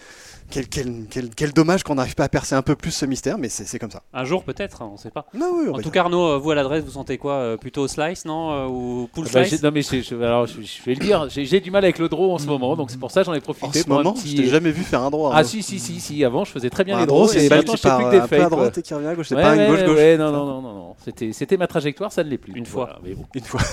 Quel, 0.49 0.67
quel, 0.67 1.29
quel, 1.35 1.53
dommage 1.53 1.83
qu'on 1.83 1.95
n'arrive 1.95 2.15
pas 2.15 2.23
à 2.23 2.29
percer 2.29 2.55
un 2.55 2.63
peu 2.63 2.75
plus 2.75 2.89
ce 2.89 3.05
mystère, 3.05 3.37
mais 3.37 3.47
c'est 3.47 3.77
comme 3.77 3.91
ça. 3.91 4.01
Un 4.11 4.25
jour 4.25 4.43
peut-être, 4.43 4.81
on 4.81 4.93
ne 4.93 4.97
sait 4.97 5.11
pas. 5.11 5.27
Non, 5.35 5.53
oui, 5.55 5.69
en 5.69 5.77
tout 5.77 5.91
cas, 5.91 6.01
Arnaud, 6.01 6.39
vous 6.39 6.49
à 6.51 6.55
l'adresse, 6.55 6.83
vous 6.83 6.91
sentez 6.91 7.19
quoi 7.19 7.33
euh, 7.33 7.57
Plutôt 7.57 7.87
slice, 7.87 8.25
non 8.25 8.51
euh, 8.51 8.67
Ou 8.67 9.09
pull 9.13 9.27
ah 9.29 9.33
bah, 9.33 9.45
slice 9.45 9.61
Non, 9.61 9.69
mais 9.71 9.83
je, 9.83 10.15
alors, 10.15 10.47
je, 10.47 10.57
vais 10.83 10.95
le 10.95 10.99
dire, 10.99 11.29
j'ai 11.29 11.59
du 11.61 11.69
mal 11.69 11.83
avec 11.83 11.99
le 11.99 12.09
draw 12.09 12.33
en 12.33 12.39
ce 12.39 12.47
moment, 12.47 12.75
donc 12.75 12.89
c'est 12.89 12.99
pour 12.99 13.11
ça 13.11 13.21
j'en 13.21 13.33
ai 13.33 13.39
profité. 13.39 13.67
En 13.67 13.71
ce 13.71 13.87
moment, 13.87 14.13
petit... 14.13 14.35
je 14.35 14.41
t'ai 14.41 14.49
jamais 14.49 14.71
vu 14.71 14.81
faire 14.81 15.03
un 15.03 15.11
draw. 15.11 15.31
Ah, 15.31 15.43
si, 15.43 15.61
si, 15.61 15.79
si, 15.79 15.99
si, 15.99 16.25
avant 16.25 16.43
je 16.43 16.51
faisais 16.51 16.71
très 16.71 16.83
bien 16.83 16.99
les 16.99 17.05
draws, 17.05 17.31
et 17.33 17.47
maintenant 17.49 17.75
je 17.75 17.81
fais 17.81 17.95
plus 17.95 18.05
que 18.05 18.09
des 18.09 18.27
fakes. 18.27 18.41
à 18.41 18.49
droite 18.49 18.77
et 18.79 18.81
qui 18.81 18.93
revient 18.95 19.07
à 19.07 19.15
gauche, 19.15 19.27
c'est 19.29 19.35
pas 19.35 19.55
une 19.55 19.67
gauche-gauche. 19.67 20.17
Non, 20.17 20.31
non, 20.31 20.45
non, 20.45 20.61
non, 20.61 20.95
c'était 21.05 21.57
ma 21.57 21.67
trajectoire, 21.67 22.11
ça 22.11 22.23
ne 22.23 22.29
l'est 22.29 22.39
plus. 22.39 22.53
Une 22.55 22.65
fois. 22.65 22.99
Une 23.35 23.43
fois. 23.43 23.61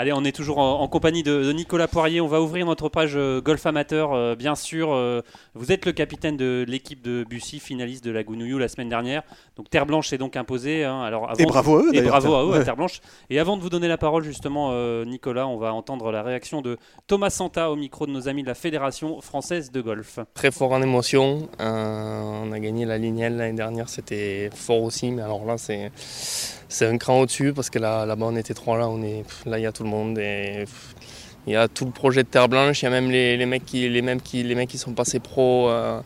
Allez, 0.00 0.12
on 0.12 0.22
est 0.22 0.30
toujours 0.30 0.58
en, 0.58 0.86
compagnie 0.86 1.24
de, 1.24 1.52
Nicolas 1.52 1.88
Poirier. 1.88 2.20
On 2.20 2.28
va 2.28 2.40
ouvrir 2.40 2.64
notre 2.64 2.88
page 2.88 3.14
euh, 3.16 3.40
golf 3.40 3.66
amateur, 3.66 4.12
euh, 4.12 4.36
bien 4.36 4.54
sûr. 4.54 4.92
Euh, 4.92 5.22
vous 5.54 5.72
êtes 5.72 5.86
le 5.86 5.90
capitaine 5.90 6.36
de 6.36 6.64
l'équipe 6.68 7.02
de 7.02 7.26
Bussy, 7.28 7.58
finaliste 7.58 8.04
de 8.04 8.12
la 8.12 8.22
Gounouillou 8.22 8.58
la 8.58 8.68
semaine 8.68 8.88
dernière. 8.88 9.24
Donc 9.56 9.70
Terre 9.70 9.86
Blanche 9.86 10.06
s'est 10.06 10.16
donc 10.16 10.36
imposée. 10.36 10.84
Hein. 10.84 11.02
Alors, 11.02 11.32
et 11.36 11.44
bravo 11.46 11.78
à 11.78 11.82
eux. 11.82 11.90
Et 11.92 12.02
bravo 12.02 12.32
à 12.32 12.44
eux, 12.44 12.60
à 12.60 12.64
Terre 12.64 12.76
Blanche. 12.76 13.00
Et 13.28 13.40
avant 13.40 13.56
de 13.56 13.62
vous 13.62 13.70
donner 13.70 13.88
la 13.88 13.98
parole, 13.98 14.22
justement, 14.22 14.72
Nicolas, 15.04 15.48
on 15.48 15.56
va 15.56 15.74
entendre 15.74 16.12
la 16.12 16.22
réaction 16.22 16.62
de 16.62 16.78
Thomas 17.08 17.30
Santa 17.30 17.68
au 17.68 17.74
micro 17.74 18.06
de 18.06 18.12
nos 18.12 18.28
amis 18.28 18.44
de 18.44 18.48
la 18.48 18.54
Fédération 18.54 19.20
française 19.20 19.72
de 19.72 19.80
golf. 19.80 20.20
Très 20.32 20.52
fort 20.52 20.70
en 20.70 20.80
émotion. 20.80 21.48
on 21.58 22.52
a 22.52 22.58
gagné 22.60 22.84
la 22.84 22.98
lignelle 22.98 23.36
l'année 23.36 23.56
dernière, 23.56 23.88
c'était 23.88 24.48
fort 24.54 24.84
aussi. 24.84 25.10
Mais 25.10 25.22
alors 25.22 25.44
là, 25.44 25.58
c'est 25.58 25.90
c'est 26.68 26.86
un 26.86 26.98
cran 26.98 27.20
au-dessus 27.20 27.52
parce 27.52 27.70
que 27.70 27.78
là, 27.78 28.04
là-bas 28.06 28.26
on 28.28 28.36
était 28.36 28.54
trois 28.54 28.78
là, 28.78 28.88
on 28.88 29.02
est 29.02 29.24
là 29.46 29.58
il 29.58 29.62
y 29.62 29.66
a 29.66 29.72
tout 29.72 29.84
le 29.84 29.88
monde 29.88 30.18
et 30.18 30.64
il 31.46 31.52
y 31.52 31.56
a 31.56 31.66
tout 31.66 31.86
le 31.86 31.90
projet 31.90 32.24
de 32.24 32.28
Terre 32.28 32.48
Blanche, 32.48 32.82
il 32.82 32.84
y 32.84 32.88
a 32.88 32.90
même 32.90 33.10
les, 33.10 33.46
mecs 33.46 33.64
qui 33.64 33.88
les 33.88 34.02
mêmes 34.02 34.20
qui 34.20 34.42
les 34.42 34.54
mecs 34.54 34.68
qui 34.68 34.76
sont 34.76 34.92
passés 34.92 35.18
pro 35.18 35.70
euh, 35.70 36.00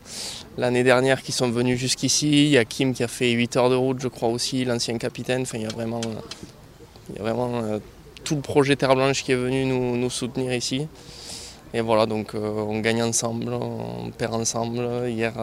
l'année 0.57 0.83
dernière 0.83 1.21
qui 1.21 1.33
sont 1.33 1.49
venus 1.49 1.77
jusqu'ici. 1.77 2.45
Il 2.45 2.49
y 2.49 2.57
a 2.57 2.63
Kim 2.63 2.93
qui 2.93 3.03
a 3.03 3.09
fait 3.09 3.31
8 3.31 3.57
heures 3.57 3.69
de 3.69 3.75
route, 3.75 3.99
je 3.99 4.07
crois 4.07 4.29
aussi, 4.29 4.63
l'ancien 4.63 4.97
capitaine. 4.97 5.41
Enfin, 5.41 5.57
il 5.57 5.63
y 5.63 5.67
a 5.67 5.69
vraiment, 5.69 5.99
il 7.09 7.17
y 7.17 7.19
a 7.19 7.23
vraiment 7.23 7.79
tout 8.23 8.35
le 8.35 8.41
projet 8.41 8.77
Terre 8.77 8.95
Blanche 8.95 9.23
qui 9.23 9.33
est 9.33 9.35
venu 9.35 9.65
nous, 9.65 9.97
nous 9.97 10.09
soutenir 10.09 10.53
ici. 10.53 10.87
Et 11.73 11.81
voilà, 11.81 12.05
donc 12.05 12.35
on 12.35 12.79
gagne 12.79 13.03
ensemble, 13.03 13.51
on 13.51 14.11
perd 14.11 14.35
ensemble. 14.35 15.09
Hier, 15.09 15.33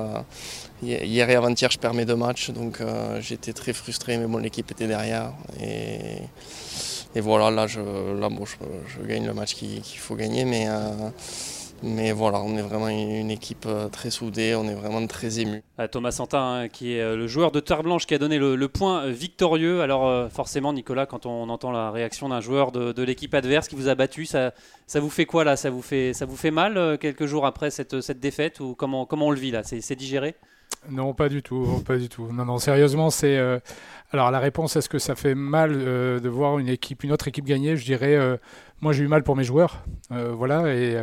hier 0.82 1.30
et 1.30 1.34
avant-hier, 1.34 1.70
je 1.70 1.78
perds 1.78 1.94
mes 1.94 2.04
deux 2.04 2.16
matchs, 2.16 2.50
donc 2.50 2.80
j'étais 3.20 3.52
très 3.52 3.72
frustré, 3.72 4.18
mais 4.18 4.26
bon, 4.26 4.38
l'équipe 4.38 4.70
était 4.70 4.86
derrière. 4.86 5.32
Et, 7.14 7.20
voilà, 7.20 7.50
là, 7.50 7.66
je, 7.66 7.80
gagne 9.06 9.26
le 9.26 9.34
match 9.34 9.54
qu'il 9.54 9.82
faut 9.82 10.14
gagner, 10.14 10.44
mais, 10.44 10.68
euh, 10.68 11.10
mais 11.82 12.12
voilà, 12.12 12.40
on 12.40 12.56
est 12.56 12.62
vraiment 12.62 12.88
une, 12.88 13.30
équipe 13.30 13.64
euh, 13.66 13.88
très 13.88 14.10
soudée, 14.10 14.54
on 14.54 14.64
est 14.68 14.74
vraiment 14.74 15.04
très 15.06 15.40
ému. 15.40 15.62
Thomas 15.90 16.12
Santin, 16.12 16.38
hein, 16.38 16.68
qui 16.68 16.94
est 16.94 17.00
euh, 17.00 17.16
le 17.16 17.26
joueur 17.26 17.50
de 17.50 17.58
Terre 17.58 17.82
Blanche, 17.82 18.06
qui 18.06 18.14
a 18.14 18.18
donné 18.18 18.38
le, 18.38 18.68
point 18.68 19.08
victorieux. 19.08 19.80
Alors 19.80 20.30
forcément, 20.30 20.72
Nicolas, 20.72 21.06
quand 21.06 21.26
on 21.26 21.48
entend 21.48 21.72
la 21.72 21.90
réaction 21.90 22.28
d'un 22.28 22.40
joueur 22.40 22.70
de, 22.70 23.02
l'équipe 23.02 23.34
adverse 23.34 23.66
qui 23.66 23.74
vous 23.74 23.88
a 23.88 23.94
battu, 23.96 24.24
ça, 24.24 24.52
ça 24.86 25.00
vous 25.00 25.10
fait 25.10 25.26
quoi 25.26 25.42
là? 25.42 25.56
Ça 25.56 25.70
vous 25.70 25.82
fait, 25.82 26.12
ça 26.12 26.26
vous 26.26 26.36
fait 26.36 26.52
mal 26.52 26.98
quelques 26.98 27.26
jours 27.26 27.44
après 27.44 27.70
cette, 27.70 28.00
cette 28.00 28.20
défaite? 28.20 28.60
Ou 28.60 28.74
comment, 28.74 29.04
comment 29.04 29.26
on 29.26 29.30
le 29.32 29.40
vit 29.40 29.50
là? 29.50 29.62
C'est 29.64 29.96
digéré? 29.96 30.36
Non, 30.88 31.12
pas 31.12 31.28
du 31.28 31.42
tout, 31.42 31.82
pas 31.86 31.98
du 31.98 32.08
tout. 32.08 32.32
Non, 32.32 32.44
non, 32.44 32.58
sérieusement, 32.58 33.10
c'est. 33.10 33.36
Euh, 33.36 33.58
alors, 34.12 34.30
la 34.30 34.38
réponse, 34.38 34.76
est-ce 34.76 34.88
que 34.88 34.98
ça 34.98 35.14
fait 35.14 35.34
mal 35.34 35.72
euh, 35.74 36.20
de 36.20 36.28
voir 36.28 36.58
une 36.58 36.68
équipe, 36.68 37.04
une 37.04 37.12
autre 37.12 37.28
équipe 37.28 37.44
gagner? 37.44 37.76
Je 37.76 37.84
dirais, 37.84 38.16
euh, 38.16 38.36
moi, 38.80 38.92
j'ai 38.92 39.04
eu 39.04 39.08
mal 39.08 39.22
pour 39.22 39.36
mes 39.36 39.44
joueurs, 39.44 39.84
voilà, 40.10 40.74
et 40.74 40.96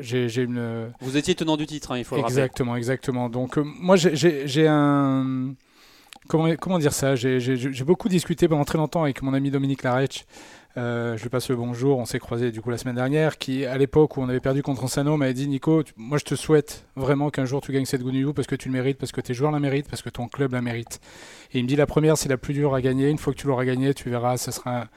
j'ai 0.00 0.42
une. 0.42 0.92
Vous 1.00 1.16
étiez 1.16 1.34
tenant 1.34 1.56
du 1.56 1.66
titre, 1.66 1.92
hein, 1.92 1.98
il 1.98 2.04
faut 2.04 2.16
exactement, 2.16 2.74
le 2.74 2.78
Exactement, 2.78 3.28
Donc, 3.28 3.56
moi, 3.56 3.96
j'ai 3.96 4.68
un. 4.68 5.54
Comment, 6.28 6.54
comment 6.56 6.78
dire 6.78 6.92
ça? 6.92 7.16
J'ai 7.16 7.84
beaucoup 7.84 8.08
discuté 8.08 8.48
pendant 8.48 8.64
très 8.64 8.78
longtemps 8.78 9.04
avec 9.04 9.22
mon 9.22 9.32
ami 9.32 9.50
Dominique 9.50 9.82
Larech 9.82 10.26
euh, 10.76 11.16
je 11.16 11.22
lui 11.22 11.30
passe 11.30 11.48
le 11.48 11.56
bonjour, 11.56 11.98
on 11.98 12.04
s'est 12.04 12.18
croisé 12.18 12.50
du 12.50 12.60
coup 12.60 12.70
la 12.70 12.78
semaine 12.78 12.96
dernière, 12.96 13.38
qui 13.38 13.64
à 13.64 13.78
l'époque 13.78 14.16
où 14.16 14.20
on 14.20 14.28
avait 14.28 14.40
perdu 14.40 14.62
contre 14.62 14.84
Ansano 14.84 15.16
m'avait 15.16 15.32
dit 15.32 15.48
Nico, 15.48 15.82
moi 15.96 16.18
je 16.18 16.24
te 16.24 16.34
souhaite 16.34 16.84
vraiment 16.96 17.30
qu'un 17.30 17.46
jour 17.46 17.60
tu 17.62 17.72
gagnes 17.72 17.86
cette 17.86 18.02
Gounillou 18.02 18.34
parce 18.34 18.46
que 18.46 18.54
tu 18.54 18.68
le 18.68 18.74
mérites, 18.74 18.98
parce 18.98 19.12
que 19.12 19.20
tes 19.20 19.32
joueurs 19.32 19.52
la 19.52 19.60
méritent, 19.60 19.88
parce 19.88 20.02
que 20.02 20.10
ton 20.10 20.28
club 20.28 20.52
la 20.52 20.60
mérite. 20.60 21.00
Et 21.52 21.58
il 21.58 21.64
me 21.64 21.68
dit 21.68 21.76
la 21.76 21.86
première 21.86 22.18
c'est 22.18 22.28
la 22.28 22.36
plus 22.36 22.52
dure 22.52 22.74
à 22.74 22.82
gagner, 22.82 23.08
une 23.08 23.18
fois 23.18 23.32
que 23.32 23.38
tu 23.38 23.46
l'auras 23.46 23.64
gagnée, 23.64 23.94
tu 23.94 24.10
verras, 24.10 24.36
ça 24.36 24.52
sera... 24.52 24.88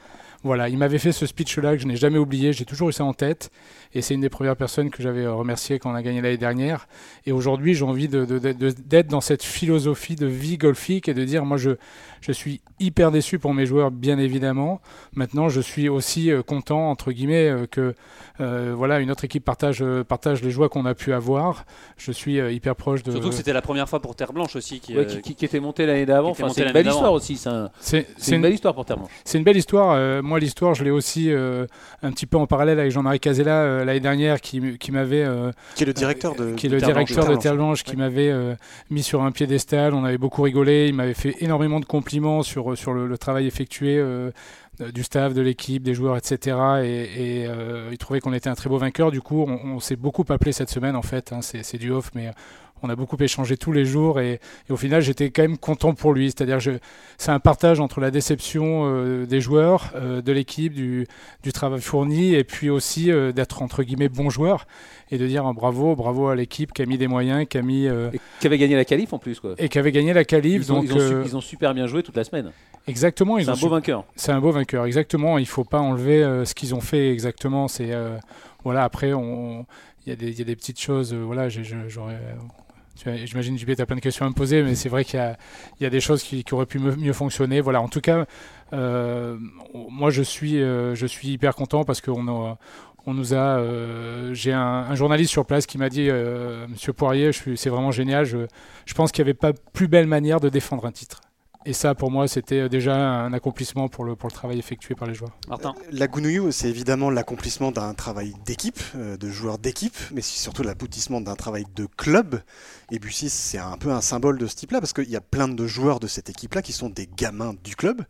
Voilà, 0.42 0.70
il 0.70 0.78
m'avait 0.78 0.98
fait 0.98 1.12
ce 1.12 1.26
speech-là 1.26 1.76
que 1.76 1.82
je 1.82 1.86
n'ai 1.86 1.96
jamais 1.96 2.16
oublié, 2.16 2.54
j'ai 2.54 2.64
toujours 2.64 2.88
eu 2.88 2.92
ça 2.94 3.04
en 3.04 3.12
tête, 3.12 3.50
et 3.92 4.02
c'est 4.02 4.14
une 4.14 4.20
des 4.20 4.28
premières 4.28 4.56
personnes 4.56 4.90
que 4.90 5.02
j'avais 5.02 5.26
remercié 5.26 5.78
quand 5.78 5.90
on 5.90 5.94
a 5.94 6.02
gagné 6.02 6.20
l'année 6.20 6.36
dernière. 6.36 6.86
Et 7.26 7.32
aujourd'hui, 7.32 7.74
j'ai 7.74 7.84
envie 7.84 8.08
d'être 8.08 8.26
de, 8.28 9.02
dans 9.02 9.20
cette 9.20 9.42
philosophie 9.42 10.16
de 10.16 10.26
vie 10.26 10.58
golfique 10.58 11.08
et 11.08 11.14
de 11.14 11.24
dire, 11.24 11.44
moi, 11.44 11.56
je, 11.56 11.72
je 12.20 12.32
suis 12.32 12.60
hyper 12.78 13.10
déçu 13.10 13.38
pour 13.38 13.54
mes 13.54 13.66
joueurs, 13.66 13.90
bien 13.90 14.18
évidemment. 14.18 14.80
Maintenant, 15.14 15.48
je 15.48 15.60
suis 15.60 15.88
aussi 15.88 16.30
euh, 16.30 16.42
content, 16.42 16.90
entre 16.90 17.12
guillemets, 17.12 17.48
euh, 17.48 17.66
que 17.66 17.94
euh, 18.40 18.74
voilà, 18.76 19.00
une 19.00 19.10
autre 19.10 19.24
équipe 19.24 19.44
partage, 19.44 19.84
partage 20.08 20.42
les 20.42 20.50
joies 20.50 20.68
qu'on 20.68 20.86
a 20.86 20.94
pu 20.94 21.12
avoir. 21.12 21.64
Je 21.96 22.12
suis 22.12 22.36
hyper 22.36 22.76
proche 22.76 23.02
de. 23.02 23.12
Surtout 23.12 23.30
que 23.30 23.34
c'était 23.34 23.52
la 23.52 23.62
première 23.62 23.88
fois 23.88 24.00
pour 24.00 24.14
Terre 24.14 24.32
Blanche 24.32 24.56
aussi. 24.56 24.80
Qui, 24.80 24.94
qui, 25.34 25.44
était 25.44 25.60
monté 25.60 25.84
l'année 25.84 26.06
d'avant. 26.06 26.34
c'est 26.34 26.62
une 26.62 26.72
belle 26.72 26.86
histoire 26.86 27.12
aussi. 27.12 27.36
C'est 27.80 28.06
une, 28.28 28.42
belle 28.42 28.54
histoire 28.54 28.74
pour 28.74 28.84
Terre 28.84 28.96
Blanche. 28.96 29.10
C'est 29.24 29.38
une 29.38 29.44
belle 29.44 29.56
histoire. 29.56 30.22
moi, 30.22 30.38
l'histoire, 30.38 30.74
je 30.74 30.84
l'ai 30.84 30.90
aussi 30.90 31.30
un 31.30 32.12
petit 32.12 32.26
peu 32.26 32.38
en 32.38 32.46
parallèle 32.46 32.78
avec 32.78 32.92
Jean-Marie 32.92 33.20
Casella 33.20 33.79
l'année 33.84 34.00
dernière 34.00 34.40
qui, 34.40 34.78
qui 34.78 34.92
m'avait. 34.92 35.26
qui 35.74 35.82
est 35.82 35.86
le 35.86 35.92
directeur 35.92 36.34
de, 36.34 36.54
qui 36.54 36.66
est 36.66 36.70
le 36.70 36.80
directeur 36.80 37.28
de 37.28 37.36
Terre 37.36 37.56
Blanche, 37.56 37.82
qui 37.84 37.96
m'avait 37.96 38.32
mis 38.90 39.02
sur 39.02 39.22
un 39.22 39.32
piédestal. 39.32 39.94
On 39.94 40.04
avait 40.04 40.18
beaucoup 40.18 40.42
rigolé. 40.42 40.88
Il 40.88 40.94
m'avait 40.94 41.14
fait 41.14 41.36
énormément 41.40 41.80
de 41.80 41.84
compliments 41.84 42.42
sur, 42.42 42.76
sur 42.76 42.92
le, 42.92 43.18
travail 43.18 43.46
effectué 43.46 43.98
euh, 43.98 44.30
du 44.92 45.02
staff, 45.02 45.34
de 45.34 45.42
l'équipe, 45.42 45.82
des 45.82 45.94
joueurs, 45.94 46.16
etc. 46.16 46.56
Et, 46.82 47.46
euh, 47.46 47.88
il 47.92 47.98
trouvait 47.98 48.20
qu'on 48.20 48.32
était 48.32 48.48
un 48.48 48.54
très 48.54 48.70
beau 48.70 48.78
vainqueur. 48.78 49.10
Du 49.10 49.20
coup, 49.20 49.44
on, 49.46 49.80
s'est 49.80 49.96
beaucoup 49.96 50.24
appelé 50.28 50.52
cette 50.52 50.70
semaine, 50.70 50.96
en 50.96 51.02
fait. 51.02 51.32
Hein. 51.32 51.40
c'est 51.42 51.78
du 51.78 51.90
off, 51.90 52.10
mais 52.14 52.30
on 52.82 52.88
a 52.88 52.96
beaucoup 52.96 53.16
échangé 53.20 53.56
tous 53.56 53.72
les 53.72 53.84
jours 53.84 54.20
et, 54.20 54.40
au 54.68 54.76
final 54.76 55.02
j'étais 55.02 55.30
quand 55.30 55.42
même 55.42 55.58
content 55.58 55.94
pour 55.94 56.12
lui. 56.12 56.26
C'est-à-dire 56.26 56.58
c'est 57.18 57.30
un 57.30 57.40
partage 57.40 57.80
entre 57.80 58.00
la 58.00 58.10
déception 58.10 58.82
euh, 58.84 59.26
des 59.26 59.40
joueurs, 59.40 59.92
euh, 59.94 60.22
de 60.22 60.32
l'équipe, 60.32 60.72
du, 60.72 61.06
travail 61.52 61.80
fourni 61.80 62.34
et 62.34 62.44
puis 62.44 62.70
aussi 62.70 63.10
euh, 63.10 63.32
d'être 63.32 63.62
entre 63.62 63.82
guillemets 63.82 64.08
bon 64.08 64.30
joueur 64.30 64.66
et 65.10 65.18
de 65.18 65.26
dire 65.26 65.52
bravo, 65.52 65.96
bravo 65.96 66.28
à 66.28 66.36
l'équipe 66.36 66.72
qui 66.72 66.82
a 66.82 66.86
mis 66.86 66.96
des 66.96 67.08
moyens, 67.08 67.46
qui 67.48 67.58
a 67.58 67.62
mis... 67.62 67.88
qui 68.40 68.46
avait 68.46 68.58
gagné 68.58 68.76
la 68.76 68.84
qualif 68.84 69.12
en 69.12 69.18
plus 69.18 69.40
quoi. 69.40 69.54
Et 69.58 69.68
qui 69.68 69.78
avait 69.78 69.92
gagné 69.92 70.12
la 70.12 70.24
qualif. 70.24 70.62
Ils, 70.62 70.68
donc, 70.68 70.84
ils, 70.84 71.36
ont, 71.36 71.40
super 71.40 71.74
bien 71.74 71.86
joué 71.86 72.02
toute 72.02 72.16
la 72.16 72.24
semaine. 72.24 72.52
Exactement. 72.86 73.38
C'est 73.38 73.48
un 73.48 73.56
beau 73.56 73.68
vainqueur. 73.68 74.04
C'est 74.16 74.32
un 74.32 74.40
beau 74.40 74.52
vainqueur, 74.52 74.86
exactement. 74.86 75.38
Il 75.38 75.42
ne 75.42 75.46
faut 75.46 75.64
pas 75.64 75.80
enlever 75.80 76.22
ce 76.44 76.54
qu'ils 76.54 76.74
ont 76.74 76.80
fait 76.80 77.10
exactement. 77.10 77.68
C'est 77.68 77.92
voilà, 78.62 78.84
après, 78.84 79.08
il 79.10 79.64
y, 80.06 80.12
a 80.12 80.44
des 80.44 80.56
petites 80.56 80.80
choses. 80.80 81.12
voilà, 81.12 81.48
j'aurais 81.48 82.18
J'imagine 83.04 83.58
que 83.58 83.72
tu 83.72 83.80
as 83.80 83.86
plein 83.86 83.96
de 83.96 84.00
questions 84.00 84.26
à 84.26 84.28
me 84.28 84.34
poser, 84.34 84.62
mais 84.62 84.74
c'est 84.74 84.88
vrai 84.88 85.04
qu'il 85.04 85.36
y, 85.80 85.86
a 85.86 85.90
des 85.90 86.00
choses 86.00 86.22
qui, 86.22 86.44
auraient 86.52 86.66
pu 86.66 86.78
mieux 86.78 87.12
fonctionner. 87.12 87.60
Voilà, 87.60 87.80
en 87.80 87.88
tout 87.88 88.00
cas, 88.00 88.26
euh, 88.72 89.36
moi 89.72 90.10
je 90.10 90.22
suis, 90.22 90.62
euh, 90.62 90.94
je 90.94 91.06
suis 91.06 91.28
hyper 91.28 91.54
content 91.54 91.84
parce 91.84 92.00
qu'on 92.00 92.56
on 93.06 93.14
nous 93.14 93.34
a. 93.34 93.58
Euh, 93.58 94.34
j'ai 94.34 94.52
un, 94.52 94.94
journaliste 94.94 95.30
sur 95.30 95.46
place 95.46 95.66
qui 95.66 95.78
m'a 95.78 95.88
dit 95.88 96.10
Monsieur 96.68 96.92
Poirier, 96.92 97.30
c'est 97.32 97.70
vraiment 97.70 97.90
génial. 97.90 98.24
Je, 98.24 98.38
je 98.84 98.94
pense 98.94 99.12
qu'il 99.12 99.24
n'y 99.24 99.30
avait 99.30 99.38
pas 99.38 99.52
plus 99.72 99.88
belle 99.88 100.06
manière 100.06 100.40
de 100.40 100.48
défendre 100.48 100.84
un 100.86 100.92
titre. 100.92 101.20
Et 101.66 101.74
ça, 101.74 101.94
pour 101.94 102.10
moi, 102.10 102.26
c'était 102.26 102.70
déjà 102.70 102.96
un 102.96 103.34
accomplissement 103.34 103.88
pour 103.88 104.04
le, 104.04 104.16
pour 104.16 104.28
le 104.28 104.32
travail 104.32 104.58
effectué 104.58 104.94
par 104.94 105.06
les 105.06 105.14
joueurs. 105.14 105.36
Martin 105.46 105.74
La 105.92 106.08
Gounouillou, 106.08 106.50
c'est 106.52 106.70
évidemment 106.70 107.10
l'accomplissement 107.10 107.70
d'un 107.70 107.92
travail 107.92 108.34
d'équipe, 108.46 108.80
euh, 108.96 109.18
de 109.18 109.28
joueurs 109.28 109.58
d'équipe, 109.58 109.96
mais 110.10 110.22
c'est 110.22 110.38
surtout 110.38 110.62
l'aboutissement 110.62 111.20
d'un 111.20 111.36
travail 111.36 111.66
de 111.76 111.86
club. 111.98 112.40
Et 112.90 112.98
Bussy, 112.98 113.28
c'est 113.28 113.58
un 113.58 113.76
peu 113.76 113.90
un 113.90 114.00
symbole 114.00 114.38
de 114.38 114.46
ce 114.46 114.56
type-là, 114.56 114.80
parce 114.80 114.94
qu'il 114.94 115.10
y 115.10 115.16
a 115.16 115.20
plein 115.20 115.48
de 115.48 115.66
joueurs 115.66 116.00
de 116.00 116.06
cette 116.06 116.30
équipe-là 116.30 116.62
qui 116.62 116.72
sont 116.72 116.88
des 116.88 117.06
gamins 117.14 117.54
du 117.62 117.76
club. 117.76 118.04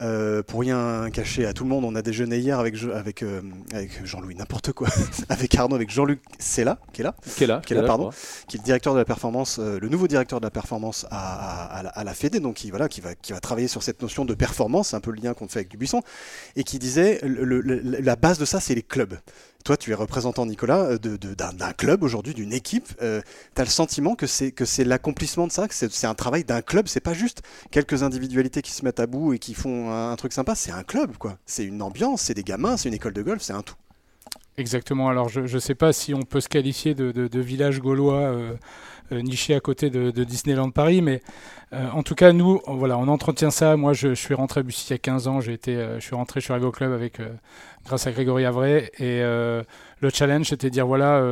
Euh, 0.00 0.42
pour 0.42 0.60
rien 0.60 1.10
cacher 1.12 1.46
à 1.46 1.52
tout 1.52 1.64
le 1.64 1.70
monde, 1.70 1.84
on 1.84 1.94
a 1.94 2.02
déjeuné 2.02 2.38
hier 2.38 2.58
avec, 2.58 2.76
avec, 2.94 3.22
euh, 3.22 3.42
avec 3.72 4.04
Jean-Louis, 4.04 4.34
n'importe 4.34 4.72
quoi, 4.72 4.88
avec 5.28 5.54
Arnaud, 5.54 5.76
avec 5.76 5.90
Jean-Luc 5.90 6.20
Sella, 6.38 6.78
qui 6.92 7.02
est 7.02 7.04
là, 7.04 7.14
qui 7.36 7.44
est 7.44 7.46
là, 7.46 7.60
qui 7.64 7.74
est 7.74 7.76
là, 7.76 7.82
pardon, 7.82 8.10
qui 8.48 8.56
est 8.56 8.60
le 8.60 8.64
directeur 8.64 8.94
de 8.94 8.98
la 8.98 9.04
performance, 9.04 9.58
euh, 9.58 9.78
le 9.78 9.88
nouveau 9.88 10.08
directeur 10.08 10.40
de 10.40 10.46
la 10.46 10.50
performance 10.50 11.06
à, 11.10 11.78
à, 11.88 12.04
la, 12.04 12.14
Fédé, 12.14 12.40
donc 12.40 12.56
qui, 12.56 12.70
voilà, 12.70 12.88
qui, 12.88 13.00
va, 13.00 13.14
qui 13.14 13.32
va 13.32 13.40
travailler 13.40 13.68
sur 13.68 13.82
cette 13.82 14.02
notion 14.02 14.24
de 14.24 14.34
performance, 14.34 14.88
c'est 14.88 14.96
un 14.96 15.00
peu 15.00 15.10
le 15.10 15.20
lien 15.20 15.34
qu'on 15.34 15.48
fait 15.48 15.60
avec 15.60 15.70
Dubuisson, 15.70 16.02
et 16.56 16.64
qui 16.64 16.78
disait 16.78 17.20
la 17.22 18.16
base 18.16 18.38
de 18.38 18.44
ça, 18.44 18.60
c'est 18.60 18.74
les 18.74 18.82
clubs. 18.82 19.16
Toi, 19.64 19.76
tu 19.76 19.92
es 19.92 19.94
représentant, 19.94 20.46
Nicolas, 20.46 20.98
d'un 20.98 21.72
club 21.72 22.02
aujourd'hui, 22.02 22.34
d'une 22.34 22.52
équipe. 22.52 22.88
tu 22.98 23.04
as 23.04 23.64
le 23.64 23.66
sentiment 23.66 24.14
que 24.14 24.26
c'est 24.26 24.84
l'accomplissement 24.84 25.46
de 25.46 25.52
ça, 25.52 25.68
que 25.68 25.74
c'est 25.74 26.06
un 26.06 26.14
travail 26.14 26.44
d'un 26.44 26.62
club, 26.62 26.88
c'est 26.88 27.00
pas 27.00 27.14
juste 27.14 27.42
quelques 27.70 28.02
individualités 28.02 28.62
qui 28.62 28.72
se 28.72 28.84
mettent 28.84 29.00
à 29.00 29.06
bout 29.06 29.34
et 29.34 29.38
qui 29.38 29.54
font 29.54 29.92
un, 29.92 30.16
truc 30.16 30.32
sympa, 30.32 30.54
c'est 30.54 30.72
un 30.72 30.82
club, 30.82 31.16
quoi. 31.16 31.38
C'est 31.46 31.64
une 31.64 31.82
ambiance, 31.82 32.22
c'est 32.22 32.34
des 32.34 32.44
gamins, 32.44 32.76
c'est 32.76 32.88
une 32.88 32.94
école 32.94 33.12
de 33.12 33.22
golf, 33.22 33.42
c'est 33.42 33.52
un 33.52 33.62
tout. 33.62 33.76
Exactement. 34.58 35.08
Alors, 35.08 35.28
je 35.28 35.40
ne 35.40 35.58
sais 35.58 35.74
pas 35.74 35.92
si 35.92 36.12
on 36.12 36.22
peut 36.22 36.40
se 36.40 36.48
qualifier 36.48 36.94
de, 36.94 37.38
village 37.38 37.80
gaulois 37.80 38.20
euh, 38.20 38.54
euh, 39.10 39.22
niché 39.22 39.54
à 39.54 39.60
côté 39.60 39.88
de, 39.88 40.10
Disneyland 40.24 40.70
Paris, 40.70 41.00
mais 41.00 41.22
euh, 41.72 41.88
en 41.90 42.02
tout 42.02 42.14
cas, 42.14 42.32
nous, 42.32 42.60
voilà, 42.66 42.98
on 42.98 43.08
entretient 43.08 43.50
ça. 43.50 43.76
Moi, 43.76 43.94
je, 43.94 44.14
suis 44.14 44.34
rentré 44.34 44.60
à 44.60 44.62
Bussy 44.62 44.88
il 44.88 44.92
y 44.92 44.94
a 44.94 44.98
15 44.98 45.26
ans. 45.26 45.40
J'ai 45.40 45.54
été, 45.54 45.74
je 45.94 46.00
suis 46.00 46.14
rentré, 46.14 46.40
je 46.40 46.52
suis 46.52 46.70
club 46.72 46.92
avec, 46.92 47.18
grâce 47.84 48.06
à 48.06 48.12
Grégory 48.12 48.44
Avray. 48.44 48.90
Et 48.98 49.20
le 49.20 50.10
challenge, 50.12 50.46
c'était 50.48 50.68
de 50.68 50.72
dire 50.72 50.86
voilà, 50.86 51.22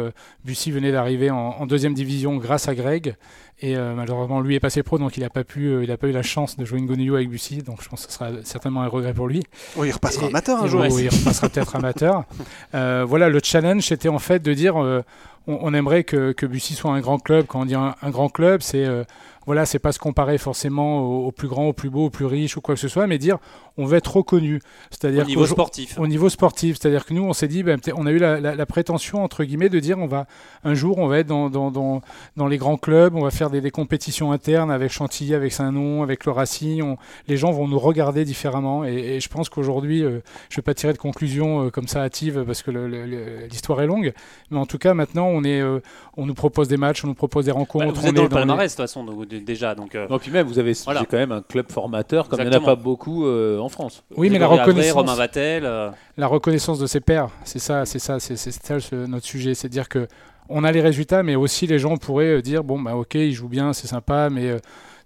Bussy 0.45 0.71
venait 0.71 0.93
d'arriver 0.93 1.31
en, 1.31 1.67
deuxième 1.67 1.95
division 1.95 2.37
grâce 2.37 2.69
à 2.69 2.75
Greg. 2.75 3.17
Et 3.63 3.77
euh, 3.77 3.95
malheureusement, 3.95 4.41
lui 4.41 4.55
est 4.55 4.61
passé 4.61 4.83
pro, 4.83 4.99
donc 4.99 5.19
il 5.19 5.21
n'a 5.21 5.29
pas 5.29 5.45
pu, 5.45 5.67
euh, 5.67 5.85
il 5.85 5.91
a 5.91 5.99
pas 5.99 6.09
eu 6.09 6.13
la 6.13 6.23
chance 6.23 6.57
de 6.57 6.65
jouer 6.65 6.79
une 6.79 6.87
Gonyu 6.87 7.15
avec 7.15 7.29
Bussy. 7.29 7.59
Donc 7.59 7.83
je 7.83 7.89
pense 7.91 8.07
que 8.07 8.11
ce 8.11 8.19
sera 8.19 8.31
certainement 8.43 8.81
un 8.81 8.87
regret 8.87 9.13
pour 9.13 9.29
lui. 9.29 9.43
Oui, 9.77 9.89
il 9.89 9.93
repassera 9.93 10.29
amateur 10.29 10.63
un 10.63 10.67
jour. 10.67 10.81
Oui, 10.81 11.05
il 11.05 11.09
repassera 11.09 11.49
peut-être 11.49 11.77
amateur. 11.77 12.25
Euh, 12.75 13.05
voilà, 13.07 13.29
le 13.29 13.41
challenge, 13.43 13.83
c'était 13.83 14.09
en 14.09 14.19
fait 14.19 14.41
de 14.41 14.55
dire, 14.55 14.77
on, 15.47 15.75
aimerait 15.75 16.05
que, 16.05 16.33
que, 16.33 16.47
Bussy 16.47 16.75
soit 16.75 16.93
un 16.93 17.01
grand 17.01 17.19
club. 17.19 17.47
Quand 17.47 17.63
on 17.63 17.65
dit 17.65 17.75
un, 17.75 17.95
grand 18.11 18.29
club, 18.29 18.63
c'est 18.63 18.87
voilà, 19.51 19.67
c'est 19.67 19.81
pas 19.81 19.91
se 19.91 19.99
comparer 19.99 20.39
forcément 20.39 21.01
au, 21.27 21.33
plus 21.33 21.49
grand, 21.49 21.67
au 21.67 21.73
plus 21.73 21.91
beau, 21.91 22.05
au 22.05 22.11
plus 22.11 22.25
riche 22.25 22.57
ou 22.57 22.61
quoi 22.61 22.77
que 22.77 22.81
ce 22.81 22.87
soit, 22.87 23.09
mais 23.09 23.19
dire 23.19 23.39
on 23.77 23.85
veut 23.85 23.97
être 23.97 24.15
reconnu. 24.15 24.61
C'est-à-dire 24.91 25.25
au 25.25 25.27
niveau 25.27 25.47
sportif. 25.47 25.99
Au 25.99 26.07
niveau 26.07 26.29
sportif, 26.29 26.79
c'est-à-dire 26.79 27.05
que 27.05 27.15
nous, 27.15 27.25
on 27.25 27.33
s'est 27.33 27.49
dit, 27.49 27.65
ben, 27.65 27.81
on 27.97 28.07
a 28.07 28.13
eu 28.13 28.19
la, 28.19 28.67
prétention 28.67 29.25
entre 29.25 29.43
guillemets 29.43 29.69
de 29.69 29.81
dire 29.81 29.99
on 29.99 30.07
va 30.07 30.27
un 30.63 30.75
jour 30.75 30.99
on 30.99 31.09
va 31.09 31.19
être 31.19 31.27
dans, 31.27 31.51
dans, 31.51 31.73
dans, 31.73 32.01
dans 32.37 32.47
les 32.47 32.59
grands 32.59 32.77
clubs, 32.77 33.17
on 33.17 33.25
va 33.25 33.33
faire 33.33 33.51
des, 33.51 33.61
des, 33.61 33.73
compétitions 33.73 34.31
internes 34.31 34.71
avec 34.71 34.93
Chantilly, 34.93 35.35
avec 35.35 35.53
Saint-Nom, 35.53 36.05
avec 36.05 36.27
le 36.27 36.31
Racing. 36.31 36.95
les 37.27 37.37
gens 37.37 37.51
vont 37.51 37.67
nous 37.67 37.79
regarder 37.81 38.25
différemment 38.25 38.85
et, 38.85 39.19
je 39.19 39.29
pense 39.29 39.49
qu'aujourd'hui, 39.49 40.01
je 40.01 40.05
euh, 40.05 40.23
je 40.49 40.57
vais 40.57 40.63
pas 40.63 40.75
tirer 40.75 40.93
de 40.93 40.99
conclusion 40.99 41.65
euh, 41.67 41.71
comme 41.71 41.89
ça 41.89 42.03
hâtive 42.03 42.45
parce 42.47 42.63
que 42.63 42.71
l'histoire 43.51 43.81
est 43.83 43.87
longue, 43.87 44.13
mais 44.51 44.59
en 44.59 44.67
tout 44.67 44.79
cas 44.79 44.95
maintenant 44.95 45.27
on 45.27 45.41
on 45.41 45.45
est, 45.45 45.63
on 46.17 46.27
nous 46.27 46.35
propose 46.35 46.69
des 46.69 46.77
matchs, 46.77 47.03
on 47.05 47.09
nous 47.09 47.15
propose 47.15 47.47
des 47.47 47.51
rencontres. 47.51 47.87
Bah, 47.87 47.93
vous 47.95 48.07
êtes 48.07 48.15
dans 48.15 48.25
le 48.25 48.29
palmarès 48.29 48.71
de 48.71 48.77
toute 48.77 48.85
façon, 48.85 49.05
déjà. 49.45 49.75
Donc, 49.75 49.95
non, 49.95 50.19
puis 50.19 50.31
même, 50.31 50.47
vous 50.47 50.59
avez 50.59 50.73
quand 50.75 51.13
même 51.13 51.33
un 51.33 51.43
club 51.43 51.71
formateur, 51.71 52.29
comme 52.29 52.41
il 52.41 52.49
n'y 52.49 52.57
en 52.57 52.59
a 52.59 52.65
pas 52.65 52.77
beaucoup 52.77 53.27
en 53.29 53.69
France. 53.69 54.05
Oui, 54.17 54.31
mais 54.31 54.39
la 54.39 54.47
reconnaissance. 54.47 54.93
Romain 54.93 55.15
Vatel. 55.15 55.69
La 56.17 56.27
reconnaissance 56.27 56.79
de 56.79 56.87
ses 56.87 57.01
pairs, 57.01 57.29
c'est 57.45 57.59
ça, 57.59 57.87
c'est 57.87 57.99
ça, 57.99 58.21
c'est 58.21 58.37
ça 58.37 58.77
notre 59.07 59.27
sujet, 59.27 59.55
c'est 59.55 59.69
dire 59.69 59.89
que 59.89 60.07
on 60.49 60.65
a 60.65 60.73
les 60.73 60.81
résultats, 60.81 61.23
mais 61.23 61.37
aussi 61.37 61.67
les 61.67 61.79
gens 61.79 61.97
pourraient 61.97 62.43
dire 62.43 62.65
bon 62.65 62.81
bah 62.81 62.97
ok, 62.97 63.15
il 63.15 63.33
joue 63.33 63.49
bien, 63.49 63.73
c'est 63.73 63.87
sympa, 63.87 64.29
mais 64.31 64.57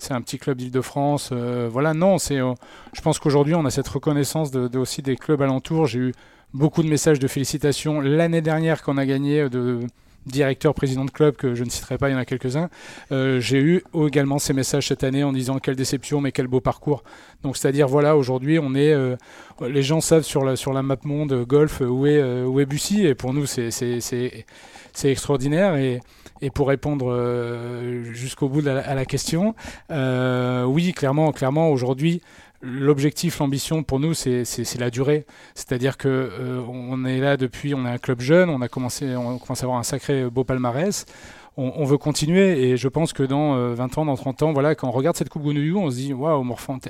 c'est 0.05 0.13
un 0.13 0.21
petit 0.21 0.39
club 0.39 0.59
d'Île-de-France. 0.59 1.31
Euh, 1.33 1.69
voilà, 1.71 1.95
non, 1.95 2.19
c'est. 2.19 2.39
Euh, 2.39 2.53
je 2.93 3.01
pense 3.01 3.19
qu'aujourd'hui, 3.19 3.55
on 3.55 3.65
a 3.65 3.71
cette 3.71 3.89
reconnaissance 3.89 4.51
de, 4.51 4.79
aussi 4.79 5.03
des 5.03 5.17
clubs 5.17 5.41
alentours. 5.43 5.87
J'ai 5.87 5.99
eu 5.99 6.13
beaucoup 6.53 6.83
de 6.83 6.89
messages 6.89 7.19
de 7.19 7.27
félicitations 7.27 8.01
l'année 8.01 8.43
dernière 8.43 8.83
qu'on 8.83 8.99
a 8.99 9.07
gagné 9.07 9.41
euh, 9.41 9.49
de 9.49 9.81
directeur, 10.27 10.75
président 10.75 11.05
de 11.05 11.11
club, 11.11 11.37
que 11.37 11.55
je 11.55 11.65
ne 11.65 11.71
citerai 11.71 11.99
pas, 11.99 12.09
il 12.09 12.13
y 12.13 12.15
en 12.15 12.19
a 12.19 12.25
quelques-uns. 12.25 12.69
j'ai 13.11 13.61
eu 13.61 13.83
également 14.07 14.39
ces 14.39 14.53
messages 14.53 14.89
cette 14.89 15.05
année 15.05 15.25
en 15.25 15.33
disant 15.33 15.59
quelle 15.59 15.77
déception, 15.77 16.21
mais 16.21 16.33
quel 16.33 16.47
beau 16.47 16.61
parcours. 16.61 17.05
Donc, 17.43 17.57
c'est-à-dire, 17.57 17.89
voilà, 17.89 18.17
aujourd'hui, 18.17 18.59
on 18.59 18.75
est. 18.75 18.95
les 19.61 19.83
gens 19.83 20.01
savent 20.01 20.23
sur 20.23 20.45
la, 20.45 20.57
sur 20.57 20.73
la 20.73 20.83
map 20.83 20.97
monde 21.05 21.45
golf 21.45 21.81
où 21.81 22.07
est, 22.07 22.67
Bussy, 22.67 23.07
et 23.07 23.15
pour 23.15 23.33
nous, 23.35 23.47
c'est 23.47 24.45
extraordinaire. 25.05 25.77
Et, 25.77 26.01
et 26.45 26.51
pour 26.51 26.69
répondre 26.69 27.11
euh, 27.11 28.03
jusqu'au 28.13 28.49
bout 28.49 28.67
à 28.67 28.95
la, 28.95 29.05
question, 29.07 29.55
euh, 29.91 30.65
oui, 30.65 30.93
clairement, 30.93 31.33
clairement, 31.33 31.71
aujourd'hui, 31.71 32.21
l'objectif, 32.65 33.39
l'ambition 33.39 33.83
pour 33.83 34.01
nous, 34.01 34.15
c'est 34.15 34.79
la 34.79 34.91
durée. 34.91 35.27
C'est-à-dire 35.55 35.97
que 35.97 36.09
euh, 36.09 36.63
on 36.69 37.05
est 37.05 37.21
là 37.21 37.37
depuis, 37.37 37.75
on 37.75 37.85
est 37.87 37.91
un 37.91 37.99
club 37.99 38.21
jeune, 38.21 38.51
on 38.51 38.61
a 38.63 38.69
commencé, 38.69 39.15
on 39.17 39.39
commence 39.39 39.63
à 39.63 39.65
avoir 39.65 39.79
un 39.79 39.85
sacré 39.85 40.29
beau 40.31 40.45
palmarès. 40.45 41.07
On, 41.57 41.85
veut 41.85 41.99
continuer 41.99 42.69
et 42.69 42.77
je 42.77 42.89
pense 42.89 43.13
que 43.13 43.23
dans 43.23 43.73
20 43.75 43.99
ans, 43.99 44.07
dans 44.07 44.17
30 44.17 44.43
ans, 44.43 44.53
voilà, 44.53 44.75
quand 44.75 44.89
on 44.89 44.91
regarde 44.91 45.17
cette 45.17 45.29
Coupe 45.29 45.43
Gounouillou, 45.43 45.79
on 45.79 45.89
se 45.89 45.95
dit 45.95 46.13
waouh, 46.13 46.43
Morphant. 46.43 46.81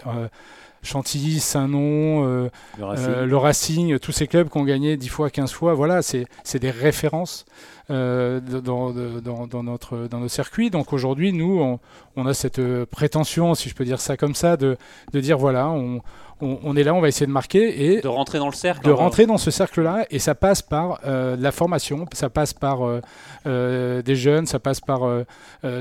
Chantilly, 0.85 1.40
Saint-Nom, 1.40 2.49
le, 2.79 3.37
Racing. 3.37 3.99
tous 3.99 4.12
ces 4.12 4.27
clubs 4.27 4.49
qui 4.49 4.59
ont 4.59 4.64
gagné 4.64 4.97
10 4.97 5.09
fois, 5.09 5.31
15 5.31 5.53
fois, 5.53 5.75
voilà, 5.75 6.03
c'est 6.03 6.59
des 6.59 6.70
références. 6.70 7.47
Euh, 7.90 8.40
dans, 8.40 8.92
dans, 8.92 9.47
dans, 9.47 9.62
notre, 9.62 10.07
dans 10.09 10.18
nos 10.18 10.29
circuits. 10.29 10.70
Donc 10.70 10.94
aujourd'hui, 10.94 11.35
nous, 11.35 11.61
on, 11.61 11.81
on, 12.16 12.25
a 12.25 12.33
cette 12.33 12.59
euh, 12.59 12.87
prétention, 12.87 13.55
si 13.55 13.68
je 13.68 13.75
peux 13.75 13.85
dire 13.85 14.01
ça 14.01 14.16
comme 14.16 14.35
ça, 14.35 14.57
de, 14.57 14.79
de 15.12 15.20
dire 15.20 15.37
voilà, 15.37 15.68
on, 15.68 16.01
on, 16.44 16.76
est 16.76 16.83
là, 16.83 16.94
on 16.94 17.00
va 17.00 17.09
essayer 17.09 17.26
de 17.26 17.33
marquer 17.33 17.94
et 17.94 18.00
de 18.00 18.09
rentrer 18.09 18.38
dans 18.38 18.48
le 18.48 18.54
cercle. 18.54 18.85
De 18.85 18.92
rentrer 18.92 19.26
dans 19.26 19.38
ce 19.38 19.50
cercle-là, 19.50 20.07
et 20.11 20.18
ça 20.18 20.35
passe 20.35 20.62
par 20.62 21.00
euh, 21.07 21.37
la 21.38 21.52
formation, 21.52 22.07
ça 22.12 22.30
passe 22.30 22.52
par 22.52 22.87
euh, 22.87 23.00
euh, 23.46 24.02
des 24.02 24.16
jeunes, 24.16 24.46
ça 24.46 24.59
passe 24.59 24.80
par 24.80 25.02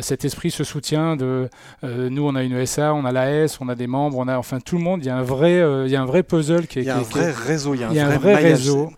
cet 0.01 0.25
esprit, 0.25 0.51
ce 0.51 0.63
soutien 0.63 1.15
de. 1.15 1.49
nous, 1.83 2.25
on 2.25 2.35
a 2.35 2.43
une 2.43 2.53
ESA, 2.53 2.93
on 2.93 3.05
a 3.05 3.11
l'AS, 3.11 3.59
on 3.61 3.69
a 3.69 3.75
des 3.75 3.87
membres, 3.87 4.17
on 4.17 4.27
a 4.27 4.37
enfin 4.37 4.59
tout 4.59 4.77
le 4.77 4.83
monde. 4.83 5.03
Il 5.03 5.07
y 5.07 5.09
a 5.09 5.17
un 5.17 5.23
vrai, 5.23 5.61
il 5.85 5.91
y 5.91 5.95
a 5.95 6.01
un 6.01 6.05
vrai 6.05 6.23
puzzle 6.23 6.67
qui 6.67 6.79
est. 6.79 6.83
Il 6.83 6.87
y 6.87 6.91
a 6.91 6.97
un 6.97 7.01
vrai 7.01 7.31
réseau, 7.31 7.73
il 7.73 7.81
y 7.81 7.83
a 7.83 8.07
un, 8.07 8.17
vrai, 8.17 8.35
réseau. 8.35 8.91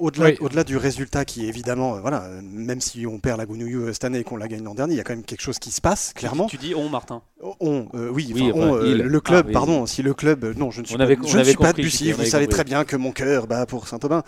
Au-delà, 0.00 0.30
au-delà 0.40 0.64
du 0.64 0.76
résultat 0.76 1.24
qui 1.24 1.44
est 1.44 1.48
évidemment, 1.48 2.00
voilà, 2.00 2.24
même 2.42 2.80
si 2.80 3.06
on 3.06 3.18
perd 3.18 3.38
la 3.38 3.46
Gounouillou 3.46 3.92
cette 3.92 4.04
année 4.04 4.20
et 4.20 4.24
qu'on 4.24 4.36
la 4.36 4.48
gagne 4.48 4.62
l'an 4.62 4.74
dernier, 4.74 4.94
il 4.94 4.98
y 4.98 5.00
a 5.00 5.04
quand 5.04 5.14
même 5.14 5.24
quelque 5.24 5.42
chose 5.42 5.58
qui 5.58 5.70
se 5.70 5.80
passe 5.80 6.12
clairement. 6.14 6.46
Tu, 6.46 6.56
dis 6.56 6.74
on, 6.74 6.88
Martin. 6.88 7.22
On, 7.60 7.86
oui, 7.92 8.32
le 8.34 9.20
club, 9.20 9.46
ah, 9.48 9.52
pardon, 9.52 9.86
si 9.86 10.02
le 10.02 10.14
club, 10.14 10.54
non, 10.56 10.70
je 10.70 10.82
ne 10.96 11.06
suis, 11.06 11.16
pas, 11.16 11.28
je 11.28 11.38
ne 11.38 11.44
suis 11.44 11.56
pas 11.56 11.72
de 11.72 11.82
Bussy. 11.82 12.12
Vous 12.12 12.24
savez 12.24 12.46
très 12.46 12.64
bien 12.64 12.84
que 12.84 12.96
mon 12.96 13.12
cœur 13.12 13.46
bat 13.46 13.66
pour 13.66 13.88
Saint-Aubin 13.88 14.22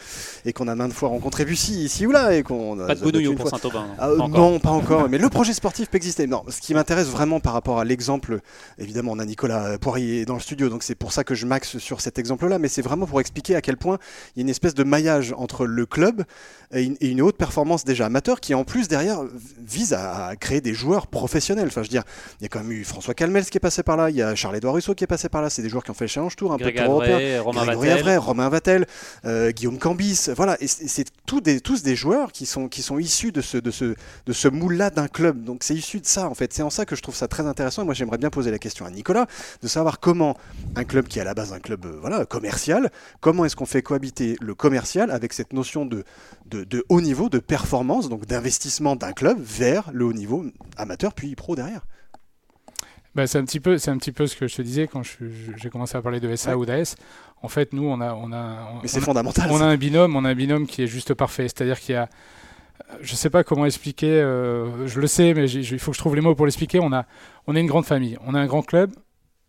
et 0.45 0.53
qu'on 0.53 0.69
a 0.69 0.75
maintes 0.75 0.93
fois 0.93 1.09
rencontré 1.09 1.45
Bussy 1.45 1.85
ici 1.85 2.07
ou 2.07 2.13
là 2.13 2.35
et 2.35 2.43
qu'on 2.43 2.77
pas 2.77 2.95
de 2.95 3.01
Bounouillon 3.01 3.35
pour 3.35 3.49
Saint-Aubin. 3.49 3.87
Ah, 3.99 4.11
non, 4.29 4.59
pas 4.59 4.71
encore. 4.71 5.09
mais 5.09 5.19
le 5.19 5.29
projet 5.29 5.53
sportif 5.53 5.89
peut 5.89 5.97
exister. 5.97 6.27
Non, 6.27 6.45
ce 6.49 6.61
qui 6.61 6.75
m'intéresse 6.75 7.09
vraiment 7.09 7.41
par 7.41 7.53
rapport 7.53 7.79
à 7.79 7.85
l'exemple, 7.85 8.41
évidemment, 8.79 9.13
on 9.13 9.19
a 9.19 9.25
Nicolas 9.25 9.79
Poirier 9.79 10.25
dans 10.25 10.35
le 10.35 10.41
studio, 10.41 10.69
donc 10.69 10.83
c'est 10.83 10.95
pour 10.95 11.13
ça 11.13 11.25
que 11.25 11.35
je 11.35 11.47
maxe 11.47 11.79
sur 11.79 12.01
cet 12.01 12.19
exemple-là. 12.19 12.59
Mais 12.59 12.69
c'est 12.69 12.83
vraiment 12.83 13.07
pour 13.07 13.21
expliquer 13.21 13.57
à 13.57 13.61
quel 13.61 13.77
point 13.77 13.99
il 14.35 14.41
y 14.41 14.41
a 14.41 14.43
une 14.43 14.51
espèce 14.51 14.75
de 14.75 14.85
maillage 14.85 15.35
entre 15.37 15.67
le 15.67 15.87
club 15.87 16.25
et 16.73 16.83
une, 17.01 17.23
haute 17.23 17.37
performance 17.37 17.85
déjà 17.85 18.07
amateur 18.07 18.41
qui 18.41 18.55
en 18.55 18.65
plus 18.65 18.89
derrière 18.89 19.21
vise 19.59 19.93
à, 19.93 20.35
créer 20.39 20.61
des 20.61 20.75
joueurs 20.75 21.07
professionnels. 21.07 21.69
Enfin, 21.69 21.83
je 21.83 21.89
veux 21.89 21.91
dire, 21.91 22.05
il 22.41 22.43
y 22.43 22.47
a 22.47 22.49
quand 22.49 22.61
même 22.61 22.73
eu 22.73 22.85
François 22.85 23.15
Calmels 23.15 23.47
qui 23.47 23.57
est 23.57 23.61
passé 23.61 23.83
par 23.83 23.97
là, 23.97 24.11
il 24.11 24.17
y 24.17 24.23
a 24.23 24.35
Charles-Édouard 24.35 24.75
Rousseau 24.75 24.95
qui 24.95 25.05
est 25.05 25.09
passé 25.09 25.29
par 25.29 25.43
là. 25.43 25.51
C'est 25.51 25.63
des 25.63 25.69
joueurs 25.69 25.85
qui 25.85 25.91
ont 25.91 25.95
fait 25.95 26.05
le 26.05 26.09
challenge 26.09 26.36
tour 26.37 26.53
un 26.53 26.59
peu 26.59 26.73
Romain 27.41 27.65
Vatel, 27.65 28.19
Romain 28.19 28.49
Vatel 28.49 28.87
euh, 29.25 29.51
Guillaume 29.51 29.79
Cambis. 29.79 30.29
Voilà, 30.37 30.57
et 30.61 30.67
c'est 30.67 31.07
tous 31.27 31.41
des, 31.41 31.61
tous 31.61 31.83
des 31.83 31.97
joueurs 31.97 32.31
qui 32.33 32.47
sont, 32.47 32.69
qui 32.69 32.83
sont 32.83 32.99
issus 32.99 33.33
de 33.33 33.41
ce, 33.41 33.57
de 33.57 33.71
ce, 33.71 33.97
de 34.27 34.33
ce 34.33 34.49
moule-là 34.49 34.91
d'un 34.91 35.09
club. 35.09 35.43
Donc 35.43 35.65
c'est 35.65 35.75
issu 35.75 36.01
de 36.01 36.07
ça, 36.07 36.29
en 36.29 36.35
fait. 36.35 36.53
C'est 36.53 36.63
en 36.63 36.71
ça 36.71 36.85
que 36.85 36.95
je 36.95 37.03
trouve 37.03 37.17
ça 37.17 37.27
très 37.27 37.47
intéressant. 37.47 37.83
Et 37.83 37.85
moi, 37.85 37.95
j'aimerais 37.95 38.19
bien 38.19 38.31
poser 38.31 38.51
la 38.51 38.59
question 38.59 38.87
à 38.87 38.91
Nicolas 38.91 39.27
de 39.63 39.69
savoir 39.69 39.99
comment 39.99 40.37
un 40.77 40.85
club 40.85 41.09
qui 41.09 41.19
est 41.19 41.23
à 41.23 41.25
la 41.25 41.35
base 41.35 41.53
un 41.53 41.61
club 41.61 41.87
euh, 41.87 41.99
voilà, 42.01 42.25
commercial, 42.25 42.91
comment 43.21 43.45
est-ce 43.45 43.57
qu'on 43.57 43.67
fait 43.67 43.83
cohabiter 43.83 44.37
le 44.41 44.55
commercial 44.55 45.11
avec 45.11 45.33
cette 45.33 45.53
notion 45.53 45.87
de, 45.87 46.05
de, 46.51 46.65
de 46.65 46.85
haut 46.89 47.01
niveau, 47.01 47.29
de 47.29 47.39
performance, 47.39 48.09
donc 48.09 48.27
d'investissement 48.27 48.97
d'un 48.97 49.13
club 49.13 49.39
vers 49.41 49.91
le 49.93 50.05
haut 50.05 50.13
niveau 50.13 50.45
amateur 50.77 51.15
puis 51.15 51.35
pro 51.35 51.57
derrière 51.57 51.87
bah, 53.17 53.27
c'est 53.27 53.39
un 53.39 53.45
petit 53.47 53.61
peu, 53.61 53.79
c'est 53.79 53.91
un 53.91 53.97
petit 53.97 54.13
peu 54.13 54.27
ce 54.27 54.37
que 54.37 54.47
je 54.47 54.57
te 54.57 54.61
disais 54.61 54.87
quand 54.87 55.01
j'ai 55.57 55.71
commencé 55.71 55.97
à 55.97 56.03
parler 56.03 56.21
de 56.21 56.37
SA 56.37 56.59
ou 56.59 56.67
d'AS. 56.67 56.97
En 57.43 57.49
fait, 57.49 57.73
nous, 57.73 57.85
on 57.85 57.99
a, 58.03 58.13
on 58.13 58.31
a, 58.31 58.75
Mais 58.83 58.89
c'est 58.89 59.01
fondamental. 59.01 59.51
On 59.51 59.59
a 59.63 59.65
un 59.65 59.77
binôme, 59.79 60.15
on 60.17 60.27
a 60.27 60.29
un 60.29 60.35
binôme 60.35 60.67
qui 60.67 60.83
est 60.83 60.87
juste 60.87 61.15
parfait. 61.15 61.45
C'est-à-dire 61.45 61.81
qu'il 61.81 61.95
y 61.95 61.99
a, 61.99 62.11
je 63.01 63.15
sais 63.15 63.31
pas 63.31 63.43
comment 63.43 63.65
expliquer. 63.65 64.11
Euh, 64.11 64.87
je 64.87 65.01
le 65.01 65.07
sais, 65.07 65.33
mais 65.33 65.51
il 65.51 65.79
faut 65.79 65.93
que 65.93 65.97
je 65.97 66.03
trouve 66.03 66.15
les 66.15 66.21
mots 66.21 66.35
pour 66.35 66.45
l'expliquer. 66.45 66.79
On 66.79 66.93
a, 66.93 67.07
on 67.47 67.57
est 67.57 67.61
une 67.61 67.67
grande 67.67 67.87
famille. 67.87 68.19
On 68.27 68.35
a 68.35 68.39
un 68.39 68.47
grand 68.47 68.63
club 68.63 68.93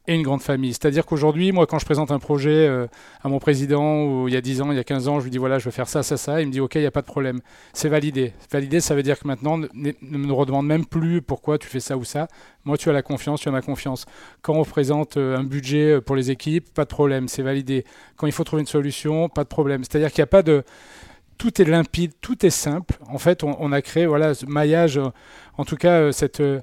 et 0.07 0.15
une 0.15 0.23
grande 0.23 0.41
famille. 0.41 0.71
C'est-à-dire 0.71 1.05
qu'aujourd'hui, 1.05 1.51
moi, 1.51 1.67
quand 1.67 1.79
je 1.79 1.85
présente 1.85 2.11
un 2.11 2.19
projet 2.19 2.67
euh, 2.67 2.87
à 3.23 3.29
mon 3.29 3.39
président, 3.39 4.27
il 4.27 4.33
y 4.33 4.37
a 4.37 4.41
10 4.41 4.61
ans, 4.61 4.71
il 4.71 4.77
y 4.77 4.79
a 4.79 4.83
15 4.83 5.07
ans, 5.07 5.19
je 5.19 5.25
lui 5.25 5.31
dis 5.31 5.37
voilà, 5.37 5.59
je 5.59 5.65
veux 5.65 5.71
faire 5.71 5.89
ça, 5.89 6.01
ça, 6.01 6.17
ça, 6.17 6.41
il 6.41 6.47
me 6.47 6.51
dit 6.51 6.61
ok, 6.61 6.75
il 6.75 6.81
n'y 6.81 6.87
a 6.87 6.91
pas 6.91 7.01
de 7.01 7.07
problème. 7.07 7.41
C'est 7.73 7.89
validé. 7.89 8.33
Validé, 8.51 8.79
ça 8.79 8.95
veut 8.95 9.03
dire 9.03 9.19
que 9.19 9.27
maintenant, 9.27 9.57
ne, 9.57 9.67
me 10.01 10.33
redemande 10.33 10.65
même 10.65 10.85
plus 10.85 11.21
pourquoi 11.21 11.57
tu 11.57 11.67
fais 11.67 11.81
ça 11.81 11.97
ou 11.97 12.05
ça. 12.05 12.27
Moi, 12.63 12.77
tu 12.77 12.89
as 12.89 12.93
la 12.93 13.01
confiance, 13.01 13.41
tu 13.41 13.49
as 13.49 13.51
ma 13.51 13.61
confiance. 13.61 14.05
Quand 14.41 14.53
on 14.53 14.63
présente 14.63 15.17
euh, 15.17 15.37
un 15.37 15.43
budget 15.43 15.91
euh, 15.91 16.01
pour 16.01 16.15
les 16.15 16.31
équipes, 16.31 16.73
pas 16.73 16.83
de 16.83 16.89
problème, 16.89 17.27
c'est 17.27 17.43
validé. 17.43 17.83
Quand 18.15 18.27
il 18.27 18.33
faut 18.33 18.43
trouver 18.43 18.61
une 18.61 18.67
solution, 18.67 19.29
pas 19.29 19.43
de 19.43 19.49
problème. 19.49 19.83
C'est-à-dire 19.83 20.11
qu'il 20.11 20.21
n'y 20.21 20.25
a 20.25 20.27
pas 20.27 20.43
de 20.43 20.63
tout 21.37 21.61
est 21.61 21.65
limpide, 21.65 22.13
tout 22.19 22.45
est 22.45 22.51
simple. 22.51 22.95
En 23.09 23.19
fait, 23.19 23.43
on, 23.43 23.55
on 23.59 23.71
a 23.71 23.81
créé 23.83 24.07
voilà 24.07 24.33
ce 24.33 24.47
maillage 24.47 24.99
en 25.57 25.65
tout 25.65 25.75
cas, 25.75 26.01
euh, 26.01 26.11
cette, 26.11 26.39
euh, 26.39 26.61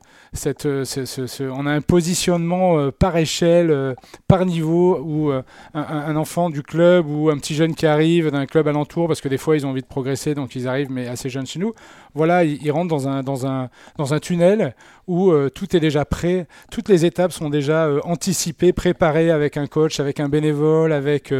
euh, 0.67 1.51
on 1.53 1.67
a 1.67 1.73
un 1.73 1.81
positionnement 1.81 2.91
par 2.93 3.17
échelle, 3.17 3.95
par 4.29 4.47
niveau, 4.47 4.99
où 5.05 5.33
un, 5.75 6.17
enfant 6.17 6.51
du 6.51 6.63
club 6.63 7.09
ou 7.09 7.31
un 7.31 7.39
petit 7.39 7.55
jeune 7.55 7.75
qui 7.75 7.87
arrive 7.87 8.31
d'un 8.31 8.47
club 8.47 8.69
alentour, 8.69 9.09
parce 9.09 9.21
que 9.21 9.29
des 9.29 9.39
fois 9.39 9.57
ils 9.57 9.67
ont 9.67 9.71
envie 9.71 9.83
de 9.83 9.87
progresser, 9.87 10.35
donc 10.35 10.55
ils 10.55 10.69
arrivent, 10.69 10.91
mais 10.91 11.09
assez 11.09 11.29
jeunes 11.29 11.47
chez 11.47 11.59
nous, 11.59 11.75
voilà, 12.15 12.45
ils, 12.45 12.71
rentrent 12.71 12.89
dans 12.89 13.47
un, 13.47 14.19
tunnel 14.21 14.75
où 15.07 15.33
tout 15.55 15.77
est 15.77 15.81
déjà 15.81 16.05
prêt, 16.05 16.47
toutes 16.71 16.89
les 16.89 17.05
étapes 17.05 17.33
sont 17.33 17.51
déjà 17.51 17.91
anticipées, 18.05 18.73
préparées 18.73 19.31
avec 19.31 19.57
un 19.57 19.67
coach, 19.67 20.01
avec 20.01 20.21
un 20.21 20.29
bénévole, 20.29 20.93
avec 20.93 21.33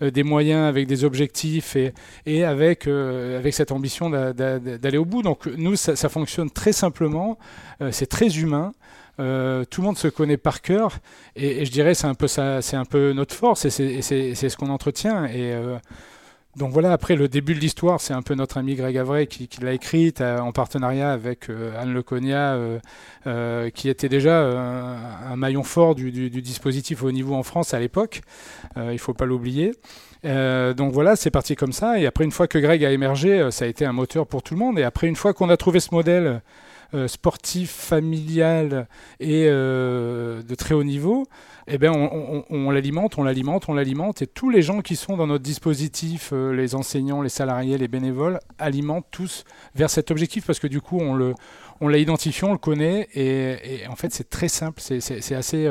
des 0.00 0.22
moyens, 0.22 0.66
avec 0.68 0.86
des 0.86 1.04
objectifs 1.04 1.76
et, 2.26 2.44
avec 2.44 2.88
cette 3.50 3.72
ambition 3.72 4.10
d'aller 4.10 4.98
au 4.98 5.04
bout. 5.04 5.22
Donc 5.22 5.46
nous, 5.46 5.76
ça, 5.76 5.96
ça 5.96 6.08
fonctionne 6.08 6.50
très 6.50 6.72
simplement 6.72 6.93
simplement, 6.94 7.38
euh, 7.80 7.90
c'est 7.90 8.06
très 8.06 8.38
humain. 8.38 8.72
Euh, 9.20 9.64
tout 9.64 9.80
le 9.80 9.86
monde 9.86 9.98
se 9.98 10.08
connaît 10.08 10.36
par 10.36 10.60
cœur 10.60 10.98
et, 11.36 11.64
je 11.64 11.70
dirais 11.70 11.94
c'est 11.94 12.08
un 12.08 12.14
peu 12.14 12.26
c'est 12.26 12.74
un 12.74 12.84
peu 12.84 13.12
notre 13.12 13.32
force 13.32 13.64
et 13.64 13.70
c'est 13.70 14.48
ce 14.48 14.56
qu'on 14.56 14.70
entretient. 14.70 15.24
Et 15.26 15.52
euh, 15.52 15.76
donc 16.56 16.70
voilà, 16.72 16.92
après 16.92 17.16
le 17.16 17.26
début 17.26 17.54
de 17.54 17.60
l'histoire, 17.60 18.00
c'est 18.00 18.12
un 18.12 18.22
peu 18.22 18.34
notre 18.34 18.58
ami 18.58 18.76
Greg 18.76 18.96
Avray 18.96 19.26
qui, 19.26 19.48
l'a 19.60 19.72
écrite 19.72 20.20
en 20.20 20.52
partenariat 20.52 21.12
avec 21.12 21.48
Anne 21.76 21.92
Leconia, 21.92 22.56
qui 23.74 23.88
était 23.88 24.08
déjà 24.08 24.40
un, 25.32 25.36
maillon 25.36 25.64
fort 25.64 25.96
du, 25.96 26.30
dispositif 26.30 27.02
au 27.02 27.10
niveau 27.10 27.34
en 27.34 27.42
France 27.42 27.74
à 27.74 27.80
l'époque. 27.80 28.20
il 28.76 28.82
ne 28.84 28.98
faut 28.98 29.14
pas 29.14 29.26
l'oublier. 29.26 29.72
donc 30.22 30.92
voilà, 30.92 31.16
c'est 31.16 31.32
parti 31.32 31.56
comme 31.56 31.72
ça. 31.72 31.98
Et 31.98 32.06
après, 32.06 32.22
une 32.22 32.30
fois 32.30 32.46
que 32.46 32.58
Greg 32.58 32.84
a 32.84 32.92
émergé, 32.92 33.50
ça 33.50 33.64
a 33.64 33.68
été 33.68 33.84
un 33.84 33.92
moteur 33.92 34.24
pour 34.28 34.44
tout 34.44 34.54
le 34.54 34.60
monde. 34.60 34.78
Et 34.78 34.84
après, 34.84 35.08
une 35.08 35.16
fois 35.16 35.34
qu'on 35.34 35.50
a 35.50 35.56
trouvé 35.56 35.80
ce 35.80 35.92
modèle 35.92 36.26
euh, 36.26 36.38
sportif, 37.06 37.70
familial 37.70 38.88
et 39.20 39.46
euh, 39.48 40.42
de 40.42 40.54
très 40.54 40.74
haut 40.74 40.84
niveau, 40.84 41.26
eh 41.66 41.78
ben 41.78 41.92
on, 42.50 42.70
l'alimente, 42.70 43.18
on 43.18 43.24
l'alimente, 43.24 43.68
on 43.68 43.74
l'alimente, 43.74 44.22
et 44.22 44.26
tous 44.26 44.50
les 44.50 44.62
gens 44.62 44.80
qui 44.80 44.96
sont 44.96 45.16
dans 45.16 45.26
notre 45.26 45.42
dispositif, 45.42 46.30
euh, 46.32 46.52
les 46.52 46.74
enseignants, 46.74 47.22
les 47.22 47.28
salariés, 47.28 47.78
les 47.78 47.88
bénévoles, 47.88 48.40
alimentent 48.58 49.06
tous 49.10 49.44
vers 49.74 49.90
cet 49.90 50.10
objectif 50.10 50.46
parce 50.46 50.58
que 50.58 50.66
du 50.66 50.80
coup 50.80 50.98
on 50.98 51.14
le, 51.14 51.34
on 51.80 51.88
l'a 51.88 51.98
identifié, 51.98 52.46
on 52.46 52.52
le 52.52 52.58
connaît, 52.58 53.08
et, 53.14 53.86
en 53.88 53.96
fait 53.96 54.12
c'est 54.12 54.28
très 54.28 54.48
simple, 54.48 54.80
c'est 54.80 55.34
assez, 55.34 55.68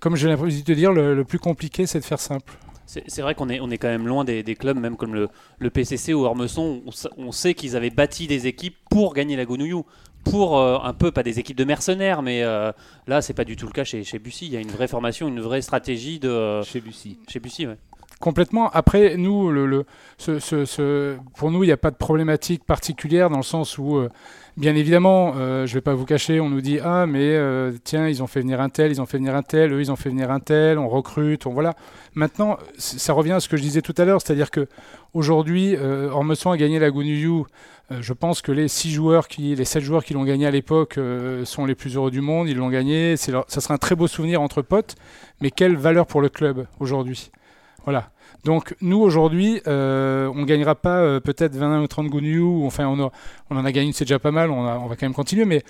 comme 0.00 0.16
j'ai 0.16 0.28
l'impression 0.28 0.62
de 0.64 0.74
dire, 0.74 0.92
le, 0.92 1.24
plus 1.24 1.38
compliqué 1.38 1.86
c'est 1.86 2.00
de 2.00 2.04
faire 2.04 2.20
simple. 2.20 2.54
C'est 2.86 3.22
vrai 3.22 3.34
qu'on 3.34 3.48
est, 3.48 3.60
on 3.60 3.70
est 3.70 3.78
quand 3.78 3.88
même 3.88 4.06
loin 4.06 4.24
des, 4.24 4.42
clubs, 4.54 4.78
même 4.78 4.96
comme 4.96 5.14
le, 5.14 5.28
le 5.58 5.70
PCC 5.70 6.12
ou 6.12 6.24
Ormesson. 6.24 6.82
On, 7.16 7.32
sait 7.32 7.54
qu'ils 7.54 7.76
avaient 7.76 7.90
bâti 7.90 8.26
des 8.26 8.46
équipes 8.46 8.76
pour 8.90 9.14
gagner 9.14 9.36
la 9.36 9.44
Gounouillou. 9.44 9.84
Pour 10.24 10.58
euh, 10.58 10.78
un 10.82 10.94
peu, 10.94 11.10
pas 11.10 11.22
des 11.22 11.38
équipes 11.38 11.56
de 11.56 11.64
mercenaires, 11.64 12.22
mais 12.22 12.42
euh, 12.42 12.72
là, 13.06 13.22
c'est 13.22 13.34
pas 13.34 13.44
du 13.44 13.56
tout 13.56 13.66
le 13.66 13.72
cas 13.72 13.84
chez, 13.84 14.04
chez 14.04 14.18
Bussy. 14.18 14.46
Il 14.46 14.52
y 14.52 14.56
a 14.56 14.60
une 14.60 14.70
vraie 14.70 14.88
formation, 14.88 15.28
une 15.28 15.40
vraie 15.40 15.62
stratégie 15.62 16.18
de. 16.18 16.62
Chez 16.62 16.80
Bussy. 16.80 17.18
Chez 17.28 17.40
Bussy, 17.40 17.66
ouais. 17.66 17.76
Complètement. 18.20 18.70
Après, 18.70 19.16
nous, 19.16 19.50
le, 19.50 19.66
le 19.66 19.84
ce, 20.16 20.38
ce, 20.38 21.16
pour 21.36 21.50
nous, 21.50 21.62
il 21.62 21.66
n'y 21.66 21.72
a 21.72 21.76
pas 21.76 21.90
de 21.90 21.96
problématique 21.96 22.64
particulière 22.64 23.28
dans 23.28 23.36
le 23.36 23.42
sens 23.42 23.76
où, 23.76 23.96
euh, 23.96 24.08
bien 24.56 24.74
évidemment, 24.76 25.34
euh, 25.36 25.66
je 25.66 25.72
ne 25.72 25.74
vais 25.74 25.80
pas 25.82 25.94
vous 25.94 26.06
cacher, 26.06 26.40
on 26.40 26.48
nous 26.48 26.60
dit 26.60 26.78
ah 26.82 27.06
mais 27.06 27.34
euh, 27.34 27.72
tiens, 27.84 28.08
ils 28.08 28.22
ont 28.22 28.26
fait 28.26 28.40
venir 28.40 28.60
un 28.60 28.68
tel, 28.68 28.92
ils 28.92 29.02
ont 29.02 29.06
fait 29.06 29.18
venir 29.18 29.34
un 29.34 29.42
tel, 29.42 29.72
eux 29.72 29.80
ils 29.80 29.92
ont 29.92 29.96
fait 29.96 30.08
venir 30.08 30.30
un 30.30 30.40
tel, 30.40 30.78
on 30.78 30.88
recrute, 30.88 31.46
on 31.46 31.52
voilà. 31.52 31.74
Maintenant, 32.14 32.56
ça 32.78 33.12
revient 33.12 33.32
à 33.32 33.40
ce 33.40 33.48
que 33.48 33.56
je 33.56 33.62
disais 33.62 33.82
tout 33.82 33.94
à 33.98 34.04
l'heure, 34.04 34.22
c'est-à-dire 34.22 34.50
que 34.50 34.68
aujourd'hui, 35.12 35.76
Ormesson 35.76 36.50
a 36.50 36.56
gagné 36.56 36.78
la 36.78 36.90
Gounuyou. 36.90 37.46
Je 37.90 38.12
pense 38.12 38.40
que 38.40 38.50
les 38.50 38.68
six 38.68 38.90
joueurs 38.90 39.28
qui, 39.28 39.54
les 39.54 39.64
sept 39.64 39.82
joueurs 39.82 40.04
qui 40.04 40.14
l'ont 40.14 40.24
gagné 40.24 40.46
à 40.46 40.50
l'époque 40.50 40.98
sont 41.44 41.66
les 41.66 41.74
plus 41.74 41.96
heureux 41.96 42.10
du 42.10 42.20
monde. 42.20 42.48
Ils 42.48 42.56
l'ont 42.56 42.70
gagné. 42.70 43.16
C'est 43.16 43.32
ça 43.48 43.60
sera 43.60 43.74
un 43.74 43.78
très 43.78 43.94
beau 43.94 44.06
souvenir 44.06 44.40
entre 44.40 44.62
potes. 44.62 44.94
Mais 45.40 45.50
quelle 45.50 45.76
valeur 45.76 46.06
pour 46.06 46.20
le 46.20 46.28
club 46.28 46.66
aujourd'hui? 46.80 47.30
Voilà. 47.84 48.10
Donc 48.44 48.74
nous 48.82 48.98
aujourd'hui, 48.98 49.62
euh, 49.66 50.30
on 50.34 50.44
gagnera 50.44 50.74
pas 50.74 50.98
euh, 50.98 51.20
peut-être 51.20 51.56
20 51.56 51.82
ou 51.82 51.86
30 51.86 52.08
Gouniou, 52.08 52.66
enfin 52.66 52.86
on, 52.86 53.10
on, 53.50 53.56
en 53.56 53.64
a 53.64 53.72
gagné, 53.72 53.92
c'est 53.92 54.04
déjà 54.04 54.18
pas 54.18 54.32
mal, 54.32 54.50
on, 54.50 54.58
on, 54.58 54.86
va 54.86 54.96
quand 54.96 55.06
même 55.06 55.14
continuer, 55.14 55.46
mais 55.46 55.62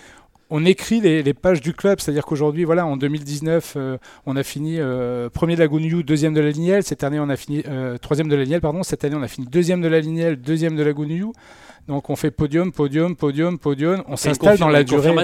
on 0.50 0.64
écrit 0.64 1.00
les, 1.00 1.34
pages 1.34 1.60
du 1.60 1.72
club, 1.72 2.00
c'est-à-dire 2.00 2.24
qu'aujourd'hui, 2.24 2.64
voilà, 2.64 2.86
en 2.86 2.96
2019, 2.96 3.74
euh, 3.76 3.98
on 4.26 4.36
a 4.36 4.42
fini 4.42 4.78
euh, 4.78 5.28
premier 5.30 5.54
de 5.54 5.60
la 5.60 5.68
Gouniou, 5.68 6.02
deuxième 6.02 6.34
de 6.34 6.40
la 6.40 6.50
Lignelle, 6.50 6.82
cette 6.82 7.02
année 7.02 7.18
on 7.18 7.28
a 7.28 7.36
fini 7.36 7.62
troisième 8.00 8.28
de 8.28 8.36
la 8.36 8.44
Lignelle, 8.44 8.60
pardon, 8.60 8.82
cette 8.82 9.04
année 9.04 9.16
on 9.16 9.22
a 9.22 9.28
fini 9.28 9.46
deuxième 9.46 9.80
de 9.80 9.88
la 9.88 10.00
Lignelle, 10.00 10.36
deuxième 10.36 10.76
de 10.76 10.82
la 10.82 10.92
Gouniou. 10.92 11.32
Donc 11.86 12.08
on 12.08 12.16
fait 12.16 12.30
podium, 12.30 12.72
podium, 12.72 13.14
podium, 13.14 13.58
podium. 13.58 14.02
On 14.08 14.16
s'installe 14.16 14.58
dans 14.58 14.68
la 14.68 14.84
durée. 14.84 15.14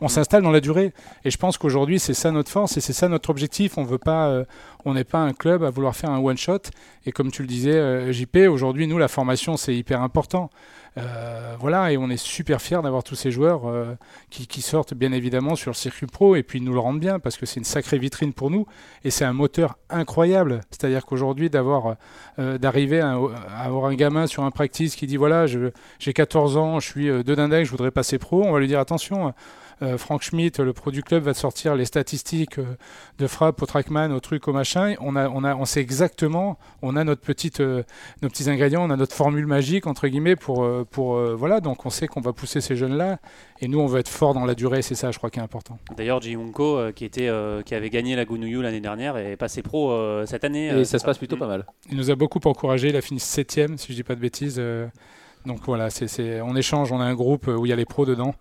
On 0.00 0.08
s'installe 0.08 0.42
dans 0.42 0.52
la 0.52 0.60
durée. 0.60 0.92
Et 1.24 1.30
je 1.30 1.36
pense 1.36 1.58
qu'aujourd'hui 1.58 1.98
c'est 1.98 2.14
ça 2.14 2.30
notre 2.30 2.50
force 2.50 2.76
et 2.76 2.80
c'est 2.80 2.92
ça 2.92 3.08
notre 3.08 3.30
objectif. 3.30 3.78
On 3.78 3.84
veut 3.84 3.98
pas, 3.98 4.28
euh, 4.28 4.44
on 4.84 4.94
n'est 4.94 5.04
pas 5.04 5.18
un 5.18 5.32
club 5.32 5.64
à 5.64 5.70
vouloir 5.70 5.96
faire 5.96 6.10
un 6.10 6.18
one 6.18 6.36
shot. 6.36 6.60
Et 7.04 7.12
comme 7.12 7.32
tu 7.32 7.42
le 7.42 7.48
disais, 7.48 7.72
euh, 7.72 8.12
JP, 8.12 8.36
aujourd'hui 8.48 8.86
nous 8.86 8.98
la 8.98 9.08
formation 9.08 9.56
c'est 9.56 9.74
hyper 9.74 10.02
important. 10.02 10.50
Euh, 10.96 11.56
voilà, 11.58 11.90
et 11.90 11.96
on 11.96 12.08
est 12.08 12.16
super 12.16 12.62
fiers 12.62 12.80
d'avoir 12.82 13.02
tous 13.02 13.16
ces 13.16 13.32
joueurs 13.32 13.66
euh, 13.66 13.96
qui, 14.30 14.62
sortent 14.62 14.94
bien 14.94 15.10
évidemment 15.10 15.56
sur 15.56 15.70
le 15.70 15.74
circuit 15.74 16.06
pro 16.06 16.36
et 16.36 16.44
puis 16.44 16.60
nous 16.60 16.72
le 16.72 16.78
rendent 16.78 17.00
bien 17.00 17.18
parce 17.18 17.36
que 17.36 17.46
c'est 17.46 17.58
une 17.58 17.64
sacrée 17.64 17.98
vitrine 17.98 18.32
pour 18.32 18.50
nous 18.50 18.66
et 19.02 19.10
c'est 19.10 19.24
un 19.24 19.32
moteur 19.32 19.76
incroyable. 19.90 20.60
C'est-à-dire 20.70 21.04
qu'aujourd'hui, 21.04 21.50
d'avoir, 21.50 21.96
euh, 22.38 22.58
d'arriver 22.58 23.00
à, 23.00 23.18
avoir 23.58 23.86
un 23.86 23.94
gamin 23.94 24.26
sur 24.28 24.44
un 24.44 24.50
practice 24.52 24.94
qui 24.94 25.06
dit 25.06 25.16
voilà, 25.16 25.46
j'ai 25.46 26.12
14 26.12 26.56
ans, 26.56 26.78
je 26.78 26.88
suis 26.88 27.06
de 27.06 27.34
Dindex, 27.34 27.66
je 27.66 27.70
voudrais 27.72 27.90
passer 27.90 28.18
pro, 28.18 28.44
on 28.44 28.52
va 28.52 28.60
lui 28.60 28.68
dire 28.68 28.78
attention 28.78 29.34
Frank 29.98 30.22
Schmidt, 30.22 30.62
le 30.62 30.72
pro 30.72 30.90
du 30.90 31.02
club, 31.02 31.24
va 31.24 31.34
sortir 31.34 31.74
les 31.74 31.84
statistiques 31.84 32.58
euh, 32.58 32.76
de 33.18 33.26
frappe 33.26 33.62
au 33.62 33.66
trackman, 33.66 34.10
au 34.12 34.20
truc, 34.20 34.48
au 34.48 34.52
machin. 34.52 34.94
On, 35.00 35.16
a, 35.16 35.28
on, 35.28 35.44
a, 35.44 35.54
on 35.54 35.64
sait 35.64 35.80
exactement, 35.80 36.58
on 36.82 36.96
a 36.96 37.04
notre 37.04 37.22
petite, 37.22 37.60
euh, 37.60 37.82
nos 38.22 38.28
petits 38.28 38.48
ingrédients, 38.50 38.84
on 38.84 38.90
a 38.90 38.96
notre 38.96 39.14
formule 39.14 39.46
magique, 39.46 39.86
entre 39.86 40.08
guillemets, 40.08 40.36
pour. 40.36 40.66
pour 40.90 41.14
voilà, 41.34 41.60
donc 41.60 41.86
on 41.86 41.90
sait 41.90 42.06
qu'on 42.06 42.20
va 42.20 42.32
pousser 42.32 42.60
ces 42.60 42.76
jeunes-là. 42.76 43.18
Et 43.60 43.68
nous, 43.68 43.80
on 43.80 43.86
veut 43.86 44.00
être 44.00 44.08
fort 44.08 44.34
dans 44.34 44.44
la 44.44 44.54
durée, 44.54 44.82
c'est 44.82 44.94
ça, 44.94 45.10
je 45.10 45.18
crois, 45.18 45.30
qui 45.30 45.38
est 45.38 45.42
important. 45.42 45.78
D'ailleurs, 45.96 46.20
Ji 46.20 46.36
qui, 46.94 47.04
était, 47.04 47.30
qui 47.64 47.74
avait 47.74 47.90
gagné 47.90 48.16
la 48.16 48.24
Gunuyu 48.24 48.62
l'année 48.62 48.80
dernière, 48.80 49.16
est 49.16 49.36
passé 49.36 49.62
pro 49.62 50.24
cette 50.26 50.44
année. 50.44 50.68
Et 50.68 50.84
ça 50.84 50.98
se 50.98 51.04
passe 51.04 51.18
plutôt 51.18 51.36
pas 51.36 51.46
mal. 51.46 51.66
Il 51.90 51.96
nous 51.96 52.10
a 52.10 52.14
beaucoup 52.14 52.40
encouragé, 52.44 52.88
il 52.88 52.96
a 52.96 53.00
fini 53.00 53.20
septième, 53.20 53.78
si 53.78 53.92
je 53.92 53.96
dis 53.96 54.02
pas 54.02 54.14
de 54.14 54.20
bêtises. 54.20 54.60
donc 55.46 55.60
voilà, 55.66 55.90
c'est, 55.90 56.40
on 56.40 56.56
échange, 56.56 56.92
on 56.92 57.00
a 57.00 57.04
un 57.04 57.14
groupe 57.14 57.48
où 57.48 57.66
il 57.66 57.68
y 57.68 57.72
a 57.72 57.76
les 57.76 57.86
pros 57.86 58.06
dedans. 58.06 58.34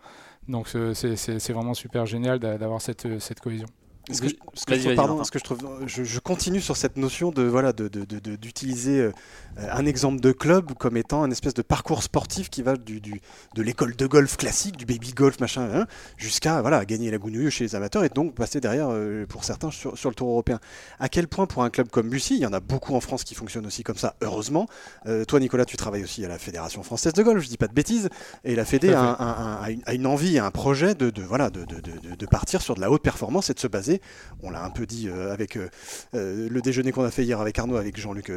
Donc 0.47 0.67
c'est 0.67 1.51
vraiment 1.53 1.73
super 1.73 2.05
génial 2.05 2.39
d'avoir 2.39 2.81
cette, 2.81 3.19
cette 3.19 3.39
cohésion. 3.39 3.67
Ce 4.11 4.19
que, 4.19 4.27
je, 4.27 4.33
ce 4.53 4.65
que 4.65 4.77
je 4.77 4.89
pardon, 4.95 5.23
ce 5.23 5.31
que 5.31 5.39
je 5.39 5.45
trouve, 5.45 5.59
je, 5.85 6.19
continue 6.19 6.59
sur 6.59 6.75
cette 6.75 6.97
notion 6.97 7.31
de 7.31 7.43
voilà 7.43 7.71
d'utiliser 7.71 8.97
de, 8.97 9.07
de, 9.07 9.13
euh, 9.59 9.67
un 9.71 9.85
exemple 9.85 10.19
de 10.19 10.33
club 10.33 10.73
comme 10.73 10.97
étant 10.97 11.23
un 11.23 11.31
espèce 11.31 11.53
de 11.53 11.61
parcours 11.61 12.03
sportif 12.03 12.49
qui 12.49 12.63
va 12.63 12.75
du, 12.75 12.99
du 12.99 13.21
de 13.55 13.61
l'école 13.61 13.95
de 13.95 14.05
golf 14.05 14.35
classique, 14.35 14.75
du 14.75 14.85
baby 14.85 15.13
golf 15.13 15.39
machin, 15.39 15.69
hein, 15.73 15.87
jusqu'à 16.17 16.61
voilà 16.61 16.83
gagner 16.83 17.11
la 17.11 17.17
gounouille 17.17 17.49
chez 17.49 17.63
les 17.63 17.75
amateurs 17.75 18.03
et 18.03 18.09
donc 18.09 18.35
passer 18.35 18.59
derrière 18.59 18.89
euh, 18.89 19.25
pour 19.25 19.45
certains 19.45 19.71
sur, 19.71 19.97
sur, 19.97 20.09
le 20.09 20.15
Tour 20.15 20.27
européen. 20.27 20.59
À 20.99 21.07
quel 21.07 21.29
point 21.29 21.45
pour 21.45 21.63
un 21.63 21.69
club 21.69 21.87
comme 21.87 22.09
Bussy, 22.09 22.35
il 22.35 22.41
y 22.41 22.45
en 22.45 22.53
a 22.53 22.59
beaucoup 22.59 22.95
en 22.95 22.99
France 22.99 23.23
qui 23.23 23.35
fonctionnent 23.35 23.67
aussi 23.67 23.83
comme 23.83 23.97
ça, 23.97 24.17
heureusement. 24.19 24.67
Euh, 25.05 25.23
toi 25.23 25.39
Nicolas, 25.39 25.63
tu 25.63 25.77
travailles 25.77 26.03
aussi 26.03 26.25
à 26.25 26.27
la 26.27 26.39
Fédération 26.39 26.83
française 26.83 27.13
de 27.13 27.23
golf, 27.23 27.41
je 27.41 27.47
dis 27.47 27.57
pas 27.57 27.67
de 27.67 27.73
bêtises, 27.73 28.09
et 28.43 28.53
la 28.55 28.65
Fédé 28.65 28.91
a, 28.91 29.11
a, 29.11 29.71
une, 29.71 29.81
a, 29.85 29.93
une, 29.93 30.07
envie, 30.07 30.39
un 30.39 30.51
projet 30.51 30.93
de, 30.93 31.09
voilà 31.21 31.49
de 31.49 32.25
partir 32.25 32.61
sur 32.61 32.75
de 32.75 32.81
la 32.81 32.91
haute 32.91 33.01
performance 33.01 33.49
et 33.49 33.53
de 33.53 33.59
se 33.59 33.67
baser 33.67 33.92
on 34.41 34.49
l'a 34.49 34.63
un 34.63 34.69
peu 34.69 34.85
dit 34.85 35.07
euh, 35.07 35.31
avec 35.31 35.57
euh, 35.57 35.69
euh, 36.15 36.47
le 36.49 36.61
déjeuner 36.61 36.91
qu'on 36.91 37.03
a 37.03 37.11
fait 37.11 37.23
hier 37.23 37.39
avec 37.39 37.57
Arnaud, 37.57 37.77
avec 37.77 37.99
Jean-Luc, 37.99 38.31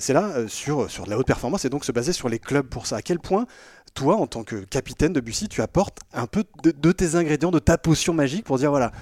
c'est 0.00 0.12
là, 0.12 0.32
sur, 0.48 0.86
de 0.86 1.10
la 1.10 1.18
haute 1.18 1.26
performance 1.26 1.64
et 1.64 1.68
donc 1.68 1.84
se 1.84 1.92
baser 1.92 2.12
sur 2.12 2.28
les 2.28 2.38
clubs 2.38 2.66
pour 2.66 2.86
ça. 2.86 2.96
À 2.96 3.02
quel 3.02 3.18
point 3.18 3.46
toi, 3.94 4.16
en 4.16 4.26
tant 4.26 4.42
que 4.44 4.56
capitaine 4.56 5.12
de 5.12 5.20
Bussy, 5.20 5.48
tu 5.48 5.60
apportes 5.60 5.98
un 6.12 6.26
peu 6.26 6.44
de, 6.62 6.92
tes 6.92 7.14
ingrédients, 7.14 7.50
de 7.50 7.58
ta 7.58 7.76
potion 7.78 8.14
magique 8.14 8.44
pour 8.44 8.58
dire 8.58 8.70
voilà, 8.70 8.92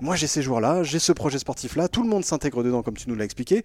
moi 0.00 0.16
j'ai 0.16 0.26
ces 0.26 0.42
joueurs-là, 0.42 0.82
j'ai 0.82 0.98
ce 0.98 1.12
projet 1.12 1.38
sportif-là, 1.38 1.88
tout 1.88 2.02
le 2.02 2.08
monde 2.08 2.24
s'intègre 2.24 2.62
dedans 2.62 2.82
comme 2.82 2.96
tu 2.96 3.08
nous 3.08 3.14
l'as 3.14 3.24
expliqué. 3.24 3.64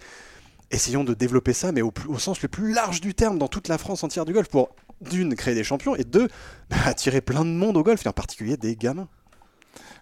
Essayons 0.71 1.03
de 1.03 1.13
développer 1.13 1.53
ça, 1.53 1.71
mais 1.71 1.81
au, 1.81 1.93
sens 2.17 2.41
le 2.41 2.47
plus 2.47 2.73
large 2.73 2.99
du 2.99 3.13
terme, 3.13 3.37
dans 3.37 3.47
toute 3.47 3.67
la 3.67 3.77
France 3.77 4.03
entière 4.03 4.25
du 4.25 4.33
golf, 4.33 4.47
pour 4.47 4.75
d'une, 5.01 5.35
créer 5.35 5.53
des 5.53 5.63
champions, 5.63 5.95
et 5.95 6.03
deux, 6.03 6.27
bah, 6.69 6.77
attirer 6.85 7.21
plein 7.21 7.45
de 7.45 7.51
monde 7.51 7.77
au 7.77 7.83
golf, 7.83 8.03
et 8.05 8.09
en 8.09 8.13
particulier 8.13 8.57
des 8.57 8.75
gamins. 8.75 9.07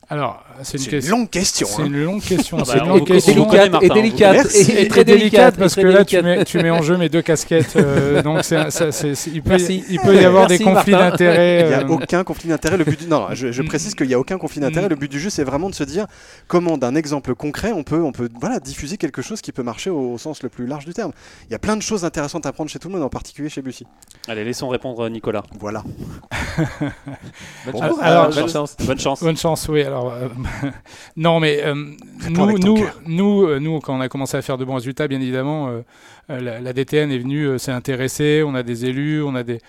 Alors, 0.10 0.43
c'est 0.64 0.91
une, 0.91 1.08
longue 1.08 1.30
question. 1.30 1.66
C'est 1.66 1.86
une 1.86 2.04
longue 2.04 2.22
question. 2.22 2.64
c'est 2.66 2.78
une 2.78 2.88
longue 2.88 3.08
question. 3.08 3.49
Et 3.82 3.89
délicate. 3.89 4.54
Et, 4.54 4.88
très 4.88 5.06
délicate 5.06 5.58
parce 5.58 5.76
que 5.76 5.82
là, 5.82 6.04
tu 6.04 6.22
mets, 6.22 6.43
tu 6.43 6.58
mets 6.60 6.70
en 6.70 6.82
jeu 6.82 6.97
mes 6.97 7.10
deux 7.10 7.22
casquettes. 7.22 7.76
Euh, 7.78 8.22
donc, 8.24 8.41
il, 8.51 9.41
peut, 9.41 9.58
il 9.89 9.99
peut 9.99 10.16
y 10.16 10.26
avoir 10.26 10.47
des 10.47 10.60
conflits 10.60 10.91
d'intérêts. 10.91 11.62
Il 11.62 11.68
n'y 11.68 11.74
a 11.74 11.82
euh. 11.82 11.88
aucun 11.88 12.24
conflit 12.24 12.49
d'intérêt. 12.49 12.78
Le 12.78 12.84
but 12.84 12.99
du... 12.99 13.08
Non, 13.08 13.28
je, 13.32 13.47
mm. 13.62 13.66
précise 13.66 13.95
qu'il 13.95 14.08
n'y 14.08 14.14
a 14.14 14.20
aucun 14.20 14.38
conflit 14.38 14.60
d'intérêt. 14.60 14.89
Le 14.89 14.95
but 14.95 15.10
du 15.10 15.20
jeu, 15.20 15.30
c'est 15.30 15.43
vraiment 15.43 15.70
de 15.70 15.76
se 15.76 15.84
dire 15.84 16.06
comment, 16.47 16.78
d'un 16.78 16.95
exemple 16.95 17.34
concret, 17.34 17.72
on 17.72 17.84
peut, 17.84 18.01
on 18.04 18.12
peut 18.12 18.30
voilà, 18.39 18.60
diffuser 18.60 18.97
quelque 18.97 19.22
chose 19.22 19.41
qui 19.41 19.51
peut 19.51 19.64
marcher 19.64 19.89
au, 19.89 20.18
sens 20.18 20.43
le 20.43 20.49
plus 20.49 20.68
large 20.68 20.86
du 20.86 20.93
terme. 20.93 21.12
Il 21.47 21.51
y 21.54 21.56
a 21.56 21.60
plein 21.60 21.78
de 21.78 21.82
choses 21.82 22.04
intéressantes 22.04 22.45
à 22.45 22.51
prendre 22.51 22.70
chez 22.70 22.80
tout 22.80 22.89
le 22.89 22.95
monde, 22.95 23.04
en 23.04 23.10
particulier 23.10 23.49
chez 23.49 23.62
Bussy. 23.62 23.88
Allez, 24.28 24.43
laissons 24.43 24.68
répondre 24.68 25.10
Nicolas. 25.10 25.43
Voilà. 25.60 25.84
bonne, 27.66 28.49
chance. 28.49 28.76
bonne 28.86 28.99
chance. 28.99 29.24
Bonne 29.24 29.38
chance, 29.38 29.68
oui. 29.70 29.84
Alors, 29.94 30.12
euh, 30.12 30.28
non, 31.18 31.39
mais 31.39 31.64
euh, 31.64 31.76
nous, 32.28 32.58
nous, 32.58 32.86
nous, 33.06 33.44
euh, 33.46 33.60
nous, 33.60 33.80
quand 33.80 33.96
on 33.96 34.02
a 34.02 34.10
commencé 34.10 34.36
à 34.36 34.41
faire 34.41 34.58
de 34.58 34.66
bons 34.66 34.74
résultats, 34.74 35.08
bien 35.08 35.22
évidemment, 35.22 35.70
la, 36.30 36.74
DTN 36.74 37.12
est 37.12 37.20
venue 37.20 37.60
s'est 37.60 37.72
intéressée. 37.72 38.44
On 38.44 38.56
a 38.56 38.64
des 38.64 38.86
élus, 38.86 39.22
on 39.22 39.36
a 39.36 39.44
des, 39.44 39.60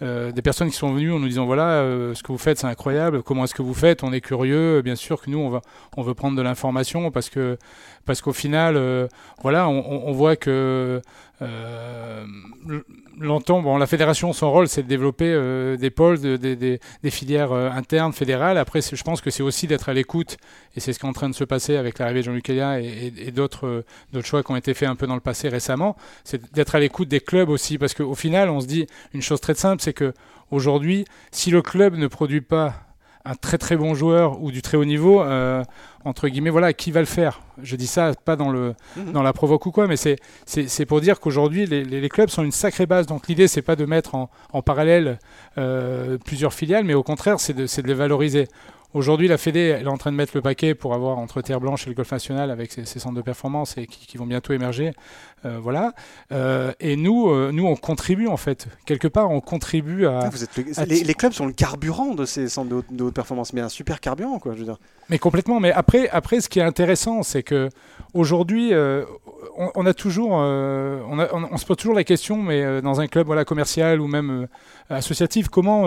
des 0.00 0.42
personnes 0.42 0.70
qui 0.70 0.76
sont 0.76 0.92
venues 0.92 1.12
en 1.12 1.18
nous 1.18 1.26
disant 1.26 1.46
voilà, 1.46 1.82
ce 2.14 2.22
que 2.22 2.30
vous 2.30 2.38
faites, 2.38 2.58
c'est 2.58 2.66
incroyable. 2.68 3.24
Comment 3.24 3.42
est-ce 3.44 3.54
que 3.54 3.62
vous 3.62 3.74
faites 3.74 4.04
On 4.04 4.12
est 4.12 4.20
curieux. 4.20 4.82
Bien 4.82 4.94
sûr 4.94 5.20
que 5.20 5.30
nous, 5.30 5.38
on, 5.38 5.50
va, 5.50 5.62
on 5.96 6.02
veut 6.02 6.14
prendre 6.14 6.36
de 6.36 6.42
l'information 6.42 7.10
parce 7.10 7.28
que 7.28 7.58
parce 8.04 8.20
qu'au 8.20 8.32
final, 8.32 9.08
voilà, 9.42 9.68
on, 9.68 10.08
on, 10.08 10.12
voit 10.12 10.36
que 10.36 11.02
longtemps, 13.18 13.62
bon, 13.62 13.76
la 13.76 13.86
fédération, 13.86 14.32
son 14.32 14.50
rôle, 14.50 14.68
c'est 14.68 14.82
de 14.82 14.88
développer 14.88 15.26
euh, 15.26 15.76
des 15.76 15.90
pôles, 15.90 16.18
des 16.20 16.78
filières 17.10 17.52
euh, 17.52 17.70
internes, 17.70 18.12
fédérales. 18.12 18.58
Après, 18.58 18.80
je 18.80 19.02
pense 19.02 19.20
que 19.20 19.30
c'est 19.30 19.42
aussi 19.42 19.66
d'être 19.66 19.88
à 19.88 19.94
l'écoute, 19.94 20.36
et 20.76 20.80
c'est 20.80 20.92
ce 20.92 20.98
qui 20.98 21.06
est 21.06 21.08
en 21.08 21.12
train 21.12 21.28
de 21.28 21.34
se 21.34 21.44
passer 21.44 21.76
avec 21.76 21.98
l'arrivée 21.98 22.20
de 22.20 22.24
Jean-Luc 22.26 22.48
Elia 22.48 22.80
et, 22.80 23.30
d'autres 23.32 23.84
choix 24.22 24.42
qui 24.42 24.50
ont 24.52 24.56
été 24.56 24.74
faits 24.74 24.88
un 24.88 24.96
peu 24.96 25.06
dans 25.06 25.14
le 25.14 25.20
passé 25.20 25.48
récemment, 25.48 25.96
c'est 26.24 26.52
d'être 26.52 26.74
à 26.74 26.80
l'écoute 26.80 27.08
des 27.08 27.20
clubs 27.20 27.48
aussi, 27.48 27.78
parce 27.78 27.94
qu'au 27.94 28.14
final, 28.14 28.50
on 28.50 28.60
se 28.60 28.66
dit 28.66 28.86
une 29.14 29.22
chose 29.22 29.40
très 29.40 29.54
simple, 29.54 29.82
c'est 29.82 29.92
que 29.92 30.12
aujourd'hui, 30.50 31.04
si 31.30 31.50
le 31.50 31.62
club 31.62 31.96
ne 31.96 32.06
produit 32.06 32.40
pas 32.40 32.74
un 33.24 33.34
très 33.34 33.58
très 33.58 33.76
bon 33.76 33.94
joueur 33.94 34.42
ou 34.42 34.50
du 34.50 34.62
très 34.62 34.76
haut 34.76 34.84
niveau, 34.84 35.22
euh, 35.22 35.62
entre 36.04 36.28
guillemets, 36.28 36.50
voilà, 36.50 36.72
qui 36.72 36.90
va 36.90 37.00
le 37.00 37.06
faire? 37.06 37.40
Je 37.62 37.76
dis 37.76 37.86
ça 37.86 38.12
pas 38.24 38.36
dans, 38.36 38.50
le, 38.50 38.74
mhm. 38.96 39.12
dans 39.12 39.22
la 39.22 39.32
provoque 39.32 39.66
ou 39.66 39.70
quoi, 39.70 39.86
mais 39.86 39.96
c'est 39.96 40.86
pour 40.86 41.00
dire 41.00 41.20
qu'aujourd'hui, 41.20 41.66
les, 41.66 41.84
les, 41.84 42.08
clubs 42.08 42.28
sont 42.28 42.42
une 42.42 42.52
sacrée 42.52 42.86
base. 42.86 43.06
Donc 43.06 43.28
l'idée, 43.28 43.48
c'est 43.48 43.62
pas 43.62 43.76
de 43.76 43.84
mettre 43.84 44.14
en, 44.14 44.30
en 44.52 44.62
parallèle 44.62 45.18
euh, 45.58 46.18
plusieurs 46.18 46.52
filiales, 46.52 46.84
mais 46.84 46.94
au 46.94 47.02
contraire, 47.02 47.38
c'est 47.38 47.54
de, 47.54 47.64
de 47.64 47.86
les 47.86 47.94
valoriser. 47.94 48.48
Aujourd'hui, 48.94 49.26
la 49.26 49.38
Fédé 49.38 49.60
elle 49.60 49.86
est 49.86 49.90
en 49.90 49.96
train 49.96 50.12
de 50.12 50.16
mettre 50.16 50.32
le 50.34 50.42
paquet 50.42 50.74
pour 50.74 50.92
avoir 50.92 51.18
entre 51.18 51.40
Terre 51.40 51.60
Blanche 51.60 51.86
et 51.86 51.90
le 51.90 51.94
Golf 51.94 52.12
National 52.12 52.50
avec 52.50 52.72
ses, 52.72 52.84
centres 52.84 53.14
de 53.14 53.22
performance 53.22 53.78
et 53.78 53.86
qui, 53.86 54.18
vont 54.18 54.26
bientôt 54.26 54.52
émerger. 54.52 54.92
Euh, 55.46 55.58
voilà. 55.58 55.94
Euh, 56.30 56.72
et 56.78 56.96
nous, 56.96 57.30
euh, 57.30 57.52
nous, 57.52 57.66
on 57.66 57.74
contribue 57.74 58.28
en 58.28 58.36
fait. 58.36 58.66
Quelque 58.84 59.08
part, 59.08 59.30
on 59.30 59.40
contribue 59.40 60.04
à. 60.06 60.28
Ah, 60.76 60.84
les, 60.84 61.14
clubs 61.14 61.32
sont 61.32 61.46
le 61.46 61.54
carburant 61.54 62.14
de 62.14 62.26
ces 62.26 62.48
centres 62.48 62.68
de 62.68 63.02
haute, 63.02 63.14
performance, 63.14 63.54
mais 63.54 63.62
un 63.62 63.70
super 63.70 63.98
carburant, 63.98 64.38
quoi. 64.38 64.52
Je 64.52 64.58
veux 64.58 64.64
dire. 64.66 64.78
Mais 65.08 65.18
complètement. 65.18 65.58
Mais 65.58 65.72
après, 65.72 66.10
après, 66.10 66.42
ce 66.42 66.50
qui 66.50 66.58
est 66.58 66.62
intéressant, 66.62 67.22
c'est 67.22 67.42
que 67.42 67.70
aujourd'hui, 68.12 68.72
on, 69.56 69.86
a 69.86 69.94
toujours, 69.94 70.32
on, 70.32 71.28
on, 71.50 71.56
se 71.56 71.64
pose 71.64 71.76
toujours 71.76 71.94
la 71.94 72.04
question, 72.04 72.36
mais 72.42 72.82
dans 72.82 73.00
un 73.00 73.06
club 73.06 73.26
voilà 73.26 73.44
commercial 73.44 74.00
ou 74.00 74.06
même 74.06 74.46
associatif, 74.96 75.48
comment 75.48 75.84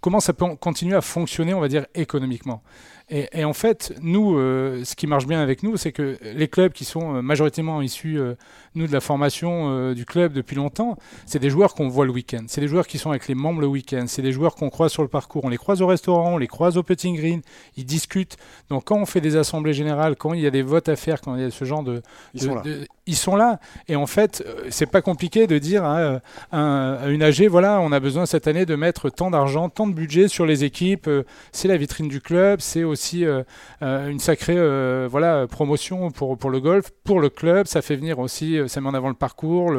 comment 0.00 0.20
ça 0.20 0.32
peut 0.32 0.46
continuer 0.56 0.96
à 0.96 1.00
fonctionner, 1.00 1.54
on 1.54 1.60
va 1.60 1.68
dire 1.68 1.86
économiquement. 1.94 2.62
Et, 3.08 3.44
en 3.44 3.52
fait, 3.52 3.94
nous, 4.02 4.36
euh, 4.36 4.84
ce 4.84 4.96
qui 4.96 5.06
marche 5.06 5.26
bien 5.26 5.40
avec 5.40 5.62
nous, 5.62 5.76
c'est 5.76 5.92
que 5.92 6.18
les 6.22 6.48
clubs 6.48 6.72
qui 6.72 6.84
sont 6.84 7.14
euh, 7.14 7.22
majoritairement 7.22 7.80
issus, 7.80 8.18
euh, 8.18 8.34
nous, 8.76 8.86
de 8.86 8.92
la 8.92 9.00
formation 9.00 9.92
du 9.92 10.04
club 10.04 10.32
depuis 10.32 10.56
longtemps, 10.56 10.96
c'est 11.24 11.38
des 11.38 11.50
joueurs 11.50 11.74
qu'on 11.74 11.88
voit 11.88 12.04
le 12.06 12.12
week-end. 12.12 12.44
C'est 12.48 12.60
des 12.60 12.68
joueurs 12.68 12.86
qui 12.86 12.98
sont 12.98 13.10
avec 13.10 13.28
les 13.28 13.34
membres 13.34 13.60
le 13.60 13.66
week-end. 13.66 14.04
C'est 14.06 14.22
des 14.22 14.32
joueurs 14.32 14.54
qu'on 14.54 14.70
croise 14.70 14.92
sur 14.92 15.02
le 15.02 15.08
parcours. 15.08 15.44
On 15.44 15.48
les 15.48 15.56
croise 15.56 15.82
au 15.82 15.86
restaurant, 15.86 16.34
on 16.34 16.38
les 16.38 16.46
croise 16.46 16.76
au 16.76 16.82
putting 16.82 17.16
green. 17.16 17.42
Ils 17.76 17.84
discutent. 17.84 18.36
Donc, 18.70 18.84
quand 18.84 18.96
on 18.96 19.06
fait 19.06 19.20
des 19.20 19.36
assemblées 19.36 19.72
générales, 19.72 20.16
quand 20.16 20.34
il 20.34 20.40
y 20.40 20.46
a 20.46 20.50
des 20.50 20.62
votes 20.62 20.88
à 20.88 20.96
faire, 20.96 21.20
quand 21.20 21.36
il 21.36 21.42
y 21.42 21.44
a 21.44 21.50
ce 21.50 21.64
genre 21.64 21.82
de, 21.82 22.02
ils, 22.34 22.42
sont, 22.42 22.54
là. 22.54 22.62
ils 23.06 23.16
sont 23.16 23.36
là. 23.36 23.60
Et 23.88 23.96
en 23.96 24.06
fait, 24.06 24.44
c'est 24.70 24.86
pas 24.86 25.02
compliqué 25.02 25.46
de 25.46 25.58
dire 25.58 25.84
à, 25.84 26.20
une 26.52 27.22
AG, 27.22 27.42
voilà, 27.48 27.80
on 27.80 27.92
a 27.92 28.00
besoin 28.00 28.26
cette 28.26 28.46
année 28.46 28.66
de 28.66 28.74
mettre 28.74 29.10
tant 29.10 29.30
d'argent, 29.30 29.68
tant 29.68 29.86
de 29.86 29.94
budget 29.94 30.28
sur 30.28 30.46
les 30.46 30.64
équipes. 30.64 31.08
c'est 31.52 31.68
la 31.68 31.76
vitrine 31.76 32.08
du 32.08 32.20
club. 32.20 32.60
C'est 32.60 32.84
aussi 32.84 33.24
euh, 33.24 33.42
euh, 33.82 34.08
une 34.08 34.18
sacrée 34.18 34.56
euh, 34.56 35.08
voilà, 35.10 35.46
promotion 35.46 36.10
pour, 36.10 36.36
pour 36.38 36.50
le 36.50 36.60
golf, 36.60 36.90
pour 37.04 37.20
le 37.20 37.28
club. 37.28 37.66
Ça 37.66 37.82
fait 37.82 37.96
venir 37.96 38.18
aussi, 38.18 38.58
ça 38.68 38.80
met 38.80 38.88
en 38.88 38.94
avant 38.94 39.08
le 39.08 39.14
parcours, 39.14 39.72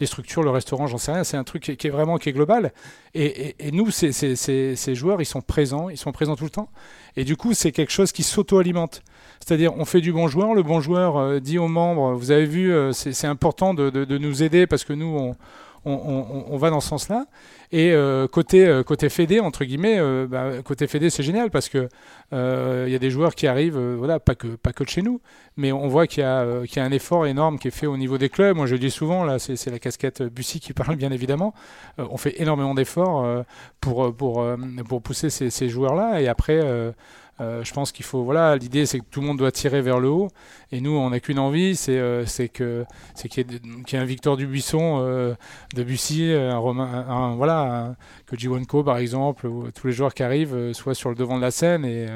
les 0.00 0.06
structures, 0.06 0.42
le 0.42 0.50
restaurant, 0.50 0.86
j'en 0.86 0.98
sais 0.98 1.12
rien. 1.12 1.24
C'est 1.24 1.36
un 1.36 1.44
truc 1.44 1.62
qui, 1.62 1.86
est 1.86 1.90
vraiment 1.90 2.18
qui 2.18 2.28
est 2.28 2.32
global. 2.32 2.72
Et, 3.14 3.54
nous, 3.72 3.90
ces, 3.90 4.94
joueurs, 4.94 5.20
ils 5.20 5.26
sont 5.26 5.40
présents, 5.40 5.88
ils 5.88 5.96
sont 5.96 6.12
présents 6.12 6.36
tout 6.36 6.44
le 6.44 6.50
temps. 6.50 6.68
Et 7.16 7.24
du 7.24 7.36
coup, 7.36 7.54
c'est 7.54 7.72
quelque 7.72 7.92
chose 7.92 8.12
qui 8.12 8.22
s'auto-alimente. 8.22 9.02
C'est-à-dire, 9.40 9.76
on 9.76 9.84
fait 9.84 10.00
du 10.00 10.12
bon 10.12 10.28
joueur. 10.28 10.54
Le 10.54 10.62
bon 10.62 10.80
joueur 10.80 11.40
dit 11.40 11.58
aux 11.58 11.68
membres, 11.68 12.14
vous 12.14 12.30
avez 12.30 12.46
vu, 12.46 12.72
c'est 12.92 13.26
important 13.26 13.74
de, 13.74 13.90
de, 13.90 14.18
nous 14.18 14.42
aider 14.42 14.66
parce 14.66 14.84
que 14.84 14.92
nous, 14.92 15.06
on, 15.06 15.36
on, 15.84 16.56
va 16.56 16.70
dans 16.70 16.80
ce 16.80 16.88
sens-là. 16.88 17.26
Et 17.72 17.92
euh, 17.92 18.28
côté, 18.28 18.66
euh, 18.66 18.82
côté 18.82 19.08
Fédé, 19.08 19.40
entre 19.40 19.64
guillemets, 19.64 19.98
euh, 19.98 20.26
bah, 20.28 20.62
côté 20.64 20.86
Fédé, 20.86 21.10
c'est 21.10 21.22
génial 21.22 21.50
parce 21.50 21.68
que 21.68 21.88
il 22.32 22.90
y 22.90 22.94
a 22.94 22.98
des 22.98 23.10
joueurs 23.10 23.34
qui 23.34 23.46
arrivent, 23.46 23.78
voilà, 23.78 24.18
pas 24.18 24.34
que, 24.34 24.48
pas 24.48 24.72
que 24.72 24.82
de 24.82 24.88
chez 24.88 25.02
nous, 25.02 25.20
mais 25.56 25.70
on 25.70 25.86
voit 25.86 26.08
qu'il 26.08 26.22
y, 26.22 26.26
y, 26.26 26.78
a 26.80 26.84
un 26.84 26.90
effort 26.90 27.26
énorme 27.26 27.58
qui 27.60 27.68
est 27.68 27.70
fait 27.70 27.86
au 27.86 27.96
niveau 27.96 28.18
des 28.18 28.28
clubs. 28.28 28.56
Moi, 28.56 28.66
je 28.66 28.72
le 28.72 28.80
dis 28.80 28.90
souvent, 28.90 29.22
là, 29.24 29.38
c'est 29.38 29.70
la 29.70 29.78
casquette 29.78 30.22
Bussy 30.22 30.58
qui 30.58 30.72
parle, 30.72 30.96
bien 30.96 31.12
évidemment. 31.12 31.54
on 31.98 32.16
fait 32.16 32.40
énormément 32.40 32.74
d'efforts 32.74 33.44
pour, 33.80 34.14
pour, 34.16 34.44
pour 34.88 35.02
pousser 35.02 35.30
ces, 35.30 35.50
ces 35.50 35.68
joueurs-là. 35.68 36.20
Et 36.20 36.26
après, 36.26 36.60
euh, 36.62 36.92
je 37.40 37.72
pense 37.72 37.92
qu'il 37.92 38.04
faut, 38.04 38.22
voilà, 38.22 38.56
l'idée 38.56 38.86
c'est 38.86 39.00
que 39.00 39.04
tout 39.10 39.20
le 39.20 39.26
monde 39.26 39.38
doit 39.38 39.52
tirer 39.52 39.82
vers 39.82 40.00
le 40.00 40.08
haut. 40.08 40.28
Et 40.72 40.80
nous, 40.80 40.92
on 40.92 41.10
n'a 41.10 41.20
qu'une 41.20 41.38
envie, 41.38 41.76
c'est 41.76 41.98
euh, 41.98 42.24
que 42.52 42.84
c'est 43.14 43.28
qu'il 43.28 43.46
y, 43.46 43.96
ait 43.96 43.98
un 43.98 44.04
Victor 44.04 44.36
Dubuisson, 44.36 44.98
euh, 45.00 45.34
de 45.74 45.82
Bussy, 45.82 46.32
un 46.32 46.58
Romain, 46.58 47.34
voilà, 47.36 47.94
que 48.26 48.36
Jiwonko 48.36 48.82
par 48.82 48.98
exemple, 48.98 49.46
ou 49.46 49.70
tous 49.70 49.86
les 49.86 49.92
joueurs 49.92 50.14
qui 50.14 50.22
arrivent 50.22 50.72
soient 50.72 50.94
sur 50.94 51.10
le 51.10 51.14
devant 51.14 51.36
de 51.36 51.42
la 51.42 51.50
scène 51.50 51.84
et 51.84 52.06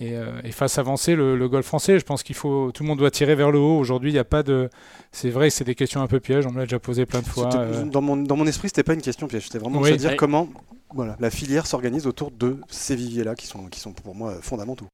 et, 0.00 0.14
et, 0.42 0.50
fasse 0.52 0.78
avancer 0.78 1.14
le, 1.14 1.36
le, 1.36 1.48
golf 1.48 1.66
français. 1.66 1.98
Je 1.98 2.04
pense 2.04 2.22
qu'il 2.22 2.34
faut, 2.34 2.72
tout 2.72 2.82
le 2.82 2.88
monde 2.88 2.98
doit 2.98 3.10
tirer 3.10 3.34
vers 3.36 3.52
le 3.52 3.58
haut. 3.58 3.78
Aujourd'hui, 3.78 4.10
il 4.10 4.14
n'y 4.14 4.18
a 4.18 4.24
pas 4.24 4.42
de. 4.42 4.68
C'est 5.12 5.30
vrai 5.30 5.48
que 5.48 5.54
c'est 5.54 5.64
des 5.64 5.76
questions 5.76 6.02
un 6.02 6.06
peu 6.08 6.18
pièges. 6.18 6.46
On 6.46 6.50
me 6.50 6.56
l'a 6.56 6.64
déjà 6.64 6.80
posé 6.80 7.06
plein 7.06 7.20
de 7.20 7.26
fois. 7.26 7.50
Dans, 7.84 8.00
mon, 8.00 8.16
dans 8.16 8.34
mon 8.34 8.46
esprit, 8.46 8.68
c'était 8.68 8.82
pas 8.82 8.94
une 8.94 9.02
question 9.02 9.28
piège. 9.28 9.44
C'était 9.44 9.58
vraiment 9.58 9.80
de 9.80 9.90
dire 9.90 10.16
comment 10.16 10.48
voilà, 10.94 11.16
la 11.20 11.30
filière 11.30 11.66
s'organise 11.66 12.06
autour 12.06 12.30
de 12.30 12.58
ces 12.68 12.96
viviers-là 12.96 13.34
qui 13.34 13.46
sont, 13.46 13.66
qui 13.66 13.80
sont 13.80 13.92
pour 13.92 14.14
moi 14.14 14.34
fondamentaux. 14.40 14.86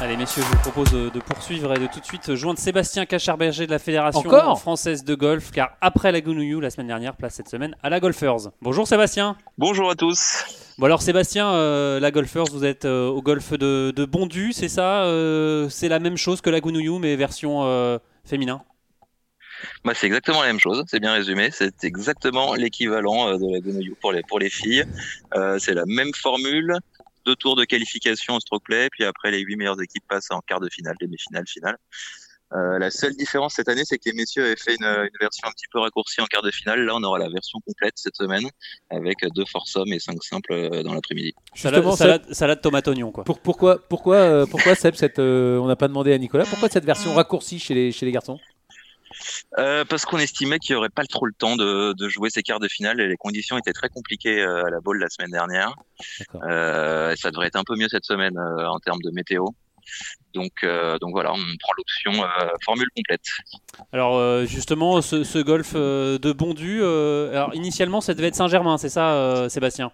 Allez 0.00 0.16
messieurs, 0.16 0.42
je 0.42 0.48
vous 0.48 0.62
propose 0.62 0.92
de 0.92 1.20
poursuivre 1.20 1.74
et 1.74 1.78
de 1.78 1.86
tout 1.86 2.00
de 2.00 2.04
suite 2.06 2.34
joindre 2.34 2.58
Sébastien 2.58 3.04
Cacharberger 3.04 3.66
de 3.66 3.70
la 3.70 3.78
Fédération 3.78 4.22
française 4.56 5.04
de 5.04 5.14
golf, 5.14 5.50
car 5.50 5.76
après 5.82 6.10
la 6.10 6.22
Gounouillou 6.22 6.58
la 6.60 6.70
semaine 6.70 6.86
dernière, 6.86 7.16
place 7.16 7.34
cette 7.34 7.50
semaine 7.50 7.76
à 7.82 7.90
la 7.90 8.00
Golfers. 8.00 8.48
Bonjour 8.62 8.88
Sébastien. 8.88 9.36
Bonjour 9.58 9.90
à 9.90 9.94
tous. 9.96 10.46
Bon 10.78 10.86
alors 10.86 11.02
Sébastien, 11.02 11.52
euh, 11.52 12.00
la 12.00 12.10
Golfers, 12.10 12.46
vous 12.50 12.64
êtes 12.64 12.86
euh, 12.86 13.10
au 13.10 13.20
golf 13.20 13.52
de, 13.52 13.92
Bondu, 14.06 14.54
c'est 14.54 14.70
ça 14.70 15.02
euh, 15.02 15.68
C'est 15.68 15.88
la 15.88 15.98
même 15.98 16.16
chose 16.16 16.40
que 16.40 16.48
la 16.48 16.60
Gounouillou 16.62 16.98
mais 16.98 17.14
version 17.16 18.00
féminin? 18.24 18.62
Bah, 19.84 19.92
c'est 19.94 20.06
exactement 20.06 20.42
la 20.42 20.48
même 20.48 20.60
chose, 20.60 20.82
c'est 20.88 21.00
bien 21.00 21.12
résumé. 21.12 21.50
C'est 21.50 21.84
exactement 21.84 22.54
l'équivalent 22.54 23.28
euh, 23.28 23.38
de 23.38 23.52
la 23.52 23.60
Gonoyou 23.60 23.96
pour 24.00 24.12
les, 24.12 24.22
pour 24.22 24.38
les 24.38 24.50
filles. 24.50 24.84
Euh, 25.34 25.58
c'est 25.58 25.74
la 25.74 25.86
même 25.86 26.12
formule, 26.14 26.76
deux 27.26 27.36
tours 27.36 27.56
de 27.56 27.64
qualification 27.64 28.36
au 28.36 28.40
stroke 28.40 28.64
play, 28.64 28.88
puis 28.90 29.04
après 29.04 29.30
les 29.30 29.40
huit 29.40 29.56
meilleures 29.56 29.80
équipes 29.80 30.04
passent 30.08 30.30
en 30.30 30.40
quart 30.40 30.60
de 30.60 30.68
finale, 30.68 30.96
demi-finale, 31.00 31.44
finale. 31.46 31.76
Euh, 32.52 32.80
la 32.80 32.90
seule 32.90 33.14
différence 33.14 33.54
cette 33.54 33.68
année, 33.68 33.82
c'est 33.84 33.96
que 33.98 34.08
les 34.10 34.12
messieurs 34.12 34.44
avaient 34.44 34.56
fait 34.56 34.74
une, 34.74 34.84
une, 34.84 35.08
version 35.20 35.46
un 35.46 35.52
petit 35.52 35.68
peu 35.72 35.78
raccourcie 35.78 36.20
en 36.20 36.26
quart 36.26 36.42
de 36.42 36.50
finale. 36.50 36.80
Là, 36.80 36.94
on 36.96 37.02
aura 37.04 37.20
la 37.20 37.28
version 37.28 37.60
complète 37.64 37.92
cette 37.94 38.16
semaine 38.16 38.42
avec 38.90 39.18
deux 39.36 39.44
foursomes 39.44 39.92
et 39.92 40.00
cinq 40.00 40.20
simples 40.24 40.82
dans 40.82 40.92
l'après-midi. 40.92 41.32
Salade, 41.54 41.94
salade, 41.94 42.32
salade, 42.32 42.60
tomate 42.60 42.88
oignon 42.88 43.12
quoi. 43.12 43.22
Pour, 43.22 43.38
pourquoi 43.38 43.78
pourquoi 43.88 44.16
euh, 44.16 44.46
pourquoi 44.46 44.74
Seb 44.74 44.96
cette 44.96 45.20
on 45.20 45.66
n'a 45.68 45.76
pas 45.76 45.86
demandé 45.86 46.12
à 46.12 46.18
Nicolas 46.18 46.44
pourquoi 46.44 46.68
cette 46.68 46.84
version 46.84 47.14
raccourcie 47.14 47.60
chez 47.60 47.74
les 47.74 47.92
chez 47.92 48.04
les 48.04 48.10
garçons? 48.10 48.40
Euh, 49.58 49.84
parce 49.84 50.04
qu'on 50.04 50.18
estimait 50.18 50.58
qu'il 50.58 50.74
n'y 50.74 50.78
aurait 50.78 50.88
pas 50.88 51.04
trop 51.04 51.26
le 51.26 51.32
temps 51.32 51.56
de, 51.56 51.92
de, 51.92 52.08
jouer 52.08 52.30
ces 52.30 52.42
quarts 52.42 52.60
de 52.60 52.68
finale 52.68 53.00
et 53.00 53.08
les 53.08 53.16
conditions 53.16 53.58
étaient 53.58 53.72
très 53.72 53.88
compliquées 53.88 54.40
euh, 54.40 54.64
à 54.64 54.70
la 54.70 54.80
bolle 54.80 54.98
la 54.98 55.08
semaine 55.08 55.30
dernière. 55.30 55.74
Euh, 56.34 57.14
ça 57.16 57.30
devrait 57.30 57.48
être 57.48 57.56
un 57.56 57.64
peu 57.64 57.76
mieux 57.76 57.88
cette 57.88 58.04
semaine 58.04 58.36
euh, 58.38 58.68
en 58.68 58.78
termes 58.78 59.00
de 59.02 59.10
météo. 59.10 59.46
Donc, 60.34 60.64
donc 61.00 61.10
voilà, 61.10 61.32
on 61.32 61.56
prend 61.58 61.72
l'option 61.76 62.12
formule 62.64 62.86
complète. 62.94 63.24
Alors 63.92 64.46
justement, 64.46 65.02
ce, 65.02 65.24
ce 65.24 65.38
golf 65.40 65.74
de 65.74 66.32
Bondu, 66.32 66.84
alors 66.84 67.52
initialement 67.56 68.00
ça 68.00 68.14
devait 68.14 68.28
être 68.28 68.36
Saint-Germain, 68.36 68.78
c'est 68.78 68.90
ça 68.90 69.48
Sébastien? 69.48 69.90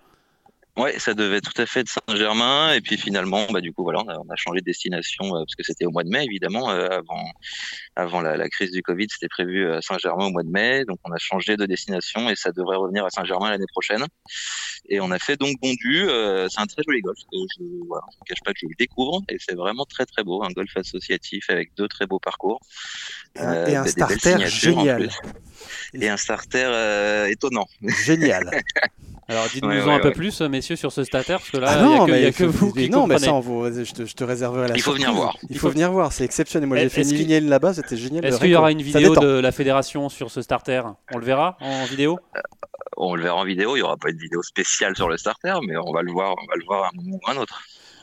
Ouais, 0.77 0.99
ça 0.99 1.15
devait 1.15 1.41
tout 1.41 1.59
à 1.61 1.65
fait 1.65 1.81
être 1.81 1.89
Saint-Germain. 1.89 2.75
Et 2.75 2.83
puis 2.83 2.99
finalement, 2.99 3.47
bah, 3.51 3.63
du 3.63 3.73
coup, 3.73 3.83
voilà, 3.83 4.03
on 4.03 4.31
a, 4.31 4.37
changé 4.37 4.61
de 4.61 4.65
destination 4.67 5.25
euh, 5.25 5.39
parce 5.41 5.55
que 5.55 5.63
c'était 5.63 5.87
au 5.87 5.91
mois 5.91 6.05
de 6.05 6.11
mai, 6.11 6.25
évidemment. 6.25 6.71
Euh, 6.71 6.89
avant 6.89 7.25
avant 7.97 8.21
la, 8.21 8.49
crise 8.51 8.73
du 8.73 8.83
Covid, 8.83 9.07
c'était 9.11 9.29
prévu 9.29 9.73
à 9.73 9.81
Saint-Germain 9.81 10.27
au 10.27 10.31
mois 10.31 10.43
de 10.43 10.51
mai. 10.51 10.85
Donc 10.85 10.99
on 11.05 11.13
a 11.13 11.19
changé 11.19 11.57
de 11.57 11.65
destination 11.65 12.29
et 12.29 12.37
ça 12.37 12.53
devrait 12.53 12.77
revenir 12.77 13.07
à 13.07 13.11
Saint-Germain 13.11 13.51
l'année 13.51 13.65
prochaine. 13.73 14.05
Et 14.91 15.01
on 15.01 15.11
a 15.13 15.19
fait 15.19 15.37
donc 15.37 15.57
Bondu. 15.63 16.07
Euh, 16.09 16.47
c'est 16.51 16.61
un 16.61 16.67
très 16.67 16.83
joli 16.87 17.01
golf. 17.01 17.19
Que 17.33 17.39
je 17.57 17.63
ne 17.63 18.27
cache 18.27 18.43
pas 18.45 18.53
que 18.53 18.59
je 18.61 18.67
le 18.67 18.75
découvre. 18.79 19.23
Et 19.31 19.39
c'est 19.39 19.57
vraiment 19.57 19.87
très 19.87 20.05
très 20.05 20.25
beau. 20.25 20.45
Un 20.45 20.51
golf 20.51 20.77
associatif 20.77 21.49
avec 21.49 21.75
deux 21.75 21.89
très 21.89 22.07
beaux 22.07 22.21
parcours. 22.21 22.61
et 23.35 23.41
un 23.41 23.87
starter 23.87 24.47
génial. 24.47 25.09
Et 25.95 26.11
un 26.11 26.19
starter 26.19 27.29
étonnant. 27.31 27.67
Génial. 28.05 28.51
Alors 29.29 29.47
dites-nous-en 29.53 29.91
un 29.91 29.99
peu 29.99 30.13
plus, 30.13 30.41
messieurs, 30.43 30.77
sur 30.77 30.93
ce 30.93 31.03
stater, 31.03 31.33
parce 31.33 31.51
que 31.51 31.57
là, 31.57 31.69
ah 31.71 32.05
il 32.07 32.15
n'y 32.15 32.25
a, 32.27 32.33
que, 32.33 32.45
vous 32.45 32.73
qui 32.73 32.89
Non, 32.89 33.09
mais 33.09 33.19
ça, 33.19 33.27
je, 33.27 33.93
te, 33.93 34.05
je, 34.05 34.15
te, 34.15 34.23
réserverai 34.23 34.69
la 34.69 34.77
Il 34.77 34.83
faut 34.83 34.93
venir 34.93 35.13
voir. 35.13 35.37
Il 35.51 35.59
faut 35.59 35.69
venir 35.69 35.91
voir, 35.91 36.13
c'est 36.13 36.25
exceptionnel. 36.25 36.69
Moi, 36.69 36.79
j'ai 36.79 36.89
fait 36.89 37.03
une 37.03 37.13
lignelle 37.13 37.49
là-bas, 37.49 37.75
c'était 37.75 37.97
génial. 37.97 38.25
Est-ce 38.25 38.39
qu'il 38.39 38.51
y 38.51 38.57
aura 38.57 38.71
une 38.71 38.83
vidéo 38.83 39.17
de 39.17 39.41
la 39.41 39.51
fédération 39.51 40.09
sur 40.09 40.31
ce 40.31 40.43
starter? 40.43 40.83
On 41.13 41.19
le 41.19 41.25
verra 41.25 41.57
en 41.61 41.85
vidéo? 41.87 42.21
Euh, 42.37 42.41
On 42.97 43.17
le 43.17 43.23
verra 43.23 43.37
en 43.37 43.45
vidéo, 43.45 43.75
il 43.75 43.81
n'y 43.81 43.83
aura 43.83 43.97
pas 43.97 44.11
une 44.11 44.19
vidéo 44.19 44.43
spéciale 44.43 44.95
sur 44.95 45.09
le 45.09 45.17
starter, 45.17 45.55
mais 45.67 45.77
on 45.77 45.93
va 45.93 46.03
le 46.03 46.13
voir, 46.13 46.31
on 46.41 46.47
va 46.47 46.55
le 46.57 46.65
voir 46.65 46.85
à 46.85 46.89
un 46.89 47.03
moment 47.03 47.19
ou 47.21 47.29
à 47.29 47.33
un 47.33 47.37
autre. 47.37 47.61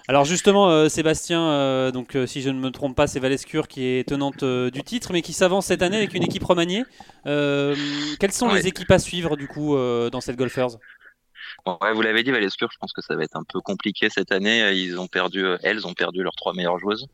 Alors 0.09 0.26
justement, 0.26 0.69
euh, 0.69 0.89
Sébastien, 0.89 1.41
euh, 1.41 1.91
donc 1.91 2.17
si 2.26 2.41
je 2.41 2.49
ne 2.49 2.59
me 2.59 2.69
trompe 2.69 2.97
pas, 2.97 3.07
c'est 3.07 3.21
Valescure 3.21 3.69
qui 3.69 3.86
est 3.86 4.05
tenante 4.05 4.43
du 4.43 4.84
titre, 4.84 5.13
mais 5.13 5.21
qui 5.21 5.32
s'avance 5.32 5.67
cette 5.67 5.82
année 5.82 5.95
avec 5.95 6.13
une 6.13 6.24
équipe 6.24 6.43
remaniée. 6.43 6.84
quelles 7.24 8.34
sont 8.34 8.51
les 8.53 8.67
équipes 8.67 8.91
à 8.91 8.99
suivre 8.99 9.38
du 9.38 9.47
coup 9.47 9.78
dans 9.78 10.19
cette 10.19 10.36
Golfers? 10.36 10.78
Ouais, 11.66 11.93
vous 11.93 12.01
l'avez 12.01 12.24
dit, 12.24 12.32
Valescure, 12.32 12.70
je 12.72 12.78
pense 12.78 12.93
que 12.93 13.01
ça 13.01 13.16
va 13.16 13.24
être 13.24 13.36
un 13.36 13.43
peu 13.43 13.60
compliqué 13.62 14.10
cette 14.10 14.32
année. 14.32 14.74
Ils 14.74 14.99
ont 14.99 15.08
perdu, 15.08 15.45
euh, 15.45 15.58
elles 15.64 15.86
ont 15.88 15.93
perdu 15.93 16.24
leurs 16.24 16.36
trois 16.36 16.54
meilleures 16.54 16.80
joueuses, 16.80 17.08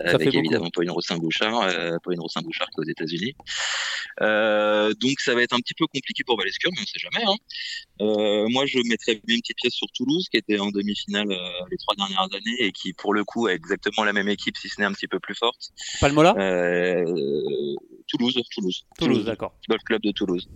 euh, 0.00 0.14
avec 0.14 0.34
évidemment 0.34 0.70
Pauline 0.70 0.90
Rossin-Bouchard, 0.90 1.62
euh, 1.62 1.96
Pauline 2.02 2.20
Rossin-Bouchard 2.20 2.68
qui 2.68 2.76
est 2.76 2.80
aux 2.80 2.88
États-Unis. 2.88 3.34
Euh, 4.20 4.92
donc 4.94 5.20
ça 5.20 5.34
va 5.34 5.42
être 5.42 5.54
un 5.54 5.58
petit 5.58 5.74
peu 5.74 5.86
compliqué 5.86 6.22
pour 6.24 6.36
Valescure, 6.36 6.70
mais 6.74 6.82
on 6.82 6.86
sait 6.86 6.98
jamais. 6.98 7.24
Hein. 7.24 7.36
Euh, 8.00 8.46
moi, 8.48 8.66
je 8.66 8.78
mettrais 8.88 9.20
bien 9.24 9.36
une 9.36 9.42
petite 9.42 9.56
pièce 9.56 9.74
sur 9.74 9.88
Toulouse, 9.94 10.28
qui 10.30 10.36
était 10.36 10.58
en 10.58 10.70
demi-finale 10.70 11.28
les 11.70 11.76
trois 11.78 11.94
dernières 11.96 12.28
années 12.32 12.56
et 12.58 12.72
qui, 12.72 12.92
pour 12.92 13.14
le 13.14 13.24
coup, 13.24 13.46
a 13.46 13.54
exactement 13.54 14.04
la 14.04 14.12
même 14.12 14.28
équipe, 14.28 14.56
si 14.56 14.68
ce 14.68 14.80
n'est 14.80 14.86
un 14.86 14.92
petit 14.92 15.08
peu 15.08 15.20
plus 15.20 15.34
forte. 15.34 15.70
Palmola 16.00 16.34
Toulouse, 18.08 18.38
Toulouse. 18.54 18.86
Toulouse, 18.98 19.24
d'accord. 19.24 19.54
Golf 19.68 19.82
Club 19.84 20.02
de 20.02 20.10
Toulouse. 20.12 20.48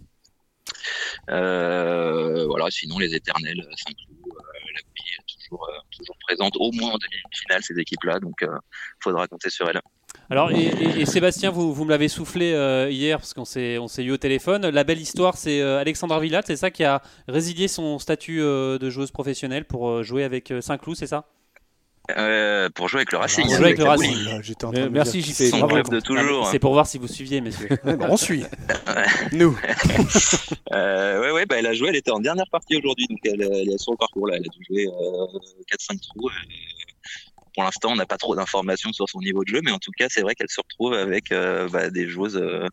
Euh, 1.30 2.47
voilà, 2.47 2.66
sinon 2.70 2.99
les 2.99 3.14
éternels, 3.14 3.66
Saint-Cloud, 3.76 4.18
euh, 4.26 4.41
la 4.74 5.59
présentes 6.26 6.57
au 6.57 6.72
moins 6.72 6.93
en 6.93 6.99
demi-finale 6.99 7.62
ces 7.62 7.78
équipes-là, 7.78 8.18
donc 8.18 8.34
il 8.43 8.49
faudra 9.01 9.28
compter 9.28 9.49
sur 9.49 9.68
elles. 9.68 9.80
Alors, 10.28 10.51
et, 10.51 11.07
Sébastien, 11.07 11.51
vous, 11.51 11.72
vous 11.72 11.84
me 11.84 11.91
l'avez 11.91 12.09
soufflé 12.09 12.51
hier 12.91 13.18
parce 13.18 13.32
qu'on 13.32 13.45
s'est, 13.45 13.78
on 13.78 13.87
s'est 13.87 14.03
eu 14.03 14.11
au 14.11 14.16
téléphone. 14.16 14.68
La 14.68 14.82
belle 14.82 15.01
histoire, 15.01 15.37
c'est 15.37 15.62
Alexandra 15.62 16.18
Villat, 16.18 16.43
c'est 16.45 16.57
ça 16.57 16.72
qui 16.72 16.82
a 16.82 17.01
résilié 17.28 17.68
son 17.68 18.01
statut 18.01 18.41
de 18.41 18.91
joueuse 18.91 19.12
professionnelle 19.12 19.66
pour 19.66 20.03
jouer 20.03 20.24
avec 20.24 20.53
Saint-Clou, 20.61 20.97
c'est 20.97 21.07
ça? 21.07 21.28
Euh, 22.17 22.69
pour 22.71 22.89
jouer 22.89 23.01
avec 23.01 23.13
le 23.13 23.19
Racing. 23.19 23.45
Pour 23.45 23.57
jouer 23.57 23.65
avec 23.67 23.79
le 23.79 23.85
Racing. 23.85 24.91
merci 24.91 25.23
JP. 25.23 25.91
de 25.91 26.01
toujours. 26.01 26.49
C'est 26.49 26.59
pour 26.59 26.73
voir 26.73 26.87
si 26.87 26.99
vous 26.99 27.09
suiviez, 27.09 27.41
messieurs. 27.41 27.69
on 27.85 28.17
suit. 28.17 28.45
Nous. 29.33 29.59
euh, 30.73 31.21
ouais, 31.21 31.31
ouais, 31.33 31.47
bah, 31.47 31.57
elle 31.59 31.67
a 31.67 31.75
joué. 31.75 31.89
Elle 31.89 31.97
était 31.97 32.11
en 32.11 32.21
dernière 32.21 32.49
partie 32.51 32.77
aujourd'hui, 32.77 33.07
donc 33.09 33.19
elle, 33.25 33.43
elle, 33.43 33.71
est 33.71 33.79
sur 33.79 33.93
le 33.93 33.99
parcours 33.99 34.29
là. 34.29 34.37
Elle 34.37 34.45
a 34.45 34.49
dû 34.49 34.65
jouer 34.69 34.87
euh, 34.87 35.39
4-5 35.73 36.01
trous. 36.01 36.31
pour 37.55 37.65
l'instant, 37.65 37.93
on 37.93 37.97
n'a 37.97 38.07
pas 38.07 38.19
trop 38.19 38.37
d'informations 38.37 38.93
sur 38.93 39.09
son 39.09 39.21
niveau 39.21 39.43
de 39.45 39.49
jeu, 39.49 39.61
mais 39.65 39.73
en 39.73 39.79
tout 39.79 39.93
cas, 39.97 40.07
c'est 40.09 40.23
vrai 40.23 40.35
qu'elle 40.35 40.51
se 40.51 40.61
retrouve 40.61 40.95
avec 40.95 41.33
euh, 41.33 41.69
bah, 41.69 41.91
des 41.91 42.09
joueuses 42.09 42.37
euh, 42.37 42.67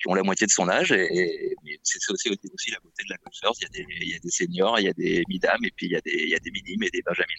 qui 0.00 0.08
ont 0.08 0.14
la 0.14 0.22
moitié 0.22 0.46
de 0.46 0.52
son 0.52 0.68
âge. 0.68 0.92
Et, 0.92 1.56
c'est 1.82 2.12
aussi, 2.12 2.28
aussi, 2.30 2.70
la 2.70 2.78
beauté 2.80 3.02
de 3.04 3.10
la 3.10 3.16
golfeuse. 3.16 3.58
Il 3.60 3.62
y, 3.62 3.66
a 3.66 3.84
des, 3.84 3.94
il 4.02 4.10
y 4.10 4.14
a 4.14 4.18
des 4.18 4.30
seniors, 4.30 4.78
il 4.78 4.84
y 4.84 4.88
a 4.88 4.92
des 4.92 5.22
midames, 5.28 5.64
et 5.64 5.72
puis 5.74 5.86
il 5.86 5.92
y 5.92 5.96
a 5.96 6.00
des, 6.00 6.22
il 6.22 6.28
y 6.28 6.34
a 6.34 6.38
des 6.38 6.50
minimes 6.50 6.82
et 6.82 6.90
des 6.90 7.02
benjamines 7.02 7.38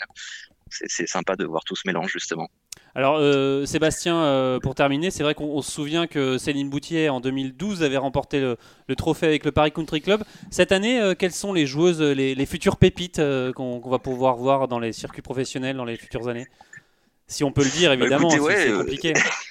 c'est 0.70 1.08
sympa 1.08 1.36
de 1.36 1.46
voir 1.46 1.64
tout 1.64 1.76
ce 1.76 1.84
mélange 1.86 2.12
justement. 2.12 2.50
Alors 2.96 3.18
euh, 3.20 3.66
Sébastien, 3.66 4.16
euh, 4.18 4.60
pour 4.60 4.76
terminer, 4.76 5.12
c'est 5.12 5.24
vrai 5.24 5.36
qu'on 5.36 5.62
se 5.62 5.72
souvient 5.72 6.08
que 6.08 6.38
Céline 6.38 6.70
Boutier 6.70 7.10
en 7.10 7.20
2012 7.20 7.84
avait 7.84 7.98
remporté 7.98 8.40
le, 8.40 8.96
trophée 8.96 9.28
avec 9.28 9.46
le 9.46 9.52
Paris 9.52 9.72
Country 9.72 10.02
Club. 10.02 10.24
Cette 10.50 10.72
année, 10.72 11.00
euh, 11.00 11.14
quelles 11.14 11.32
sont 11.32 11.54
les 11.54 11.68
joueuses, 11.68 12.02
les, 12.02 12.46
futures 12.46 12.78
pépites 12.78 13.22
qu'on 13.56 13.80
va 13.90 14.00
pouvoir 14.00 14.36
voir 14.38 14.68
dans 14.68 14.80
les 14.80 14.92
circuits 14.92 15.22
professionnels 15.22 15.78
dans 15.78 15.86
les 15.86 15.98
futures 15.98 16.28
années? 16.28 16.48
Si 17.28 17.44
on 17.44 17.52
peut 17.52 17.64
le 17.64 17.70
dire, 17.70 17.90
bah, 17.90 17.96
évidemment, 17.96 18.30
c'est 18.32 18.72
compliqué. 18.72 19.14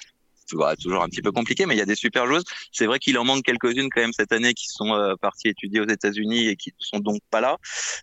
toujours 0.81 1.03
un 1.03 1.07
petit 1.07 1.21
peu 1.21 1.31
compliqué, 1.31 1.65
mais 1.65 1.75
il 1.75 1.77
y 1.77 1.81
a 1.81 1.85
des 1.85 1.95
super 1.95 2.27
joueuses. 2.27 2.43
C'est 2.71 2.85
vrai 2.85 2.99
qu'il 2.99 3.17
en 3.17 3.25
manque 3.25 3.43
quelques-unes 3.43 3.89
quand 3.89 4.01
même 4.01 4.13
cette 4.13 4.31
année 4.31 4.53
qui 4.53 4.67
sont 4.67 4.93
euh, 4.93 5.15
parties 5.21 5.49
étudier 5.49 5.81
aux 5.81 5.87
États-Unis 5.87 6.47
et 6.47 6.55
qui 6.55 6.69
ne 6.69 6.75
sont 6.79 6.99
donc 6.99 7.19
pas 7.29 7.41
là. 7.41 7.57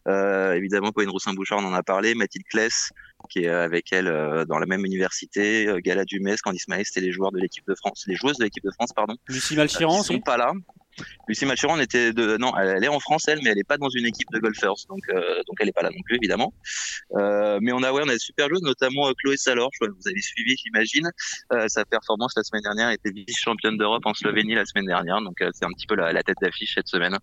Euh, 0.09 0.55
évidemment, 0.55 0.92
Corinne 0.92 1.11
Roussin-Bouchard, 1.11 1.59
on 1.59 1.64
en 1.66 1.74
a 1.74 1.82
parlé. 1.82 2.14
Mathilde 2.14 2.47
Kless, 2.51 2.90
qui 3.28 3.40
est 3.40 3.49
avec 3.49 3.92
elle 3.92 4.09
euh, 4.09 4.44
dans 4.44 4.59
la 4.59 4.66
même 4.66 4.84
université. 4.84 5.66
Euh, 5.68 5.80
Gala 5.80 6.05
Dumais, 6.05 6.36
Candice 6.42 6.68
Maes, 6.68 6.84
c'était 6.84 7.01
les 7.01 7.12
joueurs 7.12 7.32
de 7.32 7.38
l'équipe 7.38 7.66
de 7.66 7.74
France, 7.74 8.05
les 8.07 8.14
joueuses 8.14 8.38
de 8.38 8.44
l'équipe 8.44 8.64
de 8.64 8.70
France, 8.70 8.92
pardon. 8.94 9.16
Lucie 9.28 9.57
Malchiron, 9.57 10.01
euh, 10.01 10.03
sont 10.03 10.20
pas 10.20 10.36
là. 10.36 10.53
Lucie 11.28 11.47
Malchiron 11.47 11.78
était 11.80 12.12
de 12.12 12.36
non, 12.36 12.57
elle 12.57 12.82
est 12.82 12.88
en 12.88 13.01
France 13.01 13.28
elle, 13.28 13.40
mais 13.42 13.51
elle 13.51 13.59
est 13.59 13.64
pas 13.64 13.78
dans 13.78 13.88
une 13.88 14.07
équipe 14.07 14.28
de 14.32 14.38
golfers, 14.38 14.74
donc 14.88 15.01
euh, 15.09 15.42
donc 15.47 15.57
elle 15.61 15.68
est 15.68 15.72
pas 15.72 15.82
là 15.82 15.90
non 15.90 16.01
plus 16.05 16.16
évidemment. 16.16 16.55
Euh, 17.16 17.59
mais 17.61 17.72
on 17.72 17.82
a 17.82 17.92
ouais, 17.92 18.03
on 18.05 18.09
a 18.09 18.12
des 18.12 18.18
super 18.18 18.49
joueuses, 18.49 18.62
notamment 18.62 19.09
euh, 19.09 19.12
Chloé 19.18 19.36
Salor, 19.36 19.70
je 19.80 19.88
vous 19.88 20.09
avez 20.09 20.20
suivi, 20.20 20.57
j'imagine. 20.57 21.11
Sa 21.68 21.84
performance 21.84 22.32
la 22.36 22.42
semaine 22.42 22.62
dernière 22.62 22.90
était 22.90 23.11
vice-championne 23.11 23.76
d'Europe 23.76 24.05
en 24.07 24.14
Slovénie 24.14 24.55
la 24.55 24.64
semaine 24.64 24.86
dernière, 24.86 25.20
donc 25.20 25.36
c'est 25.38 25.64
un 25.64 25.72
petit 25.72 25.86
peu 25.86 25.94
la, 25.94 26.22
tête 26.22 26.36
d'affiche 26.40 26.74
cette 26.74 26.88
semaine. 26.88 27.16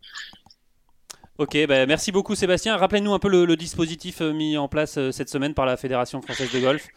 Ok, 1.37 1.57
bah 1.67 1.85
merci 1.85 2.11
beaucoup 2.11 2.35
Sébastien. 2.35 2.77
Rappelez-nous 2.77 3.13
un 3.13 3.19
peu 3.19 3.29
le, 3.29 3.55
dispositif 3.55 4.21
mis 4.21 4.57
en 4.57 4.67
place 4.67 4.99
cette 5.11 5.29
semaine 5.29 5.53
par 5.53 5.65
la 5.65 5.77
Fédération 5.77 6.21
française 6.21 6.51
de 6.51 6.59
golf. 6.59 6.87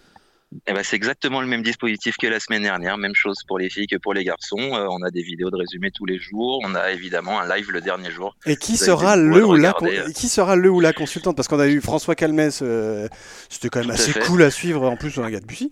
Eh 0.67 0.73
ben, 0.73 0.83
c'est 0.83 0.97
exactement 0.97 1.41
le 1.41 1.47
même 1.47 1.63
dispositif 1.63 2.17
que 2.17 2.27
la 2.27 2.41
semaine 2.41 2.63
dernière, 2.63 2.97
même 2.99 3.15
chose 3.15 3.37
pour 3.47 3.59
les 3.59 3.69
filles 3.69 3.87
que 3.87 3.97
pour 3.97 4.15
les 4.15 4.25
garçons. 4.25 4.59
Euh, 4.59 4.87
on 4.91 5.03
a 5.03 5.11
des 5.11 5.23
vidéos 5.23 5.51
de 5.51 5.57
résumé 5.57 5.91
tous 5.91 6.07
les 6.07 6.19
jours. 6.19 6.61
On 6.65 6.75
a 6.75 6.91
évidemment 6.93 7.41
un 7.41 7.57
live 7.57 7.71
le 7.71 7.81
dernier 7.81 8.11
jour. 8.11 8.37
Et 8.47 8.57
qui 8.57 8.77
sera 8.77 9.17
le 9.17 9.45
ou 9.45 9.55
la 9.55 9.75
qui 10.15 10.29
sera 10.29 10.57
le 10.57 10.71
ou 10.71 10.81
la 10.81 10.93
consultante? 10.93 11.37
Parce 11.37 11.49
qu'on 11.49 11.61
a 11.61 11.67
eu 11.67 11.81
François 11.81 12.15
Calmès, 12.15 12.61
euh, 12.63 13.09
c'était 13.49 13.69
quand 13.69 13.81
même 13.81 13.91
assez 13.91 14.13
cool 14.21 14.43
à 14.43 14.51
suivre. 14.51 14.83
En 14.85 14.97
plus, 14.97 15.19
on 15.19 15.23
a 15.23 15.27
un 15.27 15.31
gars 15.31 15.41
de 15.41 15.47
Bussy. 15.47 15.71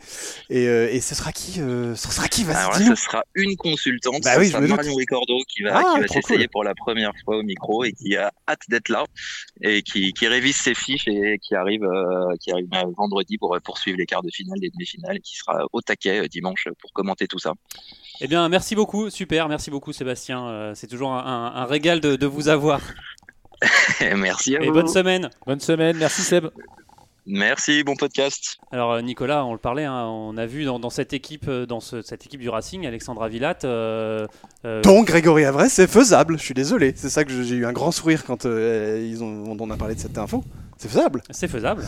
Et, 0.51 0.69
euh, 0.69 0.89
et 0.91 1.01
ce 1.01 1.15
sera 1.15 1.33
qui 1.33 1.53
Ce 1.53 1.95
sera 1.97 2.29
qui? 2.29 2.45
Va 2.45 2.59
Alors 2.59 2.75
ce 2.75 2.95
sera 2.95 3.25
une 3.35 3.57
consultante. 3.57 4.23
Bah 4.23 4.35
oui, 4.39 4.51
Marion 4.53 4.95
Ricordo 4.95 5.39
qui 5.49 5.63
va, 5.63 5.83
ah, 5.85 6.01
va 6.01 6.09
s'essayer 6.09 6.49
pour 6.49 6.65
la 6.65 6.75
première 6.75 7.13
fois 7.25 7.39
au 7.39 7.43
micro 7.43 7.85
et 7.85 7.93
qui 7.93 8.17
a 8.17 8.33
hâte 8.49 8.63
d'être 8.69 8.89
là 8.89 9.05
et 9.63 9.83
qui, 9.83 10.13
qui 10.13 10.27
révise 10.27 10.57
ses 10.57 10.75
fiches 10.75 11.09
et 11.09 11.39
qui 11.39 11.55
arrive, 11.55 11.87
qui 12.41 12.51
arrive 12.53 12.69
vendredi 12.97 13.39
pour 13.39 13.57
poursuivre 13.65 13.99
les 13.99 14.07
quarts 14.07 14.23
de 14.23 14.31
finale 14.31 14.59
demi-finale 14.75 15.21
qui 15.21 15.37
sera 15.37 15.65
au 15.73 15.81
taquet 15.81 16.21
euh, 16.21 16.29
dimanche 16.29 16.69
pour 16.81 16.93
commenter 16.93 17.27
tout 17.27 17.39
ça. 17.39 17.53
Eh 18.21 18.29
bien, 18.29 18.49
merci 18.49 18.75
beaucoup, 18.75 19.11
super, 19.11 19.49
merci 19.49 19.71
beaucoup 19.71 19.93
Sébastien. 19.93 20.47
Euh, 20.47 20.73
c'est 20.75 20.87
toujours 20.87 21.13
un, 21.13 21.65
régal 21.65 22.01
de, 22.01 22.27
vous 22.27 22.49
avoir. 22.49 22.81
merci 24.17 24.57
à 24.57 24.63
Et 24.63 24.71
bonne 24.71 24.89
semaine. 24.89 25.31
Bonne 25.47 25.61
semaine, 25.61 25.97
merci 25.97 26.23
Seb. 26.23 26.49
Merci, 27.27 27.85
bon 27.85 27.97
podcast. 27.97 28.59
Alors 28.71 28.93
euh, 28.93 29.01
Nicolas, 29.01 29.47
on 29.47 29.53
le 29.53 29.59
parlait, 29.59 29.85
hein, 29.85 30.05
on 30.05 30.37
a 30.37 30.45
vu 30.45 30.65
dans, 30.65 30.91
cette 30.91 31.15
équipe, 31.15 31.49
dans 31.49 31.81
cette 31.81 32.27
équipe 32.27 32.41
du 32.41 32.51
Racing, 32.51 32.87
Alexandra 32.87 33.29
Villat. 33.29 33.61
Donc 34.83 35.07
Grégory 35.07 35.45
Avray, 35.45 35.71
c'est 35.71 35.87
faisable. 35.87 36.39
Je 36.39 36.45
suis 36.45 36.55
désolé, 36.55 36.93
c'est 36.97 37.09
ça 37.09 37.25
que 37.25 37.43
j'ai 37.43 37.55
eu 37.55 37.67
un 37.67 37.73
grand 37.73 37.93
sourire 37.93 38.25
quand 38.25 38.45
ils 38.45 39.23
ont, 39.23 39.57
on 39.59 39.71
a 39.71 39.77
parlé 39.77 39.95
de 39.95 40.01
cette 40.01 40.19
info. 40.19 40.45
C'est 40.77 40.89
faisable. 40.89 41.23
C'est 41.31 41.49
faisable. 41.49 41.85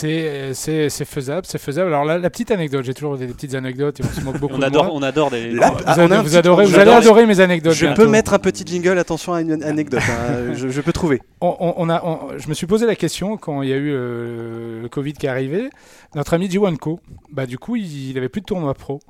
C'est 0.00 1.04
faisable, 1.04 1.46
c'est 1.46 1.58
faisable. 1.58 1.88
Alors 1.88 2.04
la, 2.04 2.30
petite 2.30 2.50
anecdote, 2.50 2.84
j'ai 2.84 2.94
toujours 2.94 3.16
des, 3.16 3.26
petites 3.26 3.54
anecdotes 3.54 4.00
et 4.00 4.04
on 4.04 4.08
se 4.08 4.20
moque 4.22 4.38
beaucoup. 4.40 4.54
on 4.54 4.62
adore, 4.62 4.90
on 4.92 5.02
adore 5.02 5.30
des. 5.30 5.50
vous, 5.50 6.36
adorez, 6.36 6.66
vous 6.66 6.78
allez 6.78 6.90
adorer 6.90 7.26
mes 7.26 7.40
anecdotes. 7.40 7.74
Je 7.74 7.86
peux 7.94 8.06
mettre 8.06 8.32
un 8.34 8.38
petit 8.38 8.64
jingle. 8.66 8.98
Attention 8.98 9.34
à 9.34 9.40
une 9.40 9.62
anecdote. 9.62 10.02
Hein, 10.08 10.54
je, 10.54 10.80
peux 10.80 10.92
trouver. 10.92 11.20
On, 11.40 11.88
a, 11.90 12.02
je 12.38 12.48
me 12.48 12.54
suis 12.54 12.66
posé 12.66 12.86
la 12.86 12.96
question 12.96 13.36
quand 13.36 13.62
il 13.62 13.68
y 13.68 13.72
a 13.72 13.76
eu 13.76 13.92
euh, 13.92 14.82
le 14.82 14.88
Covid 14.88 15.12
qui 15.14 15.26
est 15.26 15.30
arrivé. 15.30 15.70
Notre 16.14 16.34
ami 16.34 16.50
Jiwanko, 16.50 17.00
bah 17.32 17.46
du 17.46 17.58
coup, 17.58 17.76
il, 17.76 18.14
n'avait 18.14 18.28
plus 18.28 18.40
de 18.40 18.46
tournoi 18.46 18.74
pro. 18.74 19.00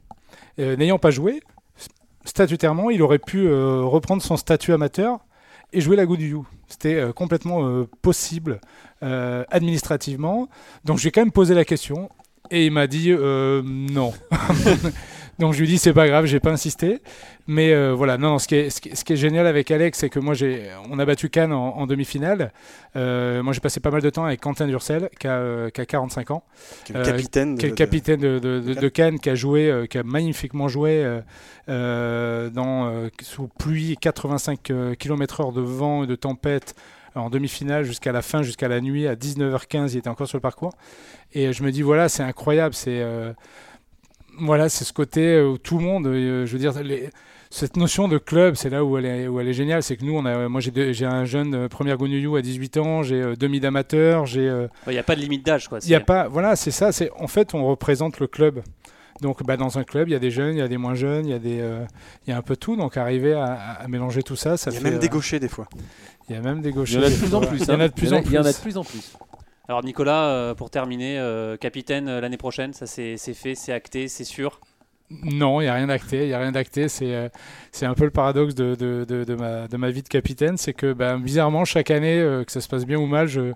Euh, 0.59 0.77
n'ayant 0.77 0.99
pas 0.99 1.11
joué, 1.11 1.41
statutairement, 2.25 2.91
il 2.91 3.03
aurait 3.03 3.19
pu 3.19 3.47
euh, 3.47 3.83
reprendre 3.85 4.23
son 4.23 4.37
statut 4.37 4.73
amateur 4.73 5.21
et 5.73 5.81
jouer 5.81 5.97
la 5.97 6.05
You. 6.05 6.47
C'était 6.69 7.11
complètement 7.15 7.85
possible 8.03 8.61
euh, 9.03 9.45
administrativement. 9.51 10.51
Donc 10.85 10.99
je 10.99 11.05
lui 11.05 11.09
ai 11.09 11.11
quand 11.11 11.23
même 11.23 11.33
posé 11.33 11.55
la 11.55 11.65
question 11.65 12.11
et 12.51 12.67
il 12.67 12.73
m'a 12.73 12.87
dit 12.87 13.13
euh, 13.13 13.63
non. 13.65 14.13
Donc 15.41 15.55
je 15.55 15.61
lui 15.61 15.67
dis 15.67 15.79
c'est 15.79 15.93
pas 15.93 16.07
grave, 16.07 16.27
j'ai 16.27 16.39
pas 16.39 16.51
insisté. 16.51 17.01
Mais 17.47 17.73
euh, 17.73 17.93
voilà, 17.95 18.19
non, 18.19 18.39
ce, 18.39 18.47
qui 18.47 18.55
est, 18.55 18.71
ce, 18.71 18.81
qui 18.81 19.13
est, 19.13 19.17
génial 19.17 19.47
avec 19.47 19.71
Alex, 19.71 19.99
c'est 19.99 20.09
que 20.11 20.21
moi 20.21 20.35
j'ai, 20.35 20.71
on 20.89 20.99
a 20.99 21.05
battu 21.05 21.31
Cannes 21.31 21.53
en, 21.53 21.87
demi-finale. 21.87 22.53
moi 22.95 23.53
j'ai 23.53 23.61
passé 23.61 23.81
pas 23.81 23.91
mal 23.91 24.03
de 24.03 24.11
temps 24.11 24.25
avec 24.25 24.41
Quentin 24.41 24.69
Durcel, 24.69 25.09
qui 25.19 25.27
a, 25.27 25.71
qui 25.71 25.81
a 25.81 25.87
45 25.87 26.31
ans, 26.31 26.45
qui 26.85 26.93
est 26.93 26.99
le 26.99 27.05
capitaine, 27.05 27.57
de, 27.57 27.69
capitaine 27.71 28.21
de, 28.21 28.39
de, 28.39 28.89
Cannes, 28.89 29.19
qui 29.19 29.31
a 29.31 29.35
joué, 29.35 29.87
qui 29.91 29.99
a 29.99 30.03
magnifiquement 30.05 30.69
joué 30.69 31.21
dans 31.67 33.09
sous 33.23 33.49
pluie, 33.49 33.97
85 34.01 34.61
km/h 34.99 35.53
de 35.53 35.61
vent 35.61 36.05
et 36.05 36.07
de 36.07 36.15
tempête 36.15 36.77
en 37.15 37.31
demi-finale 37.31 37.85
jusqu'à 37.85 38.13
la 38.13 38.23
fin, 38.23 38.43
jusqu'à 38.43 38.69
la 38.69 38.81
nuit, 38.81 39.07
à 39.07 39.15
19h15, 39.15 39.93
il 39.93 39.99
était 39.99 40.09
encore 40.09 40.29
sur 40.29 40.37
le 40.37 40.43
parcours. 40.43 40.73
Et 41.33 41.53
je 41.53 41.63
me 41.63 41.71
dis, 41.71 41.83
voilà, 41.83 42.09
c'est 42.09 42.23
incroyable, 42.23 42.75
c'est 42.75 43.01
euh, 43.03 43.33
voilà, 44.39 44.69
c'est 44.69 44.85
ce 44.85 44.93
côté 44.93 45.41
où 45.41 45.59
tout 45.59 45.79
le 45.79 45.85
monde, 45.85 46.07
euh, 46.07 46.47
je 46.47 46.53
veux 46.53 46.59
dire, 46.59 46.73
cette 47.51 47.77
notion 47.77 48.09
de 48.09 48.19
club, 48.19 48.55
c'est 48.55 48.71
là 48.71 48.85
où 48.85 48.97
elle 48.97 49.07
est, 49.07 49.29
où 49.29 49.41
elle 49.41 49.49
est 49.49 49.55
géniale. 49.55 49.83
C'est 49.83 49.97
que 49.97 50.05
nous, 50.05 50.17
on 50.17 50.25
a, 50.25 50.49
moi, 50.49 50.61
j'ai 50.61 51.07
un 51.07 51.25
jeune 51.25 51.55
euh, 51.55 51.69
premier 51.69 51.95
Gounouillou 51.95 52.37
à 52.37 52.43
18 52.43 52.77
ans, 52.79 53.03
j'ai 53.03 53.37
demi 53.37 53.61
d'amateur, 53.61 54.27
j'ai. 54.27 54.47
Il 54.87 54.93
n'y 54.93 54.99
a 54.99 55.03
pas 55.03 55.17
de 55.17 55.21
limite 55.21 55.45
d'âge, 55.45 55.69
quoi. 55.69 55.79
Il 55.83 55.91
y 55.91 55.95
a 55.95 56.01
pas, 56.01 56.29
voilà, 56.29 56.57
c'est 56.57 56.71
ça. 56.71 56.93
C'est 56.93 57.11
en 57.19 57.27
fait, 57.27 57.55
on 57.55 57.67
représente 57.67 58.21
le 58.21 58.27
club. 58.27 58.63
Donc 59.21 59.43
bah, 59.45 59.59
dans 59.59 59.79
un 59.79 59.85
club, 59.85 60.09
il 60.09 60.13
y 60.13 60.15
a 60.15 60.19
des 60.19 60.31
jeunes, 60.31 60.55
il 60.55 60.61
y 60.61 60.63
a 60.63 60.69
des 60.69 60.79
moins 60.79 60.95
jeunes, 60.95 61.27
il 61.27 61.31
y 61.31 61.35
a, 61.35 61.39
des, 61.39 61.63
il 62.27 62.31
y 62.31 62.33
a 62.33 62.39
un 62.39 62.43
peu 62.43 62.57
tout. 62.57 62.77
Donc 62.77 62.97
arriver 62.97 63.35
à, 63.35 63.85
mélanger 63.89 64.23
tout 64.23 64.37
ça, 64.37 64.57
ça 64.57 64.71
Il 64.71 64.75
y 64.75 64.79
a 64.79 64.81
même 64.81 64.99
des 64.99 65.09
gauchers 65.09 65.41
des 65.41 65.49
fois. 65.49 65.69
Il 66.29 66.37
y 66.37 66.39
a 66.39 66.41
même 66.41 66.63
des 66.63 66.73
gauchers. 66.73 66.95
Il 66.95 67.01
y 67.01 67.05
en 67.05 67.07
a 67.07 67.11
de 67.11 67.17
plus 67.17 67.35
en 67.35 67.41
plus. 67.41 67.59
Il 67.59 67.69
y 67.69 67.71
en 67.73 67.81
a 67.81 67.89
de 67.89 67.93
plus 67.93 68.13
en 68.13 68.23
plus. 68.23 68.31
Il 68.31 68.35
y 68.35 68.39
en 68.39 68.45
a 68.45 68.53
de 68.53 68.59
plus 68.59 68.77
en 68.79 68.85
plus. 68.85 69.13
Alors 69.71 69.85
Nicolas, 69.85 70.31
euh, 70.31 70.55
pour 70.57 70.69
terminer, 70.69 71.17
euh, 71.21 71.57
capitaine 71.57 72.09
euh, 72.09 72.21
l'année 72.21 72.37
prochaine, 72.37 72.73
ça 72.73 72.89
c'est 72.89 73.17
fait, 73.17 73.55
c'est 73.55 73.73
acté, 73.73 74.09
c'est 74.09 74.25
sûr? 74.25 74.59
Non, 75.23 75.61
il 75.61 75.65
n'y 75.65 75.71
a 75.71 75.75
rien 75.75 75.87
d'acté. 75.87 76.27
Il 76.27 76.35
a 76.35 76.41
rien 76.41 76.51
d'acté. 76.51 76.89
C'est 76.89 77.31
un 77.87 77.95
peu 77.95 78.03
le 78.03 78.11
paradoxe 78.11 78.57
de, 78.57 78.75
de, 78.75 79.05
de, 79.05 79.77
ma, 79.77 79.91
vie 79.91 80.03
de 80.03 80.09
capitaine. 80.09 80.57
C'est 80.57 80.73
que 80.73 80.93
ben, 80.93 81.21
bizarrement, 81.21 81.65
chaque 81.65 81.93
année, 81.93 82.19
que 82.45 82.51
ça 82.51 82.61
se 82.61 82.67
passe 82.67 82.85
bien 82.85 82.99
ou 82.99 83.07
mal, 83.07 83.29
je, 83.29 83.53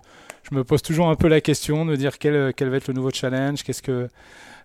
je 0.49 0.55
me 0.55 0.63
pose 0.63 0.81
toujours 0.81 1.09
un 1.09 1.15
peu 1.15 1.27
la 1.27 1.41
question 1.41 1.85
de 1.85 1.97
dire 1.97 2.17
quel, 2.17 2.53
quel 2.53 2.69
va 2.69 2.77
être 2.77 2.87
le 2.87 2.93
nouveau 2.93 3.11
challenge. 3.11 3.63
Qu'est-ce 3.63 3.81
que 3.81 4.07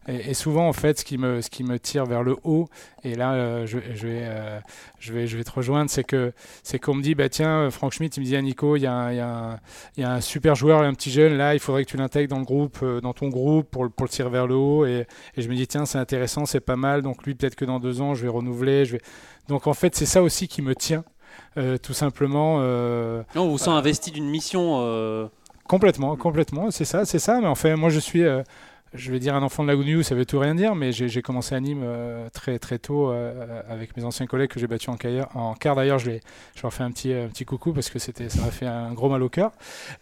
et, 0.09 0.35
souvent, 0.35 0.67
en 0.67 0.73
fait, 0.73 0.99
ce 0.99 1.05
qui 1.05 1.19
me, 1.19 1.43
ce 1.43 1.51
qui 1.51 1.63
me 1.63 1.79
tire 1.79 2.07
vers 2.07 2.23
le 2.23 2.37
haut, 2.43 2.69
et 3.05 3.15
là, 3.15 3.35
euh, 3.35 3.67
je, 3.67 3.79
je, 3.95 4.07
vais, 4.07 4.23
euh, 4.23 4.59
je, 4.99 5.13
vais, 5.13 5.27
je 5.27 5.37
vais 5.37 5.45
te 5.45 5.51
rejoindre, 5.51 5.91
c'est 5.91 6.05
que 6.05 6.33
c'est 6.63 6.79
qu'on 6.79 6.95
me 6.95 7.03
dit, 7.03 7.15
bah 7.15 7.29
tiens, 7.29 7.67
euh, 7.67 7.71
Franck 7.71 7.93
Schmitt, 7.93 8.17
il 8.17 8.21
me 8.21 8.25
dit, 8.25 8.35
à 8.35 8.41
Nico, 8.41 8.77
il 8.77 8.81
y, 8.81 8.87
a, 8.87 9.13
y, 9.13 9.21
a 9.21 9.61
y 9.99 10.03
a 10.03 10.13
un 10.13 10.21
super 10.21 10.55
joueur, 10.55 10.81
un 10.83 10.95
petit 10.95 11.11
jeune, 11.11 11.37
là, 11.37 11.55
il 11.55 11.61
faudrait 11.61 11.85
que 11.85 11.91
tu 11.91 11.99
l'intègres 11.99 12.31
dans 12.31 12.39
le 12.39 12.45
groupe, 12.45 12.83
dans 13.03 13.13
ton 13.13 13.29
groupe, 13.29 13.71
pour, 13.71 13.91
pour 13.91 14.05
le 14.05 14.11
tirer 14.11 14.31
vers 14.31 14.47
le 14.47 14.55
haut. 14.55 14.87
Et, 14.87 15.07
et 15.37 15.43
je 15.43 15.49
me 15.49 15.55
dis, 15.55 15.67
tiens, 15.67 15.85
c'est 15.85 15.99
intéressant, 15.99 16.47
c'est 16.47 16.61
pas 16.61 16.77
mal. 16.77 17.03
Donc 17.03 17.25
lui, 17.25 17.35
peut-être 17.35 17.55
que 17.55 17.67
dans 17.67 17.79
deux 17.79 18.01
ans, 18.01 18.15
je 18.15 18.23
vais 18.23 18.29
renouveler. 18.29 18.87
Je 18.87 18.93
vais... 18.93 19.03
Donc 19.49 19.67
en 19.67 19.75
fait, 19.75 19.95
c'est 19.95 20.07
ça 20.07 20.23
aussi 20.23 20.49
qui 20.49 20.63
me 20.63 20.75
tient, 20.75 21.05
tout 21.83 21.93
simplement. 21.93 22.59
non, 22.61 23.43
on 23.43 23.49
vous 23.49 23.59
sent 23.59 23.71
investi 23.71 24.11
d'une 24.11 24.29
mission 24.29 25.29
Complètement, 25.71 26.17
complètement, 26.17 26.73
c'est 26.73 26.85
ça, 26.85 27.05
c'est 27.05 27.21
ça. 27.21 27.41
Mais 27.41 27.47
en 27.47 27.55
fait, 27.55 27.77
moi 27.77 27.91
je 27.91 28.01
suis, 28.01 28.25
euh, 28.25 28.43
je 28.93 29.13
vais 29.13 29.21
dire 29.21 29.37
un 29.37 29.43
enfant 29.43 29.63
de 29.63 29.69
la 29.69 29.77
Gounou, 29.77 30.03
ça 30.03 30.15
veut 30.15 30.27
tout 30.27 30.39
rien 30.39 30.55
dire, 30.55 30.75
mais 30.75 30.91
j'ai 30.91 31.23
commencé 31.23 31.55
à 31.55 31.61
Nîmes 31.61 31.83
euh, 31.85 32.29
très 32.33 32.59
très 32.59 32.79
tôt 32.79 33.11
euh, 33.11 33.63
avec 33.69 33.97
mes 33.97 34.05
anciens 34.05 34.27
collègues 34.27 34.51
que 34.51 34.59
j'ai 34.59 34.67
battus 34.67 34.89
en, 34.89 34.97
en 35.35 35.55
quart. 35.55 35.77
D'ailleurs, 35.77 35.99
je, 35.99 36.11
je 36.57 36.63
leur 36.63 36.73
fais 36.73 36.83
un 36.83 36.91
petit, 36.91 37.45
coucou 37.45 37.73
parce 37.73 37.89
que 37.89 38.01
c'était, 38.01 38.29
ça 38.29 38.41
m'a 38.41 38.51
fait 38.51 38.67
un 38.67 38.93
gros 38.93 39.09
mal 39.09 39.23
au 39.23 39.29
cœur. 39.29 39.53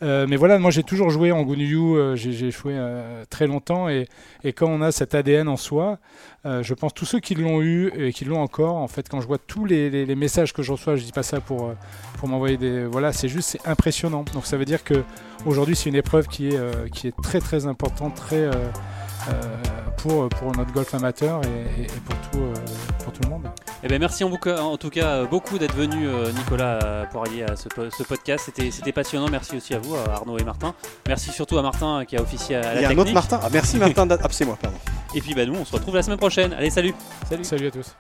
Euh, 0.02 0.26
mais 0.28 0.36
voilà, 0.36 0.58
moi 0.58 0.70
j'ai 0.70 0.84
toujours 0.84 1.10
joué 1.10 1.32
en 1.32 1.42
Gounou, 1.42 2.14
j'ai 2.16 2.50
joué 2.50 2.78
très 3.28 3.46
longtemps 3.46 3.88
et, 3.88 4.06
quand 4.56 4.68
on 4.68 4.80
a 4.80 4.90
cet 4.90 5.14
ADN 5.14 5.48
en 5.48 5.56
soi, 5.56 5.98
je 6.44 6.74
pense 6.74 6.94
tous 6.94 7.04
ceux 7.04 7.20
qui 7.20 7.34
l'ont 7.34 7.60
eu 7.60 7.92
et 7.94 8.12
qui 8.12 8.24
l'ont 8.24 8.40
encore, 8.40 8.76
en 8.76 8.88
fait, 8.88 9.08
quand 9.08 9.20
je 9.20 9.26
vois 9.26 9.38
tous 9.38 9.64
les, 9.64 10.16
messages 10.16 10.52
que 10.52 10.62
je 10.62 10.72
reçois, 10.72 10.96
je 10.96 11.04
dis 11.04 11.12
pas 11.12 11.22
ça 11.22 11.40
pour, 11.40 11.74
pour 12.18 12.28
m'envoyer 12.28 12.56
des. 12.56 12.84
Voilà, 12.86 13.12
c'est 13.12 13.28
juste, 13.28 13.50
c'est 13.50 13.66
impressionnant. 13.66 14.24
Donc 14.32 14.46
ça 14.46 14.56
veut 14.56 14.64
dire 14.64 14.82
que 14.82 15.02
aujourd'hui 15.46 15.76
c'est 15.76 15.88
une 15.90 15.96
épreuve 15.96 16.26
qui 16.26 16.48
est, 16.48 16.90
qui 16.92 17.08
est 17.08 17.14
très 17.22 17.40
très 17.40 17.66
importante, 17.66 18.14
très 18.14 18.44
euh, 18.44 18.52
pour, 19.98 20.28
pour 20.28 20.56
notre 20.56 20.72
golf 20.72 20.92
amateur 20.94 21.40
et, 21.44 21.86
pour, 21.86 22.16
tout, 22.30 22.38
euh, 22.38 22.54
pour 23.04 23.12
tout 23.12 23.22
le 23.22 23.28
monde. 23.28 23.48
Eh 23.82 23.88
ben 23.88 23.98
merci 24.00 24.24
en, 24.24 24.32
en 24.32 24.76
tout 24.76 24.90
cas 24.90 25.24
beaucoup 25.24 25.58
d'être 25.58 25.74
venu 25.74 26.06
euh, 26.06 26.32
Nicolas 26.32 27.06
Poirier 27.10 27.44
à 27.44 27.56
ce, 27.56 27.68
ce 27.68 28.02
podcast. 28.02 28.50
C'était 28.54 28.92
passionnant. 28.92 29.28
Merci 29.30 29.56
aussi 29.56 29.74
à 29.74 29.78
vous 29.78 29.94
Arnaud 29.96 30.38
et 30.38 30.44
Martin. 30.44 30.74
Merci 31.06 31.30
surtout 31.30 31.58
à 31.58 31.62
Martin 31.62 32.04
qui 32.06 32.16
a 32.16 32.22
officié 32.22 32.56
à 32.56 32.74
la 32.74 32.80
Il 32.80 32.82
y 32.82 32.86
a 32.86 32.90
un 32.90 32.98
autre 32.98 33.12
Martin. 33.12 33.40
Ah, 33.42 33.48
merci 33.52 33.76
Martin. 33.78 34.08
ah, 34.22 34.28
c'est 34.30 34.44
moi, 34.44 34.56
pardon. 34.60 34.78
Et 35.14 35.20
puis 35.20 35.34
bah, 35.34 35.44
nous 35.44 35.54
on 35.54 35.64
se 35.64 35.72
retrouve 35.72 35.94
la 35.94 36.02
semaine 36.02 36.18
prochaine. 36.18 36.52
Allez 36.52 36.70
salut. 36.70 36.94
Salut. 37.28 37.44
Salut 37.44 37.66
à 37.66 37.70
tous. 37.70 37.94